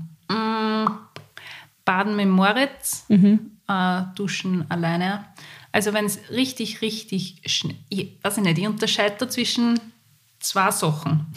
Baden 1.86 2.16
mit 2.16 2.28
Moritz, 2.28 3.06
Mhm. 3.08 3.52
äh, 3.68 4.02
Duschen 4.16 4.70
alleine. 4.70 5.26
Also 5.72 5.94
wenn 5.94 6.06
es 6.06 6.20
richtig, 6.32 6.82
richtig 6.82 7.42
schnell, 7.46 7.78
ich 7.90 8.18
weiß 8.24 8.38
ich 8.38 8.44
nicht, 8.44 8.58
ich 8.58 8.68
unterscheide 8.68 9.16
da 9.20 9.30
zwischen 9.30 9.80
zwei 10.40 10.72
Sachen. 10.72 11.28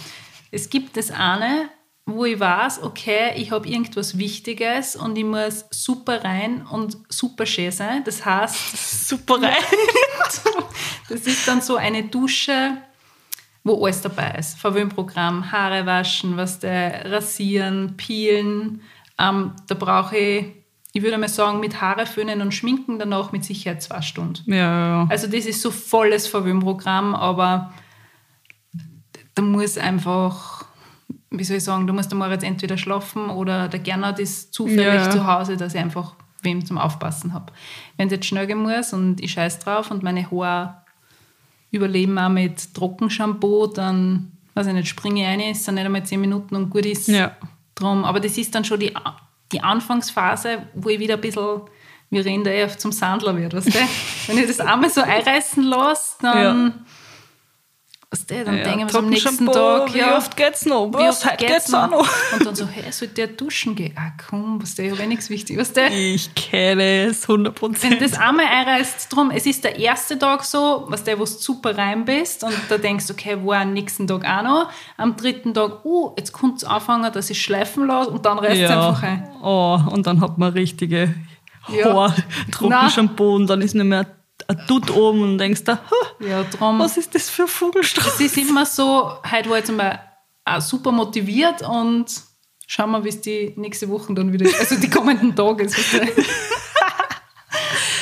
Es 0.51 0.69
gibt 0.71 0.97
das 0.97 1.11
eine, 1.11 1.69
wo 2.07 2.25
ich 2.25 2.41
weiß, 2.41 2.83
okay, 2.83 3.33
ich 3.37 3.53
habe 3.53 3.69
irgendwas 3.69 4.19
Wichtiges 4.19 4.97
und 4.97 5.17
ich 5.17 5.25
muss 5.25 5.67
super 5.71 6.25
rein 6.25 6.67
und 6.67 6.97
super 7.09 7.47
schön 7.47 7.71
sein. 7.71 8.03
Das 8.05 8.25
heißt, 8.25 8.57
Super 9.09 9.41
rein. 9.43 9.55
das 11.09 11.21
ist 11.23 11.47
dann 11.47 11.61
so 11.61 11.77
eine 11.77 12.05
Dusche, 12.05 12.79
wo 13.65 13.85
alles 13.85 14.01
dabei 14.01 14.37
ist. 14.39 14.59
Verwöhnprogramm, 14.59 15.53
Haare 15.53 15.87
waschen, 15.87 16.37
was 16.37 16.59
der 16.61 17.11
rasieren, 17.11 17.95
peelen. 17.97 18.81
Ähm, 19.19 19.53
da 19.69 19.75
brauche 19.75 20.17
ich, 20.17 20.47
ich 20.93 21.03
würde 21.03 21.19
mal 21.19 21.29
sagen, 21.29 21.61
mit 21.61 21.81
Haare 21.81 22.07
föhnen 22.07 22.41
und 22.41 22.53
schminken 22.53 22.99
danach 22.99 23.33
mit 23.33 23.45
Sicherheit 23.45 23.83
zwei 23.83 24.01
Stunden. 24.03 24.51
Ja, 24.51 24.57
ja, 24.57 24.89
ja. 25.03 25.07
Also 25.11 25.27
das 25.27 25.47
ist 25.47 25.61
so 25.63 25.71
volles 25.71 26.27
Verwöhnprogramm, 26.27 27.15
aber 27.15 27.73
da 29.35 29.43
muss 29.43 29.79
einfach, 29.79 30.65
wie 31.31 31.45
soll 31.45 31.59
ich 31.59 31.65
sagen, 31.65 31.87
da 31.87 31.93
muss 31.93 32.09
der 32.09 32.19
Moritz 32.19 32.43
entweder 32.43 32.77
schlafen 32.79 33.31
oder 33.31 33.69
der 33.69 33.81
Gernot 33.81 34.19
ist 34.19 34.55
zufällig 34.55 34.85
Ja, 34.87 34.95
ja. 34.95 35.11
zu 35.11 35.27
Hause, 35.27 35.57
dass 35.57 35.75
ich 35.75 35.81
einfach 35.81 36.15
wem 36.43 36.65
zum 36.65 36.79
Aufpassen 36.79 37.35
habe. 37.35 37.53
Wenn 37.99 38.07
es 38.09 38.13
jetzt 38.13 38.27
schnell 38.27 38.47
gehen 38.47 38.59
muss 38.63 38.93
und 38.95 39.21
ich 39.21 39.33
scheiß 39.33 39.59
drauf 39.59 39.91
und 39.91 40.03
meine 40.03 40.29
Haare 40.31 40.83
überleben 41.71 42.19
auch 42.19 42.29
mit 42.29 42.75
Trockenshampoo, 42.75 43.67
dann, 43.69 44.33
weiß 44.55 44.67
ich 44.69 44.73
nicht, 44.73 44.89
springe 44.89 45.23
ich 45.23 45.27
rein, 45.27 45.41
ist 45.41 45.67
dann 45.67 45.77
nicht 45.77 45.85
einmal 45.85 46.05
zehn 46.05 46.21
Minuten 46.21 46.57
und 46.57 46.71
gut 46.71 46.87
ist. 46.87 47.09
Ja. 47.09 47.37
Drum. 47.75 48.05
Aber 48.05 48.21
das 48.21 48.37
ist 48.37 48.55
dann 48.55 48.65
schon 48.65 48.81
die, 48.81 48.93
die 49.53 49.63
Anfangsphase, 49.63 50.67
wo 50.75 50.89
ich 50.89 50.99
wieder 50.99 51.15
ein 51.15 51.21
bisschen, 51.21 51.63
wir 52.11 52.25
reden 52.25 52.45
da 52.45 52.51
eh 52.51 52.65
oft 52.65 52.81
zum 52.81 52.93
Sandler 52.93 53.37
wird, 53.37 53.55
weißt 53.55 53.69
du? 53.75 53.79
Wenn 54.27 54.39
ich 54.39 54.47
das 54.47 54.61
einmal 54.61 54.91
so 54.91 55.01
einreißen 55.01 55.63
lasse, 55.63 56.17
dann, 56.21 56.87
weißt 58.13 58.31
du, 58.31 58.45
dann 58.45 58.57
Ja, 58.59 58.65
denke 58.65 58.79
ich 58.81 58.85
mir 58.87 58.91
so 58.91 58.99
am 58.99 59.09
nächsten 59.09 59.47
Tag, 59.47 59.95
Wie 59.95 59.99
ja, 59.99 60.17
oft 60.17 60.37
geht's 60.37 60.67
noch? 60.67 60.91
wie 60.93 61.09
oft 61.09 61.25
Heute 61.25 61.47
geht's 61.47 61.73
auch 61.73 61.89
noch. 61.91 62.09
Und 62.33 62.45
dann 62.45 62.55
so, 62.57 62.67
hey, 62.67 62.91
sollte 62.91 63.15
der 63.15 63.27
duschen 63.29 63.77
gehen? 63.77 63.95
Ah, 63.97 64.11
komm, 64.29 64.61
was 64.61 64.75
der, 64.75 64.87
ich 64.87 64.91
habe 64.93 65.03
eh 65.03 65.07
nichts 65.07 65.31
Wichtiges, 65.31 65.69
weißt 65.69 65.77
du? 65.77 65.95
Ich 65.97 66.35
kenne 66.35 67.05
es, 67.07 67.23
100 67.29 67.55
Wenn 67.63 67.73
Prozent. 67.73 68.03
das 68.03 68.15
einmal 68.19 68.47
einreißt, 68.47 69.13
drum, 69.15 69.31
es 69.31 69.47
ist 69.47 69.63
der 69.63 69.79
erste 69.79 70.19
Tag 70.19 70.43
so, 70.45 70.87
was 70.89 71.05
der, 71.05 71.19
wo 71.19 71.25
du 71.25 71.31
super 71.31 71.77
rein 71.79 72.05
bist 72.05 72.43
und 72.43 72.55
da 72.69 72.79
denkst 72.79 73.07
du, 73.07 73.13
okay, 73.13 73.37
war 73.45 73.59
am 73.61 73.73
nächsten 73.73 74.07
Tag 74.09 74.25
auch 74.25 74.43
noch. 74.43 74.71
Am 74.97 75.17
dritten 75.17 75.55
Tag, 75.55 75.85
uh, 75.85 76.13
jetzt 76.19 76.33
kommt 76.33 76.59
es 76.59 76.65
anfangen, 76.65 77.13
dass 77.13 77.31
ich 77.31 77.41
schleifen 77.41 77.87
lasse 77.87 78.11
und 78.11 78.27
dann 78.27 78.39
reißt 78.39 78.61
es 78.61 78.71
einfach 78.71 79.03
ein. 79.03 79.29
Oh, 79.43 79.79
und 79.91 80.07
dann 80.07 80.21
hat 80.21 80.37
man 80.37 80.53
richtige 80.53 81.15
Ja. 81.69 81.93
Haar, 81.95 82.17
Trockenshampoo 82.51 83.37
und 83.37 83.47
dann 83.49 83.61
ist 83.61 83.75
nicht 83.75 83.85
mehr 83.85 84.07
ein 84.51 84.67
Dutt 84.67 84.91
oben 84.91 85.23
und 85.23 85.39
denkst 85.39 85.65
da, 85.65 85.81
"Huh, 85.91 86.25
Ja, 86.27 86.43
drum. 86.45 86.79
was 86.79 86.97
ist 86.97 87.15
das 87.15 87.29
für 87.31 87.43
ein 87.43 87.49
Vogelstrauß? 87.49 88.15
Es 88.15 88.21
ist 88.21 88.37
immer 88.39 88.67
so, 88.67 89.13
heute 89.31 89.51
war 89.51 89.59
ich 89.59 89.65
zum 89.65 89.77
Beispiel 89.77 90.01
auch 90.45 90.61
super 90.61 90.91
motiviert 90.93 91.63
und 91.63 92.07
schauen 92.67 92.91
wir, 92.93 93.05
wie 93.05 93.09
es 93.11 93.21
die 93.21 93.53
nächste 93.57 93.89
Woche 93.89 94.13
dann 94.15 94.33
wieder, 94.33 94.49
also 94.59 94.77
die 94.77 94.91
kommenden 94.91 95.35
Tage 95.35 95.65
ist. 95.65 95.77
du. 95.93 95.99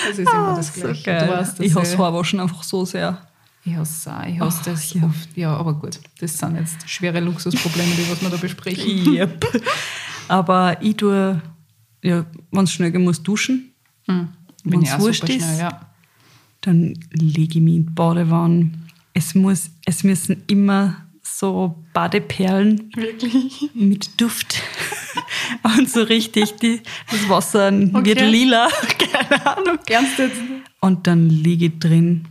Das 0.08 0.18
ist 0.18 0.28
immer 0.32 0.56
das 0.56 0.74
So 0.74 0.80
Gleiche. 0.80 1.02
geil. 1.02 1.26
Du 1.26 1.32
weißt 1.32 1.58
das 1.58 1.66
ich 1.66 1.74
hasse. 1.74 1.98
Haarwaschen 1.98 2.40
einfach 2.40 2.62
so 2.62 2.84
sehr. 2.84 3.26
Ich 3.64 3.74
hasse 3.76 3.92
es 3.98 4.08
auch. 4.08 4.26
Ich 4.26 4.40
hasse 4.40 4.58
Ach, 4.61 4.64
das 4.66 4.94
ja. 4.94 5.02
oft. 5.04 5.37
Ja, 5.37 5.54
aber 5.56 5.74
gut. 5.74 5.98
Das 6.20 6.38
sind 6.38 6.56
jetzt 6.56 6.88
schwere 6.88 7.20
Luxusprobleme, 7.20 7.92
die 7.96 8.11
was 8.11 8.22
wir 8.22 8.30
da 8.30 8.37
besprechen. 8.37 9.12
Yep. 9.14 9.62
Aber 10.28 10.76
ich 10.82 10.96
tue, 10.96 11.40
ja, 12.02 12.24
wenn 12.50 12.64
es 12.64 12.72
schnell 12.72 12.90
gehen 12.90 13.04
muss, 13.04 13.22
duschen. 13.22 13.74
Wenn's 14.64 14.88
ich 14.88 14.92
auch 14.94 15.00
wurscht 15.00 15.24
ist. 15.28 15.37
schnell, 15.42 15.58
ja. 15.58 15.80
Dann 16.61 16.94
lege 17.12 17.59
ich 17.59 17.64
mich 17.64 17.75
in 17.77 17.87
die 17.87 17.90
Badewanne. 17.92 18.71
Es, 19.14 19.35
muss, 19.35 19.71
es 19.85 20.05
müssen 20.05 20.42
immer 20.47 20.97
so 21.23 21.77
Badeperlen 21.92 22.90
Wirklich? 22.94 23.71
mit 23.75 24.21
Duft. 24.21 24.62
Und 25.79 25.88
so 25.88 26.03
richtig, 26.03 26.57
die, 26.57 26.81
das 27.11 27.29
Wasser 27.29 27.73
wird 27.73 27.94
Okay. 27.94 28.29
lila. 28.29 28.68
Keine 28.99 29.47
Ahnung. 29.47 29.79
Ernst 29.88 30.18
jetzt? 30.18 30.40
Und 30.81 31.07
dann 31.07 31.29
liege 31.29 31.66
ich 31.66 31.79
drin, 31.79 32.27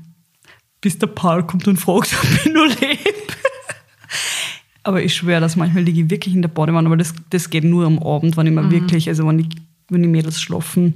bis 0.81 0.97
der 0.97 1.07
Paul 1.07 1.43
kommt 1.45 1.67
und 1.67 1.77
fragt, 1.77 2.13
ob 2.13 2.45
ich 2.45 2.53
nur 2.53 2.67
lebe. 2.67 2.97
Aber 4.83 5.03
ich 5.03 5.15
schwöre, 5.15 5.41
dass 5.41 5.55
manchmal 5.57 5.83
liege 5.83 6.01
ich 6.01 6.09
wirklich 6.09 6.33
in 6.33 6.41
der 6.41 6.47
Badewanne, 6.49 6.87
aber 6.87 6.95
das, 6.95 7.13
das 7.29 7.49
geht 7.49 7.65
nur 7.65 7.85
am 7.85 7.99
Abend, 7.99 8.37
wenn 8.37 8.47
ich 8.47 8.53
mir 8.53 8.71
wirklich, 8.71 9.09
also 9.09 9.27
wenn, 9.27 9.39
ich, 9.39 9.47
wenn 9.89 10.01
die 10.01 10.07
Mädels 10.07 10.39
schlafen. 10.39 10.93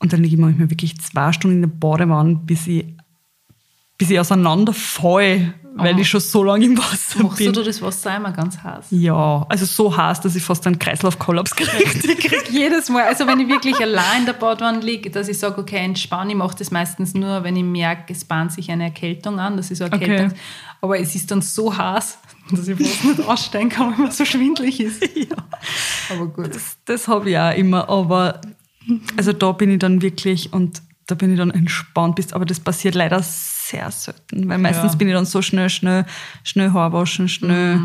Und 0.00 0.12
dann 0.12 0.22
liege 0.22 0.36
ich 0.36 0.40
manchmal 0.40 0.70
wirklich 0.70 1.00
zwei 1.00 1.32
Stunden 1.32 1.56
in 1.56 1.62
der 1.62 1.68
Badewanne, 1.76 2.36
bis 2.36 2.66
ich, 2.66 2.86
bis 3.96 4.10
ich 4.10 4.20
auseinanderfalle, 4.20 5.54
weil 5.74 5.94
Oh. 5.94 5.98
ich 5.98 6.08
schon 6.08 6.20
so 6.20 6.42
lange 6.42 6.64
im 6.64 6.76
Wasser 6.78 7.22
Machst 7.22 7.38
bin. 7.38 7.52
du 7.52 7.62
das 7.62 7.80
Wasser 7.82 8.16
immer 8.16 8.32
ganz 8.32 8.58
heiß? 8.62 8.86
Ja, 8.90 9.46
also 9.48 9.64
so 9.64 9.96
heiß, 9.96 10.20
dass 10.20 10.34
ich 10.34 10.42
fast 10.42 10.66
einen 10.66 10.78
Kreislaufkollaps 10.78 11.54
kriege. 11.54 11.70
Ich 11.84 12.18
krieg 12.18 12.50
jedes 12.50 12.88
Mal, 12.88 13.04
also 13.04 13.26
wenn 13.28 13.38
ich 13.40 13.48
wirklich 13.48 13.76
allein 13.80 14.20
in 14.20 14.26
der 14.26 14.32
Badwanne 14.32 14.80
liege, 14.80 15.10
dass 15.10 15.28
ich 15.28 15.38
sage, 15.38 15.60
okay, 15.60 15.78
entspann, 15.78 16.30
ich 16.30 16.36
mache 16.36 16.56
das 16.58 16.70
meistens 16.72 17.14
nur, 17.14 17.44
wenn 17.44 17.54
ich 17.56 17.62
merke, 17.64 18.12
es 18.12 18.24
bahnt 18.24 18.52
sich 18.52 18.70
eine 18.72 18.84
Erkältung 18.84 19.38
an, 19.38 19.56
das 19.56 19.70
ist 19.70 19.78
so 19.78 19.84
eine 19.84 19.94
Okay. 19.96 20.10
Erkältung. 20.10 20.38
Aber 20.80 20.98
es 20.98 21.14
ist 21.14 21.30
dann 21.30 21.42
so 21.42 21.76
heiß, 21.76 22.18
dass 22.52 22.66
ich 22.68 22.78
fast 22.78 23.04
nicht 23.04 23.28
aussteigen 23.28 23.68
kann, 23.68 23.92
weil 23.98 24.06
mir 24.06 24.12
so 24.12 24.24
schwindlig 24.24 24.80
ist. 24.80 25.02
Aber 26.10 26.26
gut. 26.26 26.54
Das, 26.54 26.76
das 26.86 27.06
habe 27.08 27.30
ich 27.30 27.38
auch 27.38 27.54
immer, 27.54 27.88
aber 27.88 28.40
also 29.16 29.32
da 29.32 29.52
bin 29.52 29.70
ich 29.70 29.78
dann 29.78 30.02
wirklich 30.02 30.52
und 30.52 30.82
da 31.06 31.14
bin 31.14 31.32
ich 31.32 31.38
dann 31.38 31.50
entspannt 31.50 32.16
bis, 32.16 32.32
aber 32.32 32.44
das 32.44 32.60
passiert 32.60 32.94
leider 32.94 33.22
sehr 33.22 33.90
selten, 33.90 34.48
weil 34.48 34.58
meistens 34.58 34.92
Ja. 34.92 34.96
bin 34.98 35.08
ich 35.08 35.14
dann 35.14 35.24
so 35.24 35.40
schnell, 35.42 35.70
schnell, 35.70 36.04
schnell 36.44 36.72
Haar 36.72 36.92
waschen, 36.92 37.28
schnell, 37.28 37.80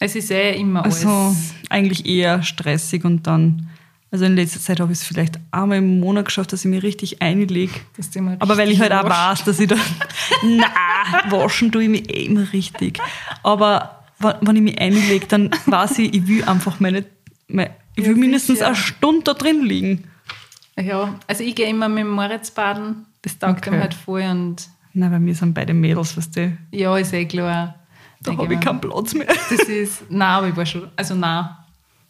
Es 0.00 0.14
ist 0.14 0.30
eh 0.30 0.54
immer 0.58 0.84
alles. 0.84 1.04
also 1.06 1.34
eigentlich 1.70 2.06
eher 2.06 2.42
stressig 2.42 3.04
und 3.04 3.26
dann, 3.26 3.68
also 4.10 4.24
in 4.26 4.36
letzter 4.36 4.60
Zeit 4.60 4.80
habe 4.80 4.92
ich 4.92 4.98
es 5.00 5.04
vielleicht 5.06 5.38
einmal 5.50 5.78
im 5.78 6.00
Monat 6.00 6.26
geschafft, 6.26 6.52
dass 6.52 6.64
ich 6.64 6.70
mich 6.70 6.82
richtig 6.82 7.20
einlege. 7.22 7.72
Aber 8.38 8.56
weil 8.58 8.70
ich 8.70 8.80
halt 8.80 8.92
auch 8.92 9.08
weiß, 9.08 9.44
dass 9.44 9.58
ich 9.60 9.68
dann, 9.68 9.80
na, 10.42 10.66
waschen 11.30 11.72
tue 11.72 11.84
ich 11.84 11.88
mich 11.88 12.10
eh 12.14 12.26
immer 12.26 12.50
richtig. 12.52 12.98
Aber 13.42 14.04
wenn, 14.18 14.34
wenn 14.42 14.56
ich 14.56 14.62
mich 14.62 14.78
einlege, 14.80 15.26
dann 15.26 15.50
weiß 15.66 15.98
ich, 16.00 16.14
ich 16.14 16.26
will 16.26 16.44
einfach 16.44 16.78
meine 16.80 17.04
Weil 17.48 17.74
Ich 17.98 18.04
will 18.04 18.12
Ja, 18.12 18.18
mindestens 18.18 18.58
sicher. 18.58 18.68
eine 18.68 18.76
Stunde 18.76 19.24
da 19.24 19.34
drin 19.34 19.62
liegen. 19.64 20.04
Ja, 20.78 21.18
also 21.26 21.42
ich 21.42 21.54
gehe 21.56 21.68
immer 21.68 21.88
mit 21.88 22.04
dem 22.04 22.10
Moritz 22.10 22.50
baden. 22.52 23.06
Das 23.22 23.36
taugt 23.38 23.66
Okay. 23.66 23.74
ihm 23.74 23.80
halt 23.80 23.94
voll 23.94 24.22
und 24.22 24.68
Nein, 24.94 25.10
bei 25.10 25.18
mir 25.18 25.34
sind 25.34 25.52
beide 25.54 25.74
Mädels, 25.74 26.16
weißt 26.16 26.36
du. 26.36 26.56
ja, 26.70 26.96
ist 26.96 27.12
eh 27.12 27.24
klar. 27.26 27.74
Da 28.22 28.36
habe 28.36 28.54
ich 28.54 28.60
keinen 28.60 28.80
Platz 28.80 29.14
mehr. 29.14 29.26
Das 29.26 29.50
ist, 29.68 30.10
nein, 30.10 30.28
aber 30.28 30.48
ich 30.48 30.56
war 30.56 30.66
schon, 30.66 30.88
also 30.96 31.14
nein, 31.14 31.48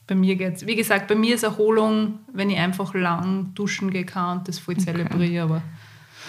bei 0.06 0.14
mir 0.14 0.36
geht's. 0.36 0.66
Wie 0.66 0.76
gesagt, 0.76 1.08
bei 1.08 1.14
mir 1.14 1.34
ist 1.34 1.42
Erholung, 1.42 2.18
wenn 2.32 2.48
ich 2.50 2.58
einfach 2.58 2.94
lang 2.94 3.52
duschen 3.54 3.90
gehen 3.90 4.06
kann 4.06 4.38
und 4.38 4.48
das 4.48 4.58
voll 4.58 4.76
zelebriere, 4.76 5.42
aber 5.44 5.62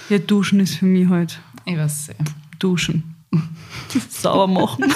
Ja, 0.10 0.18
duschen 0.20 0.60
ist 0.62 0.76
für 0.78 0.86
mich 0.86 1.08
halt 1.10 1.40
ich 1.66 1.78
weiß 1.78 2.10
nicht. 2.10 2.32
duschen. 2.60 3.16
Sauber 4.10 4.48
machen. 4.48 4.86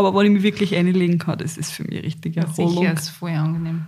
Aber 0.00 0.18
wenn 0.18 0.26
ich 0.26 0.32
mich 0.32 0.42
wirklich 0.42 0.74
einlegen 0.74 1.18
kann, 1.18 1.36
das 1.38 1.58
ist 1.58 1.72
für 1.72 1.84
mich 1.84 2.02
richtig 2.02 2.36
Erholung. 2.38 2.78
Sicher 2.78 2.92
ist 2.94 3.08
voll 3.10 3.32
angenehm. 3.32 3.84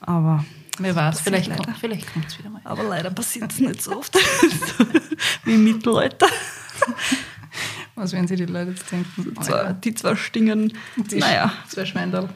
Aber, 0.00 0.44
Wer 0.78 0.94
weiß, 0.94 1.20
vielleicht, 1.22 1.48
leider. 1.48 1.64
kommt, 1.64 1.78
vielleicht 1.78 2.12
kommt 2.12 2.26
es 2.26 2.38
wieder 2.38 2.50
mal. 2.50 2.60
aber 2.64 2.84
leider 2.84 3.10
passiert 3.10 3.50
es 3.50 3.58
nicht 3.58 3.82
so 3.82 3.96
oft. 3.98 4.14
Wie 5.44 5.54
im 5.54 5.64
Mittelalter. 5.64 6.28
Was 7.96 8.12
werden 8.12 8.28
sich 8.28 8.36
die 8.38 8.46
Leute 8.46 8.70
jetzt 8.70 8.92
denken? 8.92 9.34
Zwei, 9.42 9.72
die 9.72 9.94
zwei 9.94 10.14
Stingen. 10.14 10.72
Die 10.96 11.16
Naja. 11.16 11.52
Zwei 11.68 11.84
Schweindel. 11.84 12.28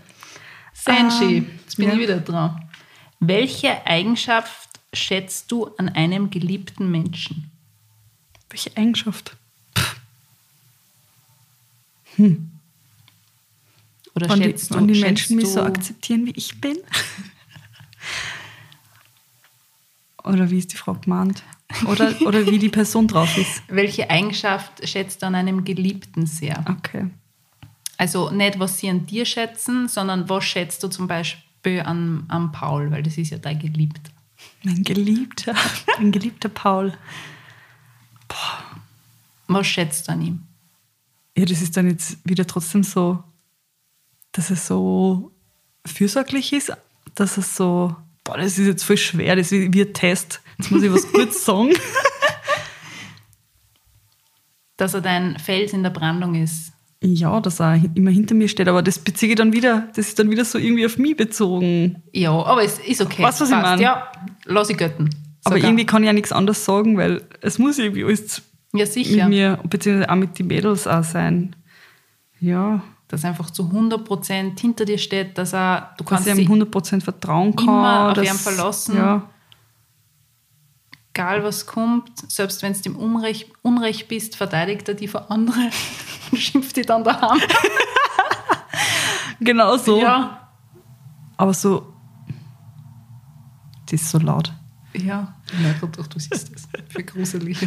Senshi, 0.72 1.36
Ähm, 1.36 1.50
jetzt 1.60 1.76
bin 1.76 1.86
ja. 1.88 1.94
ich 1.94 2.00
wieder 2.00 2.18
dran. 2.18 2.64
Welche 3.20 3.86
Eigenschaft 3.86 4.80
schätzt 4.92 5.52
du 5.52 5.66
an 5.76 5.88
einem 5.90 6.30
geliebten 6.30 6.90
Menschen? 6.90 7.50
Welche 8.48 8.76
Eigenschaft? 8.76 9.36
Oder 14.14 14.28
die, 14.28 14.42
schätzt 14.42 14.74
wenn 14.74 14.88
du, 14.88 14.94
die 14.94 15.00
schätzt 15.00 15.06
Menschen 15.06 15.36
mich 15.36 15.48
so 15.48 15.62
akzeptieren, 15.62 16.26
wie 16.26 16.32
ich 16.32 16.60
bin? 16.60 16.76
Oder 20.24 20.50
wie 20.50 20.58
ist 20.58 20.72
die 20.72 20.76
Frau 20.76 20.94
gemeint? 20.94 21.42
Oder, 21.86 22.14
oder 22.22 22.46
wie 22.46 22.58
die 22.58 22.68
Person 22.68 23.06
drauf 23.06 23.36
ist? 23.36 23.62
Welche 23.68 24.10
Eigenschaft 24.10 24.86
schätzt 24.88 25.22
du 25.22 25.26
an 25.26 25.34
einem 25.34 25.64
Geliebten 25.64 26.26
sehr? 26.26 26.64
Okay. 26.68 27.06
Also 27.96 28.30
nicht, 28.30 28.58
was 28.58 28.78
sie 28.78 28.90
an 28.90 29.06
dir 29.06 29.24
schätzen, 29.24 29.88
sondern 29.88 30.28
was 30.28 30.44
schätzt 30.44 30.82
du 30.82 30.88
zum 30.88 31.06
Beispiel 31.06 31.80
an, 31.80 32.24
an 32.28 32.50
Paul, 32.50 32.90
weil 32.90 33.02
das 33.02 33.18
ist 33.18 33.30
ja 33.30 33.38
dein 33.38 33.58
Geliebter. 33.58 34.10
Mein 34.62 34.82
Geliebter, 34.82 35.54
mein 35.98 36.12
geliebter 36.12 36.48
Paul. 36.48 36.94
Was 39.48 39.66
schätzt 39.66 40.08
du 40.08 40.12
an 40.12 40.22
ihm? 40.22 40.42
Ja, 41.36 41.44
das 41.44 41.60
ist 41.62 41.76
dann 41.76 41.88
jetzt 41.88 42.18
wieder 42.24 42.46
trotzdem 42.46 42.82
so, 42.82 43.22
dass 44.32 44.50
er 44.50 44.56
so 44.56 45.32
fürsorglich 45.86 46.52
ist, 46.52 46.72
dass 47.14 47.36
er 47.36 47.42
so, 47.42 47.96
boah, 48.24 48.36
das 48.36 48.58
ist 48.58 48.66
jetzt 48.66 48.84
voll 48.84 48.96
schwer, 48.96 49.36
das 49.36 49.50
ist 49.52 49.72
wie 49.72 49.80
ein 49.82 49.92
Test. 49.94 50.40
Jetzt 50.58 50.70
muss 50.70 50.82
ich 50.82 50.92
was 50.92 51.06
kurz 51.12 51.44
sagen. 51.44 51.72
Dass 54.76 54.94
er 54.94 55.00
dein 55.02 55.38
Fels 55.38 55.72
in 55.72 55.82
der 55.82 55.90
Brandung 55.90 56.34
ist. 56.34 56.72
Ja, 57.02 57.40
dass 57.40 57.60
er 57.60 57.80
immer 57.94 58.10
hinter 58.10 58.34
mir 58.34 58.48
steht, 58.48 58.68
aber 58.68 58.82
das 58.82 58.98
beziehe 58.98 59.32
ich 59.32 59.36
dann 59.36 59.52
wieder, 59.54 59.88
das 59.96 60.08
ist 60.08 60.18
dann 60.18 60.30
wieder 60.30 60.44
so 60.44 60.58
irgendwie 60.58 60.84
auf 60.84 60.98
mich 60.98 61.16
bezogen. 61.16 62.02
Ja, 62.12 62.30
aber 62.30 62.62
es 62.62 62.78
ist 62.78 63.00
okay. 63.00 63.22
Weißt 63.22 63.40
du, 63.40 63.44
was 63.44 63.50
ich 63.50 63.56
Passt. 63.56 63.66
meine? 63.70 63.82
Ja, 63.82 64.12
lass 64.44 64.68
ich 64.68 64.76
götten. 64.76 65.08
Aber 65.44 65.56
Sogar. 65.56 65.70
irgendwie 65.70 65.86
kann 65.86 66.02
ich 66.02 66.06
ja 66.08 66.12
nichts 66.12 66.32
anderes 66.32 66.62
sagen, 66.64 66.98
weil 66.98 67.22
es 67.40 67.58
muss 67.58 67.78
irgendwie 67.78 68.04
alles 68.04 68.42
Ja, 68.74 68.84
mit 68.84 68.92
sicher. 68.92 69.28
mir, 69.28 69.58
beziehungsweise 69.68 70.10
auch 70.10 70.16
mit 70.16 70.38
den 70.38 70.46
Mädels 70.48 70.86
auch 70.86 71.02
sein. 71.04 71.56
Ja, 72.38 72.82
Dass 73.10 73.24
er 73.24 73.30
einfach 73.30 73.50
zu 73.50 73.64
100% 73.64 74.58
hinter 74.60 74.84
dir 74.84 74.96
steht, 74.96 75.36
dass 75.36 75.52
er, 75.52 75.94
du 75.98 76.04
dass 76.04 76.10
kannst 76.24 76.28
ich 76.28 76.48
ihm 76.48 76.62
100% 76.62 77.02
vertrauen 77.02 77.56
kann. 77.56 77.66
immer 77.66 78.08
auf 78.08 78.14
dass, 78.14 78.28
ihn 78.28 78.34
verlassen. 78.34 78.96
Ja, 78.96 79.28
egal 81.12 81.42
was 81.42 81.66
kommt, 81.66 82.30
selbst 82.30 82.62
wenn 82.62 82.72
du 82.72 82.80
im 82.84 82.96
Unrecht, 82.96 83.50
Unrecht 83.62 84.08
bist, 84.08 84.36
verteidigt 84.36 84.88
er 84.88 84.94
die 84.94 85.08
vor 85.08 85.30
anderen 85.30 85.70
und 86.30 86.38
schimpft 86.38 86.76
die 86.76 86.82
dann 86.82 87.04
daheim. 87.04 87.40
genau 89.40 89.76
so. 89.76 90.00
Ja, 90.00 90.48
Aber 91.36 91.52
so, 91.52 91.92
das 93.86 94.02
ist 94.02 94.10
so 94.10 94.18
laut. 94.18 94.52
Ja, 94.92 95.34
gut, 95.80 95.98
doch, 95.98 96.06
du 96.06 96.18
siehst 96.18 96.52
das. 96.54 96.68
Für 96.88 97.04
gruselig. 97.04 97.58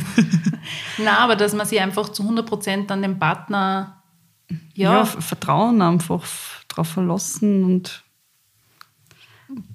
Na, 0.98 1.20
aber 1.20 1.36
dass 1.36 1.54
man 1.54 1.66
sich 1.66 1.80
einfach 1.80 2.10
zu 2.10 2.24
100% 2.24 2.92
an 2.92 3.02
den 3.02 3.18
Partner 3.18 4.03
Ja, 4.74 4.94
ja, 5.00 5.06
Vertrauen 5.06 5.82
einfach 5.82 6.26
drauf 6.68 6.88
verlassen 6.90 7.64
und 7.64 8.04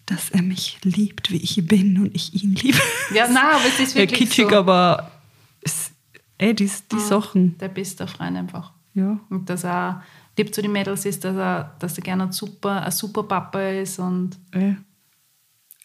dass 0.07 0.31
er 0.31 0.43
mich 0.43 0.79
liebt, 0.83 1.31
wie 1.31 1.37
ich 1.37 1.65
bin 1.67 1.99
und 1.99 2.15
ich 2.15 2.35
ihn 2.43 2.55
liebe. 2.55 2.79
ja, 3.15 3.27
na, 3.31 3.53
aber 3.53 3.65
es 3.67 3.79
ist 3.81 3.95
Ja, 3.95 4.01
wirklich 4.03 4.21
kitschig, 4.31 4.51
so. 4.51 4.57
aber 4.57 5.11
es, 5.61 5.91
ey, 6.39 6.55
die, 6.55 6.71
die 6.93 6.99
Sachen, 6.99 7.57
der 7.59 7.69
beste 7.69 8.07
Freund 8.09 8.37
einfach. 8.37 8.73
ja. 8.95 9.21
Und 9.31 9.49
dass 9.51 9.65
er 9.65 10.03
lieb 10.37 10.55
zu 10.55 10.63
den 10.63 10.73
Mädels 10.73 11.05
ist, 11.05 11.25
dass 11.25 11.37
er, 11.37 11.77
dass 11.79 11.97
er 11.99 12.03
gerne 12.05 12.25
ein 12.25 12.33
super, 12.33 12.83
ein 12.85 12.93
super 12.93 13.23
Papa 13.25 13.61
ist 13.71 13.99
und 13.99 14.37
ey. 14.53 14.77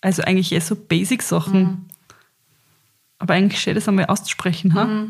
Also 0.01 0.21
eigentlich 0.23 0.51
eher 0.51 0.61
so 0.61 0.75
Basic-Sachen. 0.75 1.87
Aber 3.19 3.33
eigentlich 3.35 3.61
schön, 3.61 3.73
das 3.75 3.87
einmal 3.87 4.05
auszusprechen. 4.07 4.73
Ha? 4.73 5.07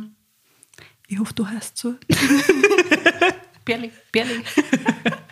Ich 1.07 1.17
hoffe, 1.17 1.33
du 1.33 1.47
hörst 1.49 1.77
zu. 1.77 1.95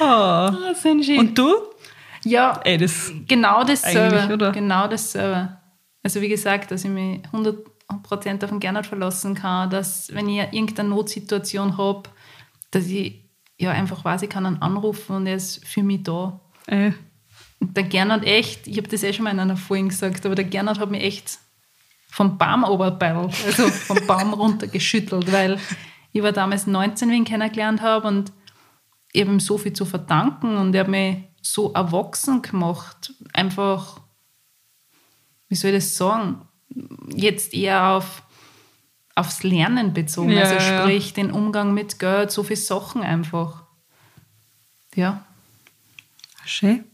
Ah. 0.00 0.48
Ah, 0.48 0.74
sind 0.74 1.04
schön. 1.04 1.18
Und 1.18 1.36
du? 1.36 1.52
ja, 2.24 2.58
Ey, 2.64 2.78
das, 2.78 3.12
Genau 3.28 3.64
dasselbe. 3.64 4.50
Genau 4.52 4.88
dasselbe. 4.88 5.58
Also 6.02 6.22
wie 6.22 6.28
gesagt, 6.28 6.70
dass 6.70 6.84
ich 6.84 6.90
mich 6.90 7.20
100% 7.32 8.42
auf 8.42 8.50
den 8.50 8.60
Gernot 8.60 8.86
verlassen 8.86 9.34
kann, 9.34 9.68
dass 9.68 10.12
wenn 10.14 10.28
ich 10.28 10.38
irgendeine 10.38 10.88
Notsituation 10.88 11.76
habe, 11.76 12.04
dass 12.70 12.86
ich 12.86 13.28
ja 13.58 13.72
einfach 13.72 14.02
weiß, 14.04 14.22
ich 14.22 14.30
kann 14.30 14.46
ihn 14.46 14.56
anrufen 14.62 15.16
und 15.16 15.26
er 15.26 15.36
ist 15.36 15.66
für 15.66 15.82
mich 15.82 16.02
da. 16.02 16.40
ey, 16.66 16.94
Und 17.58 17.76
der 17.76 17.84
Gernot 17.84 18.24
echt, 18.24 18.66
ich 18.66 18.78
habe 18.78 18.88
das 18.88 19.02
eh 19.02 19.12
schon 19.12 19.24
mal 19.24 19.32
in 19.32 19.40
einer 19.40 19.58
Folge 19.58 19.88
gesagt, 19.88 20.24
aber 20.24 20.34
der 20.34 20.46
Gernot 20.46 20.78
hat 20.78 20.90
mich 20.90 21.02
echt 21.02 21.38
vom 22.10 22.38
Baum 22.38 22.64
also 22.64 23.68
vom 23.68 24.06
Baum 24.06 24.32
runter 24.40 24.66
geschüttelt, 24.66 25.30
weil 25.30 25.58
ich 26.12 26.22
war 26.22 26.32
damals 26.32 26.66
19, 26.66 27.08
wenn 27.08 27.14
ich 27.14 27.20
ihn 27.20 27.24
kennengelernt 27.24 27.82
habe 27.82 28.08
und 28.08 28.32
ich 29.12 29.22
habe 29.22 29.32
ihm 29.32 29.40
so 29.40 29.58
viel 29.58 29.72
zu 29.72 29.84
verdanken 29.84 30.56
und 30.56 30.74
er 30.74 30.82
hat 30.82 30.88
mich 30.88 31.18
so 31.42 31.72
erwachsen 31.72 32.42
gemacht. 32.42 33.12
Einfach, 33.32 34.00
wie 35.48 35.54
soll 35.54 35.70
ich 35.70 35.76
das 35.76 35.96
sagen, 35.96 36.42
jetzt 37.08 37.52
eher 37.54 37.88
auf, 37.88 38.22
aufs 39.14 39.42
Lernen 39.42 39.92
bezogen. 39.92 40.30
Ja, 40.30 40.42
also 40.42 40.54
ja, 40.54 40.60
ja. 40.60 40.82
sprich, 40.82 41.12
den 41.12 41.30
Umgang 41.30 41.74
mit 41.74 41.98
Geld, 41.98 42.30
so 42.30 42.42
viele 42.42 42.56
Sachen 42.56 43.02
einfach. 43.02 43.64
Ja, 44.94 45.24
schön. 46.44 46.84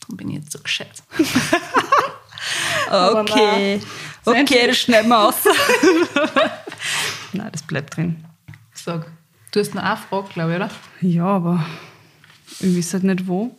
darum 0.00 0.16
bin 0.16 0.30
ich 0.30 0.36
jetzt 0.36 0.52
so 0.52 0.58
gescheit. 0.58 1.02
Okay. 2.90 3.80
Okay, 4.24 4.66
das 4.66 4.78
schneiden 4.78 5.08
wir 5.08 5.28
aus. 5.28 5.34
Bleibt 7.74 7.96
drin. 7.96 8.24
Sag, 8.72 9.10
du 9.50 9.58
hast 9.58 9.74
noch 9.74 9.82
eine 9.82 9.96
Frage, 9.96 10.28
glaube 10.32 10.50
ich, 10.52 10.56
oder? 10.58 10.70
Ja, 11.00 11.26
aber 11.26 11.66
ich 12.60 12.76
weiß 12.76 12.92
halt 12.92 13.02
nicht 13.02 13.26
wo. 13.26 13.58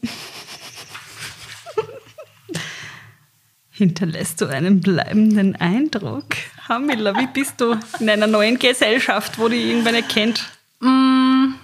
Hinterlässt 3.71 4.39
du 4.39 4.45
einen 4.45 4.79
bleibenden 4.79 5.57
Eindruck? 5.57 6.27
Hamila, 6.69 7.13
wie 7.19 7.27
bist 7.27 7.59
du 7.59 7.77
in 7.99 8.09
einer 8.09 8.27
neuen 8.27 8.57
Gesellschaft, 8.57 9.37
wo 9.37 9.49
die 9.49 9.69
irgendwann 9.69 9.95
nicht 9.95 10.07
kennt? 10.07 10.49
Wenn 10.79 11.57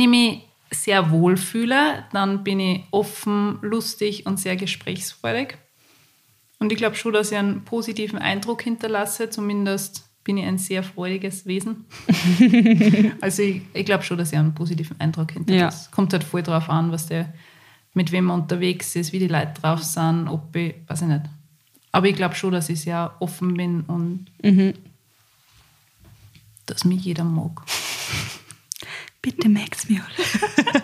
ich 0.00 0.06
mich 0.06 0.42
sehr 0.70 1.10
wohl 1.10 1.36
fühle, 1.36 2.04
dann 2.12 2.44
bin 2.44 2.60
ich 2.60 2.84
offen, 2.92 3.58
lustig 3.62 4.24
und 4.24 4.38
sehr 4.38 4.54
gesprächsfreudig. 4.54 5.58
Und 6.60 6.70
ich 6.70 6.78
glaube 6.78 6.94
schon, 6.94 7.12
dass 7.12 7.32
ich 7.32 7.38
einen 7.38 7.64
positiven 7.64 8.20
Eindruck 8.20 8.62
hinterlasse. 8.62 9.30
Zumindest 9.30 10.04
bin 10.24 10.36
ich 10.38 10.46
ein 10.46 10.58
sehr 10.58 10.82
freudiges 10.82 11.46
Wesen. 11.46 11.84
also 13.20 13.42
ich, 13.42 13.62
ich 13.74 13.84
glaube 13.84 14.04
schon, 14.04 14.18
dass 14.18 14.32
ich 14.32 14.38
einen 14.38 14.54
positiven 14.54 14.98
Eindruck 15.00 15.32
hinterlasse. 15.32 15.90
Kommt 15.90 16.12
halt 16.12 16.24
voll 16.24 16.42
drauf 16.42 16.68
an, 16.70 16.92
was 16.92 17.06
der, 17.06 17.32
mit 17.94 18.12
wem 18.12 18.26
man 18.26 18.42
unterwegs 18.42 18.94
ist, 18.96 19.12
wie 19.12 19.18
die 19.18 19.28
Leute 19.28 19.60
drauf 19.60 19.82
sind, 19.82 20.28
ob 20.28 20.54
ich, 20.54 20.74
weiß 20.86 21.02
ich 21.02 21.08
nicht. 21.08 21.22
Aber 21.90 22.06
ich 22.08 22.16
glaube 22.16 22.34
schon, 22.34 22.52
dass 22.52 22.68
ich 22.68 22.80
sehr 22.80 23.14
offen 23.20 23.54
bin 23.54 23.80
und 23.82 24.26
dass 26.66 26.84
mich 26.84 27.04
jeder 27.04 27.24
mag. 27.24 27.60
Bitte 29.22 29.48
mag's 29.48 29.88
mir 29.88 30.00
alle. 30.02 30.82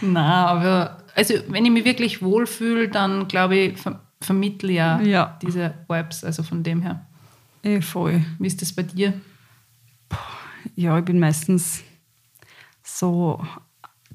Na, 0.00 0.46
aber 0.46 0.98
also 1.14 1.34
wenn 1.48 1.64
ich 1.64 1.70
mich 1.70 1.84
wirklich 1.84 2.22
wohlfühle, 2.22 2.88
dann 2.88 3.28
glaube 3.28 3.56
ich, 3.56 3.78
ver 3.78 4.00
vermittle 4.20 4.70
ich 4.70 4.76
ja, 4.76 5.00
Ja. 5.02 5.38
diese 5.42 5.74
Vibes, 5.88 6.24
also 6.24 6.42
von 6.42 6.62
dem 6.62 6.82
her. 6.82 7.05
Eh, 7.66 7.80
voll. 7.80 8.24
Wie 8.38 8.46
ist 8.46 8.62
das 8.62 8.72
bei 8.72 8.82
dir? 8.82 9.12
Ja, 10.76 10.98
ich 10.98 11.04
bin 11.04 11.18
meistens 11.18 11.82
so 12.82 13.44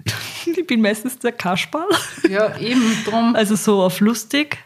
Ich 0.46 0.68
bin 0.68 0.82
meistens 0.82 1.20
der 1.20 1.32
Kasperl. 1.32 1.88
Ja, 2.30 2.58
eben 2.58 2.82
drum. 3.06 3.36
Also 3.42 3.56
so 3.56 3.84
auf 3.84 4.00
lustig. 4.00 4.58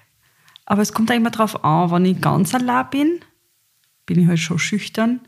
Aber 0.65 0.81
es 0.81 0.93
kommt 0.93 1.11
eigentlich 1.11 1.23
mal 1.23 1.29
drauf 1.29 1.63
an, 1.63 1.91
wenn 1.91 2.05
ich 2.05 2.21
ganz 2.21 2.55
allein 2.55 2.89
bin, 2.89 3.19
bin 4.07 4.19
ich 4.19 4.27
halt 4.27 4.39
schon 4.39 4.57
schüchtern. 4.57 5.19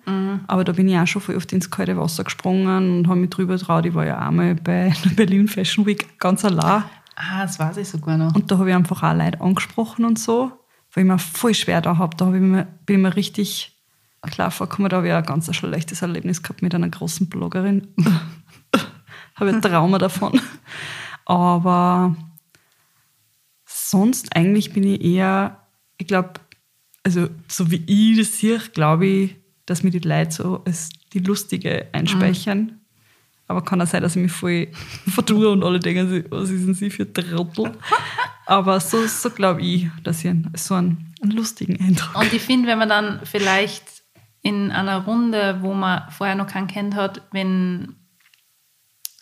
Aber 0.47 0.63
da 0.63 0.71
bin 0.71 0.87
ich 0.87 0.97
auch 0.97 1.05
schon 1.05 1.21
voll 1.21 1.35
oft 1.35 1.53
ins 1.53 1.69
kalte 1.69 1.95
Wasser 1.95 2.23
gesprungen 2.23 2.99
und 2.99 3.07
habe 3.07 3.19
mich 3.19 3.29
drüber 3.29 3.57
traut. 3.59 3.85
Ich 3.85 3.93
war 3.93 4.05
ja 4.05 4.17
einmal 4.17 4.55
bei 4.55 4.93
der 5.03 5.09
Berlin 5.15 5.47
Fashion 5.47 5.85
Week 5.85 6.17
ganz 6.19 6.43
allein. 6.43 6.83
Ah, 7.15 7.43
das 7.43 7.59
weiß 7.59 7.77
ich 7.77 7.87
sogar 7.87 8.17
noch. 8.17 8.33
Und 8.33 8.51
da 8.51 8.57
habe 8.57 8.69
ich 8.69 8.75
einfach 8.75 9.03
auch 9.03 9.13
Leute 9.15 9.41
angesprochen 9.41 10.05
und 10.05 10.17
so, 10.17 10.51
weil 10.97 11.03
ich 11.03 11.11
mir 11.11 11.19
voll 11.19 11.53
schwer 11.53 11.79
da 11.79 11.99
habe. 11.99 12.17
Da 12.17 12.25
hab 12.25 12.33
ich 12.33 12.41
mir, 12.41 12.67
bin 12.87 12.95
ich 12.95 13.01
mir 13.03 13.15
richtig 13.15 13.77
klar 14.31 14.49
vorgekommen. 14.49 14.89
Da 14.89 14.97
habe 14.97 15.07
ich 15.07 15.13
auch 15.13 15.17
ein 15.17 15.25
ganz 15.25 15.55
schlechtes 15.55 16.01
Erlebnis 16.01 16.41
gehabt 16.41 16.63
mit 16.63 16.73
einer 16.73 16.89
großen 16.89 17.29
Bloggerin. 17.29 17.89
habe 19.35 19.49
ich 19.49 19.55
ein 19.55 19.61
Trauma 19.61 19.99
davon. 19.99 20.41
Aber 21.23 22.15
sonst 23.67 24.35
eigentlich 24.35 24.73
bin 24.73 24.81
ich 24.81 25.03
eher, 25.03 25.61
ich 25.99 26.07
glaube, 26.07 26.33
also 27.03 27.29
so 27.47 27.69
wie 27.69 27.83
ich 27.85 28.17
das 28.17 28.39
sehe, 28.39 28.57
glaube 28.73 29.05
ich, 29.05 29.35
dass 29.67 29.83
mir 29.83 29.91
die 29.91 29.99
Leute 29.99 30.31
so 30.31 30.63
als 30.65 30.89
die 31.13 31.19
Lustige 31.19 31.89
einspeichern. 31.91 32.81
Aber 33.47 33.63
kann 33.63 33.79
auch 33.83 33.87
sein, 33.87 34.01
dass 34.01 34.15
ich 34.15 34.23
mich 34.23 34.31
voll 34.31 34.69
vertue 35.07 35.51
und 35.51 35.63
alle 35.63 35.79
denken, 35.79 36.25
was 36.31 36.49
ist 36.49 36.65
denn 36.65 36.73
sie 36.73 36.89
für 36.89 37.13
Trottel? 37.13 37.73
Aber 38.47 38.79
so, 38.79 39.05
so 39.07 39.29
glaube 39.29 39.61
ich, 39.61 39.87
dass 40.03 40.23
ich 40.23 40.29
einen, 40.29 40.51
so 40.55 40.73
einen, 40.75 41.13
einen 41.21 41.31
lustigen 41.31 41.79
Eindruck 41.85 42.15
Und 42.19 42.31
ich 42.33 42.41
finde, 42.41 42.67
wenn 42.69 42.79
man 42.79 42.87
dann 42.89 43.19
vielleicht 43.25 43.83
in 44.41 44.71
einer 44.71 45.03
Runde, 45.03 45.57
wo 45.61 45.73
man 45.73 46.03
vorher 46.09 46.35
noch 46.35 46.47
keinen 46.47 46.67
kennt 46.67 46.95
hat, 46.95 47.21
wenn 47.31 47.95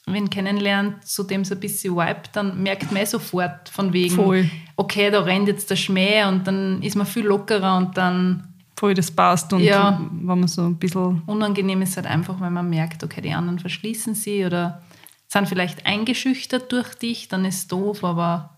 wenn 0.07 0.29
kennenlernt, 0.29 1.03
zu 1.03 1.23
dem 1.23 1.43
so 1.43 1.55
ein 1.55 1.59
bisschen 1.59 1.95
vibet, 1.95 2.29
dann 2.33 2.61
merkt 2.61 2.91
man 2.91 3.01
eh 3.01 3.05
sofort 3.05 3.69
von 3.69 3.91
wegen, 3.91 4.15
Voll. 4.15 4.47
okay, 4.75 5.09
da 5.09 5.21
rennt 5.21 5.47
jetzt 5.47 5.71
der 5.71 5.75
Schmäh 5.77 6.25
und 6.25 6.45
dann 6.45 6.83
ist 6.83 6.95
man 6.95 7.07
viel 7.07 7.25
lockerer 7.25 7.75
und 7.77 7.97
dann 7.97 8.53
voll 8.77 8.93
das 8.93 9.09
passt 9.09 9.51
und 9.53 9.61
Ja. 9.61 9.99
wenn 10.11 10.25
man 10.39 10.47
so 10.47 10.61
ein 10.61 10.77
bisschen 10.77 11.23
unangenehm 11.25 11.81
ist 11.81 11.95
halt 11.97 12.05
einfach, 12.05 12.39
wenn 12.39 12.53
man 12.53 12.69
merkt, 12.69 13.03
okay, 13.03 13.21
die 13.21 13.33
anderen 13.33 13.57
verschließen 13.57 14.13
sie 14.13 14.45
oder 14.45 14.83
sind 15.27 15.49
vielleicht 15.49 15.87
eingeschüchtert 15.87 16.71
durch 16.71 16.93
dich, 16.93 17.27
dann 17.27 17.43
ist 17.43 17.55
es 17.55 17.67
doof, 17.67 18.03
aber 18.03 18.54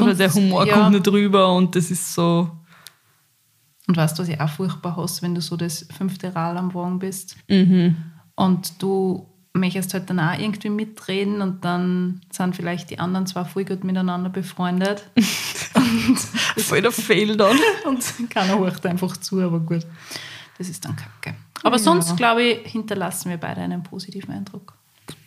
oder 0.00 0.14
der 0.14 0.32
Humor 0.34 0.66
ja. 0.66 0.74
kommt 0.74 0.90
nicht 0.92 1.08
rüber 1.08 1.52
und 1.54 1.74
das 1.76 1.90
ist 1.90 2.14
so 2.14 2.50
Und 3.86 3.96
weißt 3.96 4.18
du, 4.18 4.22
was 4.22 4.28
ich 4.28 4.40
auch 4.40 4.48
furchtbar 4.50 4.96
hasse, 4.96 5.22
wenn 5.22 5.34
du 5.34 5.40
so 5.40 5.56
das 5.56 5.86
fünfte 5.96 6.34
Rad 6.34 6.56
am 6.56 6.72
Wagen 6.74 6.98
bist 6.98 7.36
Mhm. 7.48 7.96
und 8.34 8.82
du 8.82 9.26
möchtest 9.54 9.92
halt 9.94 10.08
dann 10.08 10.20
auch 10.20 10.38
irgendwie 10.38 10.68
mitreden 10.70 11.40
und 11.42 11.64
dann 11.64 12.20
sind 12.30 12.54
vielleicht 12.54 12.90
die 12.90 12.98
anderen 13.00 13.26
zwei 13.26 13.44
voll 13.44 13.64
gut 13.64 13.82
miteinander 13.82 14.30
befreundet 14.30 15.02
voll 16.58 16.82
der 16.82 16.92
Fail 16.92 17.36
dann. 17.36 17.56
und 17.86 18.04
keiner 18.30 18.58
hört 18.58 18.84
einfach 18.86 19.16
zu, 19.16 19.40
aber 19.40 19.60
gut, 19.60 19.84
das 20.58 20.68
ist 20.68 20.84
dann 20.84 20.94
kacke. 20.96 21.34
Aber 21.64 21.78
sonst, 21.78 22.16
glaube 22.16 22.42
ich, 22.44 22.70
hinterlassen 22.70 23.30
wir 23.30 23.36
beide 23.36 23.60
einen 23.62 23.82
positiven 23.82 24.32
Eindruck. 24.32 24.74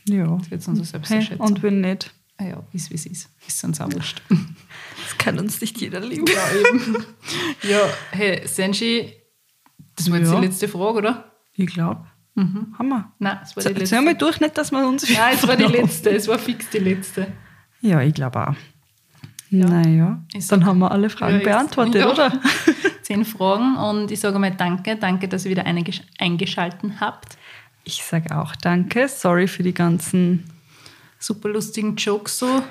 Ja. 0.08 0.26
Das 0.38 0.50
wird 0.52 0.66
unsere 0.68 0.86
Hey, 0.86 0.92
Selbsteinschätzung. 0.92 1.46
und 1.46 1.62
wenn 1.64 1.82
nicht, 1.82 2.12
Ah 2.42 2.48
ja, 2.48 2.64
ist 2.74 2.90
wie 2.90 2.96
es 2.96 3.06
ist. 3.06 3.30
Ist 3.48 3.64
uns 3.64 3.80
auch 3.80 3.92
wurscht. 3.94 4.22
das 4.30 5.18
kann 5.20 5.38
uns 5.38 5.62
nicht 5.62 5.80
jeder 5.80 6.00
lieben. 6.00 6.26
Ja, 6.28 6.70
eben. 6.70 7.06
ja, 7.70 7.80
hey, 8.12 8.42
Senshi, 8.48 9.14
das 9.96 10.10
war 10.10 10.18
jetzt 10.18 10.32
Ja. 10.32 10.40
die 10.40 10.48
letzte 10.48 10.68
Frage, 10.68 10.98
oder? 10.98 11.32
Ich 11.54 11.68
glaube. 11.68 12.06
Haben 12.36 12.88
wir. 12.90 13.12
Nein, 13.20 13.38
es 13.44 13.56
war 13.56 13.64
die 13.64 13.74
letzte. 13.78 14.02
mal 14.02 14.16
durch, 14.16 14.40
nicht, 14.40 14.58
dass 14.58 14.72
wir 14.72 14.88
uns 14.88 15.08
Nein, 15.08 15.36
es 15.36 15.48
war 15.48 15.56
die 15.56 15.64
letzte. 15.78 16.10
Es 16.10 16.28
war 16.28 16.40
fix 16.40 16.70
die 16.72 16.80
letzte. 16.80 17.28
Ja, 17.82 18.02
ich 18.02 18.14
glaube 18.16 18.48
auch. 18.50 18.56
Naja, 19.52 20.24
Ich 20.34 20.48
dann 20.48 20.66
haben 20.66 20.80
wir 20.80 20.90
alle 20.92 21.10
Fragen 21.10 21.40
Ja, 21.40 21.44
beantwortet, 21.44 21.96
ja. 21.96 22.10
oder? 22.10 22.42
Zehn 23.04 23.26
Fragen 23.26 23.76
und 23.76 24.10
ich 24.10 24.20
sage 24.22 24.40
mal 24.40 24.50
danke. 24.56 24.96
Danke, 24.96 25.28
dass 25.28 25.44
ihr 25.46 25.52
wieder 25.52 25.66
eingesch- 25.68 26.02
eingeschalten 26.18 27.00
habt. 27.02 27.38
Ich 27.84 28.02
sage 28.02 28.36
auch 28.40 28.56
danke. 28.56 29.08
Sorry 29.10 29.48
für 29.48 29.62
die 29.64 29.74
ganzen. 29.74 30.50
Super 31.22 31.50
lustigen 31.50 31.96
Jokes 31.96 32.40
so, 32.40 32.64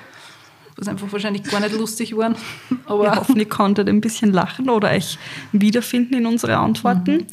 was 0.77 0.87
einfach 0.87 1.11
wahrscheinlich 1.11 1.43
gar 1.43 1.61
nicht 1.61 1.73
lustig 1.73 2.15
waren. 2.17 2.35
Aber 2.85 3.03
Wir 3.03 3.15
hoffen, 3.15 3.37
ihr 3.37 3.47
konntet 3.49 3.87
ein 3.89 4.01
bisschen 4.01 4.31
lachen 4.33 4.69
oder 4.69 4.91
euch 4.91 5.17
wiederfinden 5.53 6.15
in 6.15 6.25
unsere 6.25 6.57
Antworten. 6.57 7.27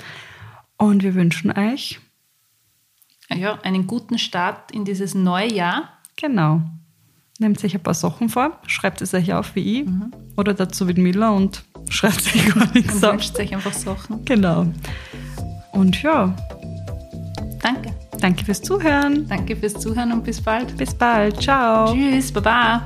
Und 0.77 1.03
wir 1.03 1.15
wünschen 1.17 1.51
euch, 1.51 1.99
ja, 3.35 3.59
einen 3.63 3.87
guten 3.89 4.17
Start 4.19 4.71
in 4.71 4.85
dieses 4.85 5.15
neue 5.15 5.53
Jahr. 5.53 5.99
genau, 6.17 6.63
nehmt 7.41 7.63
euch 7.65 7.75
ein 7.75 7.83
paar 7.83 7.95
Sachen 7.95 8.29
vor, 8.29 8.59
schreibt 8.69 9.03
es 9.03 9.13
euch 9.13 9.33
auf 9.35 9.55
wie 9.57 9.83
ich 9.83 9.89
oder 10.37 10.55
dazu 10.55 10.87
wie 10.89 10.95
Miller 10.95 11.33
und 11.35 11.65
schreibt 11.91 12.25
euch 12.27 12.55
gar 12.55 12.73
nichts 12.73 12.95
Und 12.95 13.05
auf. 13.05 13.13
wünscht 13.15 13.39
euch 13.39 13.53
einfach 13.55 13.73
Sachen. 13.73 14.25
Genau. 14.25 14.67
Und 15.73 16.01
ja, 16.03 16.35
Danke. 17.61 17.93
Danke 18.21 18.45
fürs 18.45 18.63
Zuhören. 18.63 19.27
Danke 19.29 19.57
fürs 19.57 19.75
Zuhören 19.75 20.13
und 20.13 20.25
bis 20.25 20.41
bald. 20.41 20.77
Bis 20.77 20.95
bald. 20.95 21.41
Ciao. 21.41 21.93
Tschüss, 21.93 22.33
Baba. 22.33 22.85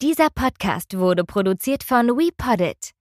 Dieser 0.00 0.28
Podcast 0.30 0.96
wurde 0.96 1.24
produziert 1.24 1.82
von 1.82 2.08
WePoddit. 2.08 2.97